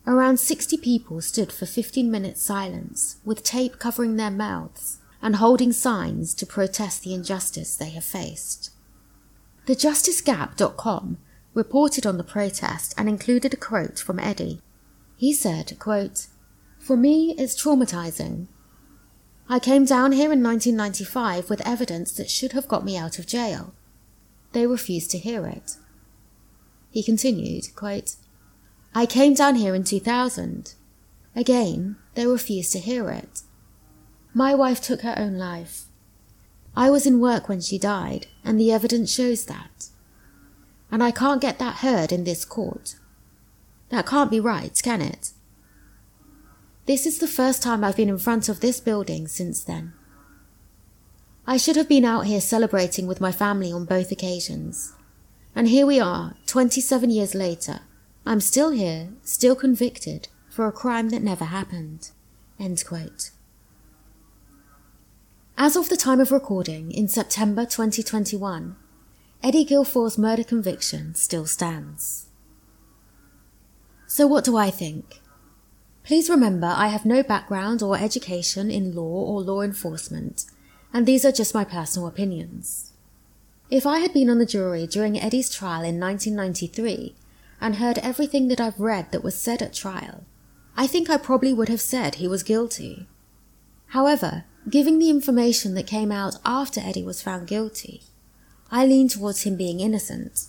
Around 0.07 0.39
60 0.39 0.77
people 0.79 1.21
stood 1.21 1.53
for 1.53 1.67
15 1.67 2.11
minutes 2.11 2.43
silence, 2.43 3.17
with 3.25 3.43
tape 3.43 3.79
covering 3.79 4.17
their 4.17 4.31
mouths 4.31 4.99
and 5.23 5.37
holding 5.37 5.73
signs 5.73 6.35
to 6.35 6.47
protest 6.47 7.03
the 7.03 7.15
injustice 7.15 7.77
they 7.77 7.91
have 7.91 8.05
faced. 8.05 8.71
The 9.67 9.75
TheJusticeGap.com 9.75 11.19
reported 11.55 12.07
on 12.07 12.19
the 12.19 12.25
protest 12.25 12.95
and 12.97 13.09
included 13.09 13.55
a 13.55 13.57
quote 13.57 13.99
from 13.99 14.21
Eddie. 14.21 14.61
He 15.17 15.33
said, 15.33 15.79
quote, 15.79 16.27
For 16.79 16.97
me, 16.97 17.35
it's 17.39 17.61
traumatizing. 17.61 18.49
I 19.49 19.59
came 19.59 19.85
down 19.85 20.13
here 20.13 20.33
in 20.33 20.43
1995 20.43 21.49
with 21.49 21.67
evidence 21.67 22.13
that 22.13 22.31
should 22.31 22.53
have 22.53 22.69
got 22.69 22.85
me 22.85 22.97
out 22.97 23.19
of 23.19 23.27
jail. 23.27 23.75
They 24.53 24.67
refused 24.67 25.11
to 25.13 25.19
hear 25.19 25.47
it. 25.47 25.77
He 26.91 27.03
continued, 27.03 27.75
quote, 27.75 28.17
I 28.95 29.07
came 29.07 29.35
down 29.35 29.57
here 29.57 29.75
in 29.75 29.85
2000. 29.85 30.75
Again, 31.35 31.97
they 32.15 32.27
refused 32.27 32.73
to 32.73 32.79
hear 32.79 33.11
it. 33.11 33.43
My 34.35 34.55
wife 34.55 34.81
took 34.81 35.03
her 35.03 35.15
own 35.19 35.37
life. 35.37 35.85
I 36.75 36.91
was 36.91 37.07
in 37.07 37.21
work 37.21 37.49
when 37.49 37.61
she 37.61 37.79
died, 37.79 38.27
and 38.45 38.59
the 38.59 38.73
evidence 38.73 39.13
shows 39.13 39.47
that. 39.47 39.89
And 40.91 41.03
I 41.03 41.11
can't 41.11 41.41
get 41.41 41.59
that 41.59 41.77
heard 41.77 42.13
in 42.13 42.25
this 42.25 42.45
court. 42.45 42.97
That 43.91 44.07
can't 44.07 44.31
be 44.31 44.41
right, 44.41 44.79
can 44.83 45.01
it? 45.01 45.33
This 46.87 47.07
is 47.07 47.19
the 47.19 47.29
first 47.29 47.63
time 47.63 47.83
I've 47.83 47.97
been 47.97 48.09
in 48.09 48.19
front 48.19 48.49
of 48.49 48.61
this 48.61 48.81
building 48.81 49.27
since 49.27 49.63
then. 49.63 49.93
I 51.47 51.57
should 51.57 51.77
have 51.77 51.89
been 51.89 52.05
out 52.05 52.27
here 52.27 52.41
celebrating 52.41 53.07
with 53.07 53.21
my 53.21 53.33
family 53.33 53.73
on 53.73 53.85
both 53.85 54.11
occasions. 54.11 54.93
And 55.55 55.69
here 55.69 55.87
we 55.87 56.01
are, 56.01 56.35
27 56.47 57.11
years 57.11 57.35
later. 57.35 57.81
I'm 58.25 58.41
still 58.41 58.71
here, 58.71 59.11
still 59.23 59.55
convicted, 59.55 60.29
for 60.49 60.67
a 60.67 60.73
crime 60.73 61.11
that 61.11 61.23
never 61.23 61.45
happened. 61.45 62.11
As 65.59 65.77
of 65.77 65.89
the 65.89 65.97
time 65.97 66.21
of 66.21 66.33
recording, 66.33 66.91
in 66.91 67.09
September 67.09 67.65
2021, 67.65 68.77
Eddie 69.43 69.65
Gilfoyle's 69.65 70.19
murder 70.19 70.45
conviction 70.45 71.15
still 71.15 71.47
stands. 71.47 72.26
So, 74.07 74.27
what 74.27 74.45
do 74.45 74.57
I 74.57 74.71
think? 74.71 75.21
Please 76.05 76.31
remember 76.31 76.69
I 76.69 76.89
have 76.89 77.05
no 77.05 77.25
background 77.25 77.83
or 77.83 77.99
education 77.99 78.71
in 78.71 78.95
law 78.95 79.03
or 79.03 79.41
law 79.41 79.63
enforcement, 79.63 80.45
and 80.93 81.05
these 81.05 81.25
are 81.25 81.33
just 81.33 81.55
my 81.55 81.65
personal 81.65 82.07
opinions. 82.07 82.93
If 83.69 83.85
I 83.85 83.99
had 83.99 84.13
been 84.13 84.31
on 84.31 84.39
the 84.39 84.47
jury 84.47 84.87
during 84.87 85.19
Eddie's 85.19 85.51
trial 85.51 85.83
in 85.83 85.99
1993 85.99 87.17
and 87.61 87.77
heard 87.77 87.99
everything 87.99 88.47
that 88.47 88.61
I've 88.61 88.79
read 88.79 89.11
that 89.11 89.25
was 89.25 89.35
said 89.35 89.61
at 89.61 89.75
trial, 89.75 90.25
I 90.77 90.87
think 90.87 91.11
I 91.11 91.17
probably 91.17 91.53
would 91.53 91.69
have 91.69 91.81
said 91.81 92.17
he 92.17 92.29
was 92.29 92.45
guilty. 92.45 93.09
However, 93.89 94.45
giving 94.71 95.01
the 95.01 95.11
information 95.11 95.75
that 95.75 95.89
came 95.89 96.13
out 96.13 96.37
after 96.45 96.81
Eddie 96.81 97.03
was 97.03 97.23
found 97.23 97.49
guilty, 97.49 98.03
I 98.71 98.87
lean 98.87 99.09
towards 99.09 99.43
him 99.43 99.57
being 99.57 99.81
innocent, 99.81 100.47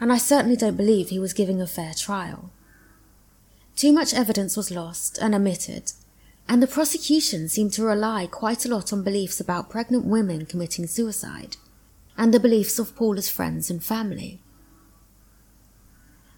and 0.00 0.12
I 0.12 0.18
certainly 0.18 0.56
don't 0.56 0.76
believe 0.76 1.08
he 1.08 1.18
was 1.18 1.32
giving 1.32 1.60
a 1.60 1.66
fair 1.66 1.92
trial. 1.92 2.52
Too 3.76 3.92
much 3.92 4.14
evidence 4.14 4.56
was 4.56 4.70
lost 4.70 5.18
and 5.20 5.34
omitted, 5.34 5.92
and 6.48 6.62
the 6.62 6.66
prosecution 6.66 7.46
seemed 7.46 7.74
to 7.74 7.84
rely 7.84 8.26
quite 8.26 8.64
a 8.64 8.68
lot 8.68 8.90
on 8.90 9.02
beliefs 9.02 9.38
about 9.38 9.68
pregnant 9.68 10.06
women 10.06 10.46
committing 10.46 10.86
suicide, 10.86 11.58
and 12.16 12.32
the 12.32 12.40
beliefs 12.40 12.78
of 12.78 12.96
Paula's 12.96 13.28
friends 13.28 13.68
and 13.68 13.84
family. 13.84 14.40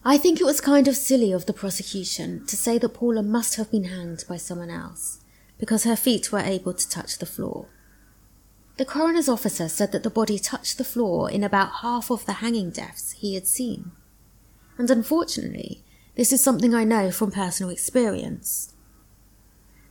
I 0.04 0.18
think 0.18 0.40
it 0.40 0.44
was 0.44 0.60
kind 0.60 0.88
of 0.88 0.96
silly 0.96 1.30
of 1.30 1.46
the 1.46 1.52
prosecution 1.52 2.44
to 2.46 2.56
say 2.56 2.76
that 2.78 2.94
Paula 2.94 3.22
must 3.22 3.54
have 3.54 3.70
been 3.70 3.84
hanged 3.84 4.24
by 4.28 4.36
someone 4.36 4.70
else, 4.70 5.20
because 5.58 5.84
her 5.84 5.96
feet 5.96 6.32
were 6.32 6.40
able 6.40 6.74
to 6.74 6.88
touch 6.88 7.18
the 7.18 7.26
floor. 7.26 7.68
The 8.78 8.84
coroner's 8.84 9.28
officer 9.28 9.68
said 9.68 9.92
that 9.92 10.02
the 10.02 10.10
body 10.10 10.40
touched 10.40 10.76
the 10.76 10.84
floor 10.84 11.30
in 11.30 11.44
about 11.44 11.82
half 11.82 12.10
of 12.10 12.26
the 12.26 12.34
hanging 12.34 12.70
deaths 12.70 13.12
he 13.12 13.34
had 13.34 13.46
seen. 13.46 13.92
And 14.76 14.90
unfortunately, 14.90 15.84
this 16.18 16.32
is 16.32 16.42
something 16.42 16.74
I 16.74 16.82
know 16.82 17.12
from 17.12 17.30
personal 17.30 17.70
experience. 17.70 18.74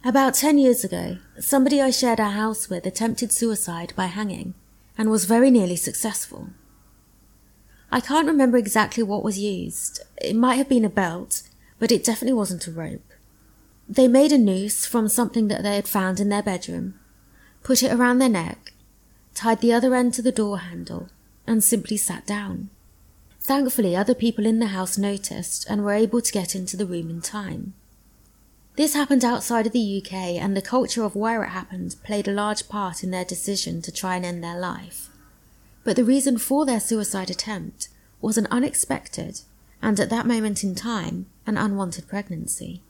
About 0.04 0.34
10 0.34 0.58
years 0.58 0.84
ago, 0.84 1.20
somebody 1.40 1.82
I 1.82 1.90
shared 1.90 2.20
a 2.20 2.32
house 2.32 2.70
with 2.70 2.86
attempted 2.86 3.32
suicide 3.32 3.94
by 3.96 4.08
hanging 4.08 4.54
and 4.98 5.10
was 5.10 5.24
very 5.24 5.50
nearly 5.50 5.78
successful. 5.78 6.50
I 7.94 8.02
can't 8.02 8.28
remember 8.28 8.58
exactly 8.58 9.04
what 9.04 9.24
was 9.24 9.40
used. 9.40 10.02
It 10.18 10.36
might 10.36 10.56
have 10.56 10.68
been 10.68 10.84
a 10.84 10.90
belt, 10.90 11.44
but 11.80 11.94
it 11.94 12.04
definitely 12.04 12.34
wasn't 12.34 12.68
a 12.68 12.72
rope. 12.72 13.14
They 13.88 14.10
made 14.10 14.34
a 14.34 14.38
noose 14.38 14.86
from 14.86 15.08
something 15.08 15.48
that 15.48 15.64
they 15.64 15.78
had 15.78 15.88
found 15.88 16.20
in 16.20 16.28
their 16.28 16.44
bedroom, 16.44 17.00
put 17.64 17.82
it 17.82 17.94
around 17.94 18.20
their 18.20 18.28
neck, 18.28 18.74
tied 19.34 19.62
the 19.62 19.72
other 19.72 19.96
end 19.96 20.14
to 20.16 20.22
the 20.22 20.34
door 20.34 20.58
handle, 20.58 21.08
and 21.48 21.64
simply 21.64 21.96
sat 21.96 22.26
down. 22.28 22.70
Thankfully, 23.48 23.96
other 23.96 24.14
people 24.14 24.46
in 24.46 24.60
the 24.60 24.68
house 24.68 24.98
noticed 24.98 25.66
and 25.70 25.82
were 25.82 25.94
able 25.94 26.20
to 26.20 26.34
get 26.34 26.54
into 26.54 26.76
the 26.76 26.86
room 26.86 27.10
in 27.10 27.22
time. 27.22 27.76
This 28.76 28.94
happened 28.94 29.24
outside 29.24 29.66
of 29.66 29.72
the 29.72 30.04
UK, 30.04 30.12
and 30.36 30.54
the 30.56 30.62
culture 30.62 31.06
of 31.06 31.16
where 31.16 31.42
it 31.46 31.52
happened 31.52 31.96
played 32.04 32.28
a 32.28 32.34
large 32.34 32.68
part 32.68 33.06
in 33.06 33.12
their 33.12 33.24
decision 33.24 33.82
to 33.84 33.92
try 33.92 34.18
and 34.18 34.26
end 34.26 34.44
their 34.44 34.60
life. 34.60 35.08
But 35.86 35.96
the 35.96 36.04
reason 36.04 36.38
for 36.38 36.66
their 36.66 36.82
suicide 36.82 37.30
attempt 37.30 37.88
was 38.20 38.38
an 38.38 38.50
unexpected, 38.52 39.40
and 39.82 39.98
at 39.98 40.10
that 40.10 40.28
moment 40.28 40.62
in 40.62 40.76
time, 40.76 41.28
an 41.46 41.56
unwanted 41.56 42.10
pregnancy. 42.10 42.82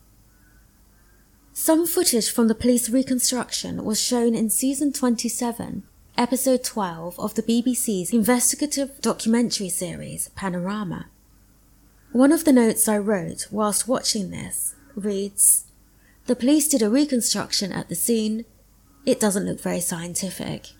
Some 1.52 1.86
footage 1.86 2.32
from 2.32 2.48
the 2.48 2.56
police 2.56 2.90
reconstruction 2.90 3.84
was 3.84 4.00
shown 4.02 4.34
in 4.34 4.50
season 4.50 4.92
27 4.92 5.84
episode 6.18 6.64
12 6.64 7.16
of 7.20 7.34
the 7.36 7.44
BBC's 7.44 8.12
investigative 8.12 9.00
documentary 9.00 9.68
series 9.68 10.30
Panorama. 10.30 11.06
One 12.10 12.32
of 12.32 12.44
the 12.44 12.52
notes 12.52 12.88
I 12.88 12.98
wrote 12.98 13.46
whilst 13.52 13.86
watching 13.86 14.30
this 14.30 14.74
reads 14.96 15.66
The 16.26 16.34
police 16.34 16.66
did 16.66 16.82
a 16.82 16.90
reconstruction 16.90 17.70
at 17.70 17.88
the 17.88 17.94
scene. 17.94 18.44
It 19.06 19.20
doesn't 19.20 19.46
look 19.46 19.60
very 19.60 19.78
scientific. 19.78 20.72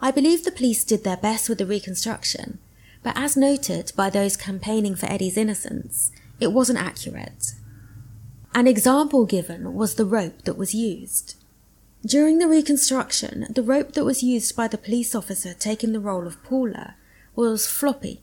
I 0.00 0.12
believe 0.12 0.44
the 0.44 0.52
police 0.52 0.84
did 0.84 1.02
their 1.02 1.16
best 1.16 1.48
with 1.48 1.58
the 1.58 1.66
reconstruction, 1.66 2.60
but 3.02 3.18
as 3.18 3.36
noted 3.36 3.90
by 3.96 4.10
those 4.10 4.36
campaigning 4.36 4.94
for 4.94 5.06
Eddie's 5.06 5.36
innocence, 5.36 6.12
it 6.38 6.52
wasn't 6.52 6.78
accurate. 6.78 7.54
An 8.54 8.68
example 8.68 9.26
given 9.26 9.74
was 9.74 9.96
the 9.96 10.06
rope 10.06 10.42
that 10.42 10.56
was 10.56 10.72
used. 10.72 11.34
During 12.04 12.38
the 12.38 12.48
reconstruction, 12.48 13.46
the 13.50 13.62
rope 13.62 13.92
that 13.92 14.06
was 14.06 14.22
used 14.22 14.56
by 14.56 14.68
the 14.68 14.78
police 14.78 15.14
officer 15.14 15.52
taking 15.52 15.92
the 15.92 16.00
role 16.00 16.26
of 16.26 16.42
Paula 16.42 16.94
was 17.36 17.66
floppy, 17.66 18.22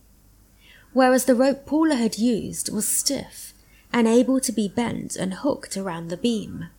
whereas 0.94 1.26
the 1.26 1.36
rope 1.36 1.68
Paula 1.68 1.96
had 1.96 2.18
used 2.18 2.74
was 2.74 2.88
stiff 2.88 3.54
and 3.94 4.08
able 4.08 4.40
to 4.40 4.52
be 4.52 4.68
bent 4.68 5.16
and 5.16 5.36
hooked 5.36 5.78
around 5.78 6.08
the 6.08 6.18
beam. 6.18 6.70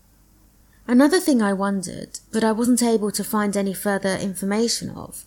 Another 0.89 1.21
thing 1.21 1.41
I 1.41 1.53
wondered, 1.53 2.19
but 2.33 2.43
I 2.43 2.51
wasn't 2.51 2.83
able 2.83 3.13
to 3.13 3.23
find 3.23 3.57
any 3.57 3.75
further 3.75 4.17
information 4.17 4.91
of, 4.91 5.25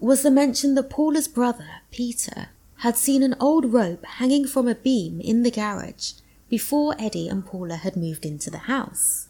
was 0.00 0.22
the 0.22 0.30
mention 0.32 0.74
that 0.74 0.90
Paula's 0.90 1.28
brother, 1.28 1.82
Peter, 1.92 2.48
had 2.78 2.96
seen 2.96 3.22
an 3.22 3.36
old 3.38 3.72
rope 3.72 4.04
hanging 4.04 4.46
from 4.46 4.66
a 4.66 4.74
beam 4.74 5.20
in 5.20 5.44
the 5.44 5.50
garage 5.50 6.14
before 6.48 6.96
Eddie 6.98 7.28
and 7.28 7.46
Paula 7.46 7.76
had 7.76 7.96
moved 7.96 8.26
into 8.26 8.50
the 8.50 8.66
house. 8.66 9.25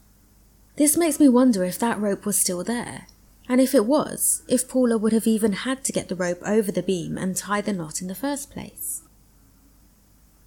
This 0.77 0.97
makes 0.97 1.18
me 1.18 1.29
wonder 1.29 1.64
if 1.64 1.79
that 1.79 1.99
rope 1.99 2.27
was 2.27 2.39
still 2.39 2.62
there, 2.62 3.07
and 3.49 3.61
if 3.62 3.74
it 3.74 3.87
was, 3.87 4.43
if 4.47 4.68
Paula 4.68 4.99
would 4.99 5.14
have 5.14 5.27
even 5.27 5.53
had 5.53 5.83
to 5.85 5.93
get 5.93 6.09
the 6.09 6.14
rope 6.14 6.43
over 6.45 6.70
the 6.70 6.83
beam 6.83 7.16
and 7.16 7.35
tie 7.35 7.62
the 7.62 7.72
knot 7.72 8.03
in 8.03 8.09
the 8.09 8.14
first 8.14 8.51
place. 8.51 9.03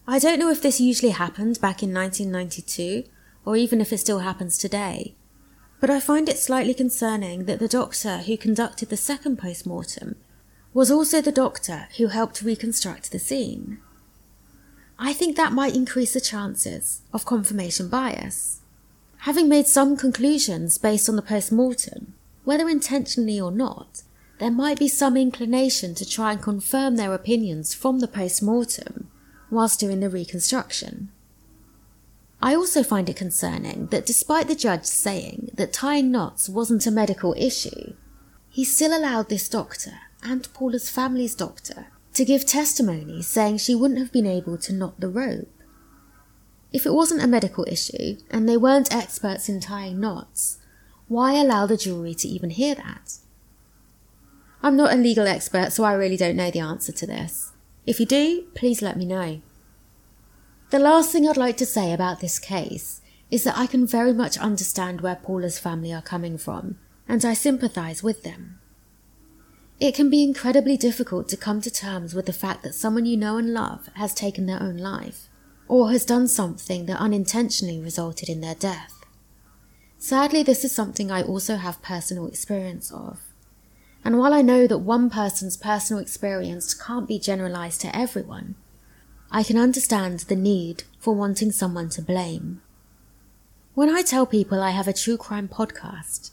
I 0.08 0.20
don't 0.20 0.40
know 0.40 0.52
if 0.52 0.62
this 0.62 0.80
usually 0.80 1.12
happened 1.12 1.60
back 1.60 1.82
in 1.82 1.94
1992, 1.94 3.06
or 3.44 3.56
even 3.56 3.82
if 3.82 3.92
it 3.92 3.98
still 4.00 4.20
happens 4.20 4.58
today, 4.58 5.16
but 5.80 5.90
I 5.90 6.00
find 6.00 6.30
it 6.30 6.38
slightly 6.38 6.76
concerning 6.76 7.46
that 7.46 7.60
the 7.60 7.68
doctor 7.68 8.20
who 8.20 8.38
conducted 8.38 8.90
the 8.90 8.98
second 8.98 9.38
post 9.38 9.66
mortem 9.66 10.16
was 10.74 10.92
also 10.92 11.22
the 11.22 11.32
doctor 11.32 11.88
who 11.98 12.08
helped 12.08 12.44
reconstruct 12.44 13.12
the 13.12 13.20
scene. 13.20 13.80
I 15.00 15.14
think 15.14 15.38
that 15.38 15.54
might 15.54 15.76
increase 15.76 16.14
the 16.14 16.22
chances 16.22 17.02
of 17.14 17.26
confirmation 17.26 17.88
bias. 17.88 18.59
Having 19.24 19.50
made 19.50 19.68
some 19.68 19.98
conclusions 19.98 20.78
based 20.78 21.10
on 21.10 21.16
the 21.16 21.22
post 21.22 21.52
mortem, 21.52 22.14
whether 22.46 22.70
intentionally 22.70 23.40
or 23.40 23.52
not, 23.52 24.04
there 24.40 24.50
might 24.50 24.80
be 24.80 24.88
some 24.88 25.18
inclination 25.18 25.94
to 25.96 26.10
try 26.10 26.32
and 26.32 26.42
confirm 26.42 26.96
their 26.96 27.14
opinions 27.14 27.74
from 27.74 28.00
the 28.00 28.08
post 28.08 28.42
mortem 28.42 29.12
whilst 29.52 29.80
doing 29.80 30.00
the 30.00 30.10
reconstruction. 30.10 31.10
I 32.42 32.56
also 32.56 32.82
find 32.82 33.10
it 33.10 33.18
concerning 33.18 33.88
that 33.88 34.06
despite 34.06 34.48
the 34.48 34.56
judge 34.56 34.86
saying 34.86 35.52
that 35.56 35.74
tying 35.74 36.10
knots 36.10 36.48
wasn't 36.48 36.88
a 36.88 36.92
medical 36.92 37.36
issue, 37.38 37.96
he 38.50 38.64
still 38.64 38.98
allowed 38.98 39.28
this 39.28 39.50
doctor 39.50 40.00
and 40.24 40.52
Paula's 40.54 40.90
family's 40.90 41.36
doctor 41.36 41.88
to 42.14 42.24
give 42.24 42.46
testimony 42.46 43.22
saying 43.22 43.58
she 43.58 43.76
wouldn't 43.76 44.00
have 44.00 44.14
been 44.14 44.26
able 44.26 44.58
to 44.60 44.74
knot 44.74 45.00
the 45.00 45.10
rope. 45.10 45.50
If 46.72 46.86
it 46.86 46.94
wasn't 46.94 47.24
a 47.24 47.28
medical 47.28 47.66
issue 47.68 48.18
and 48.30 48.48
they 48.48 48.58
weren't 48.58 48.94
experts 48.94 49.50
in 49.50 49.60
tying 49.60 50.00
knots, 50.00 50.60
why 51.08 51.34
allow 51.34 51.66
the 51.66 51.78
jury 51.78 52.14
to 52.16 52.28
even 52.28 52.52
hear 52.52 52.76
that? 52.76 53.18
I'm 54.62 54.76
not 54.76 54.94
a 54.94 54.98
legal 54.98 55.26
expert, 55.28 55.72
so 55.72 55.84
I 55.84 55.94
really 55.94 56.18
don't 56.18 56.36
know 56.36 56.52
the 56.52 56.60
answer 56.60 56.92
to 56.92 57.08
this. 57.08 57.54
If 57.86 58.00
you 58.00 58.06
do, 58.06 58.44
please 58.54 58.82
let 58.82 58.98
me 58.98 59.06
know. 59.06 59.42
The 60.70 60.80
last 60.80 61.12
thing 61.12 61.28
I'd 61.28 61.38
like 61.38 61.58
to 61.58 61.66
say 61.66 61.94
about 61.94 62.20
this 62.20 62.38
case 62.38 63.02
is 63.32 63.44
that 63.44 63.58
I 63.58 63.66
can 63.66 63.88
very 63.88 64.14
much 64.14 64.38
understand 64.38 65.02
where 65.02 65.16
Paula's 65.16 65.58
family 65.58 65.94
are 65.94 66.02
coming 66.02 66.38
from, 66.38 66.78
and 67.08 67.24
I 67.26 67.34
sympathise 67.34 68.04
with 68.04 68.24
them. 68.24 68.60
It 69.80 69.96
can 69.96 70.10
be 70.10 70.24
incredibly 70.24 70.76
difficult 70.78 71.30
to 71.30 71.38
come 71.38 71.62
to 71.62 71.72
terms 71.72 72.14
with 72.14 72.26
the 72.26 72.34
fact 72.34 72.64
that 72.64 72.76
someone 72.76 73.06
you 73.06 73.16
know 73.16 73.38
and 73.38 73.54
love 73.54 73.90
has 73.96 74.14
taken 74.14 74.46
their 74.46 74.62
own 74.62 74.78
life, 74.78 75.29
or 75.70 75.92
has 75.92 76.04
done 76.04 76.28
something 76.28 76.88
that 76.88 77.00
unintentionally 77.00 77.80
resulted 77.80 78.28
in 78.28 78.42
their 78.42 78.56
death. 78.56 79.06
Sadly, 80.00 80.44
this 80.44 80.66
is 80.66 80.72
something 80.72 81.12
I 81.12 81.22
also 81.22 81.58
have 81.58 81.82
personal 81.84 82.26
experience 82.28 82.92
of. 82.92 83.20
And 84.04 84.18
while 84.18 84.34
I 84.34 84.42
know 84.42 84.66
that 84.66 84.80
one 84.80 85.10
person's 85.10 85.56
personal 85.56 86.02
experience 86.02 86.74
can't 86.74 87.08
be 87.08 87.20
generalized 87.20 87.82
to 87.82 87.96
everyone, 87.96 88.56
I 89.30 89.44
can 89.44 89.58
understand 89.58 90.22
the 90.22 90.36
need 90.36 90.84
for 91.00 91.14
wanting 91.14 91.52
someone 91.52 91.90
to 91.90 92.02
blame. 92.02 92.62
When 93.76 93.90
I 93.90 94.02
tell 94.02 94.26
people 94.26 94.64
I 94.64 94.72
have 94.72 94.88
a 94.88 94.94
true 94.94 95.18
crime 95.18 95.48
podcast, 95.48 96.32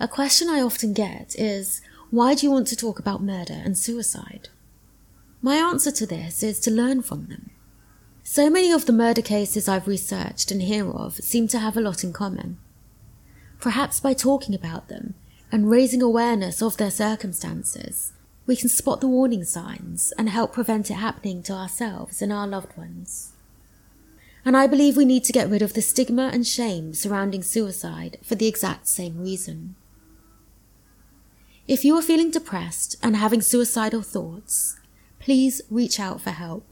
a 0.00 0.08
question 0.08 0.48
I 0.48 0.62
often 0.62 0.94
get 0.94 1.34
is, 1.38 1.82
why 2.10 2.34
do 2.34 2.46
you 2.46 2.52
want 2.52 2.68
to 2.68 2.76
talk 2.76 2.98
about 2.98 3.22
murder 3.22 3.60
and 3.62 3.76
suicide? 3.76 4.48
My 5.42 5.56
answer 5.56 5.90
to 5.90 6.06
this 6.06 6.42
is 6.42 6.58
to 6.60 6.70
learn 6.70 7.02
from 7.02 7.26
them. 7.26 7.50
So 8.30 8.50
many 8.50 8.70
of 8.70 8.84
the 8.84 8.92
murder 8.92 9.22
cases 9.22 9.68
I've 9.68 9.88
researched 9.88 10.50
and 10.50 10.60
hear 10.60 10.90
of 10.90 11.14
seem 11.14 11.48
to 11.48 11.58
have 11.58 11.78
a 11.78 11.80
lot 11.80 12.04
in 12.04 12.12
common. 12.12 12.58
Perhaps 13.58 14.00
by 14.00 14.12
talking 14.12 14.54
about 14.54 14.88
them 14.88 15.14
and 15.50 15.70
raising 15.70 16.02
awareness 16.02 16.60
of 16.60 16.76
their 16.76 16.90
circumstances, 16.90 18.12
we 18.46 18.54
can 18.54 18.68
spot 18.68 19.00
the 19.00 19.08
warning 19.08 19.44
signs 19.44 20.12
and 20.18 20.28
help 20.28 20.52
prevent 20.52 20.90
it 20.90 20.96
happening 20.96 21.42
to 21.44 21.54
ourselves 21.54 22.20
and 22.20 22.30
our 22.30 22.46
loved 22.46 22.76
ones. 22.76 23.32
And 24.44 24.58
I 24.58 24.66
believe 24.66 24.98
we 24.98 25.06
need 25.06 25.24
to 25.24 25.32
get 25.32 25.48
rid 25.48 25.62
of 25.62 25.72
the 25.72 25.80
stigma 25.80 26.28
and 26.30 26.46
shame 26.46 26.92
surrounding 26.92 27.42
suicide 27.42 28.18
for 28.22 28.34
the 28.34 28.46
exact 28.46 28.88
same 28.88 29.18
reason. 29.18 29.74
If 31.66 31.82
you 31.82 31.96
are 31.96 32.02
feeling 32.02 32.30
depressed 32.30 32.94
and 33.02 33.16
having 33.16 33.40
suicidal 33.40 34.02
thoughts, 34.02 34.78
please 35.18 35.62
reach 35.70 35.98
out 35.98 36.20
for 36.20 36.32
help. 36.32 36.66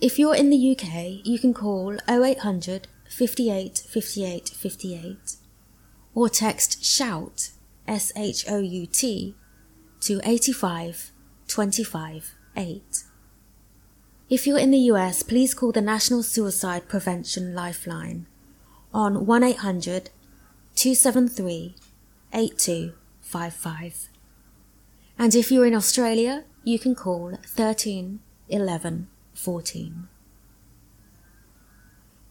If 0.00 0.16
you're 0.16 0.36
in 0.36 0.48
the 0.48 0.76
UK, 0.76 1.26
you 1.26 1.40
can 1.40 1.52
call 1.52 1.96
0800 2.08 2.86
58 3.10 3.78
58 3.78 4.48
58 4.48 5.36
or 6.14 6.28
text 6.28 6.84
SHOUT, 6.84 7.50
S 7.88 8.12
H 8.14 8.44
O 8.48 8.60
U 8.60 8.86
T, 8.86 9.34
to 10.02 10.20
85 10.22 11.10
25 11.48 12.34
8. 12.56 12.82
If 14.30 14.46
you're 14.46 14.58
in 14.58 14.70
the 14.70 14.86
US, 14.92 15.24
please 15.24 15.52
call 15.52 15.72
the 15.72 15.80
National 15.80 16.22
Suicide 16.22 16.88
Prevention 16.88 17.52
Lifeline 17.52 18.26
on 18.94 19.26
1 19.26 19.42
800 19.42 20.10
273 20.76 21.74
8255. 22.32 24.08
And 25.18 25.34
if 25.34 25.50
you're 25.50 25.66
in 25.66 25.74
Australia, 25.74 26.44
you 26.62 26.78
can 26.78 26.94
call 26.94 27.36
13 27.44 28.20
11 28.48 29.08
14. 29.38 30.08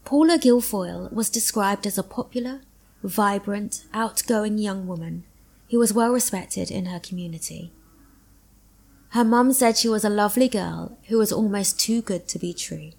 Paula 0.03 0.37
Gilfoyle 0.37 1.11
was 1.11 1.29
described 1.29 1.87
as 1.87 1.97
a 1.97 2.03
popular, 2.03 2.61
vibrant, 3.01 3.85
outgoing 3.93 4.57
young 4.57 4.87
woman 4.87 5.23
who 5.69 5.79
was 5.79 5.93
well 5.93 6.11
respected 6.11 6.69
in 6.69 6.85
her 6.87 6.99
community. 6.99 7.71
Her 9.09 9.23
mum 9.23 9.53
said 9.53 9.77
she 9.77 9.87
was 9.87 10.03
a 10.03 10.09
lovely 10.09 10.49
girl 10.49 10.97
who 11.07 11.17
was 11.17 11.31
almost 11.31 11.79
too 11.79 12.01
good 12.01 12.27
to 12.27 12.39
be 12.39 12.53
true. 12.53 12.91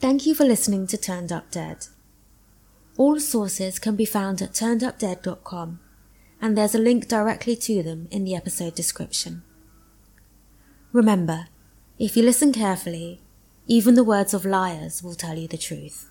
Thank 0.00 0.26
you 0.26 0.34
for 0.34 0.44
listening 0.44 0.86
to 0.88 0.96
Turned 0.96 1.32
Up 1.32 1.50
Dead. 1.50 1.86
All 2.96 3.20
sources 3.20 3.78
can 3.78 3.94
be 3.94 4.04
found 4.04 4.42
at 4.42 4.52
turnedupdead.com, 4.52 5.80
and 6.40 6.58
there's 6.58 6.74
a 6.74 6.78
link 6.78 7.06
directly 7.06 7.54
to 7.56 7.82
them 7.82 8.08
in 8.10 8.24
the 8.24 8.34
episode 8.34 8.74
description. 8.74 9.42
Remember, 10.92 11.46
if 11.98 12.14
you 12.14 12.22
listen 12.22 12.52
carefully, 12.52 13.20
even 13.66 13.94
the 13.94 14.04
words 14.04 14.34
of 14.34 14.44
liars 14.44 15.02
will 15.02 15.14
tell 15.14 15.38
you 15.38 15.48
the 15.48 15.56
truth. 15.56 16.10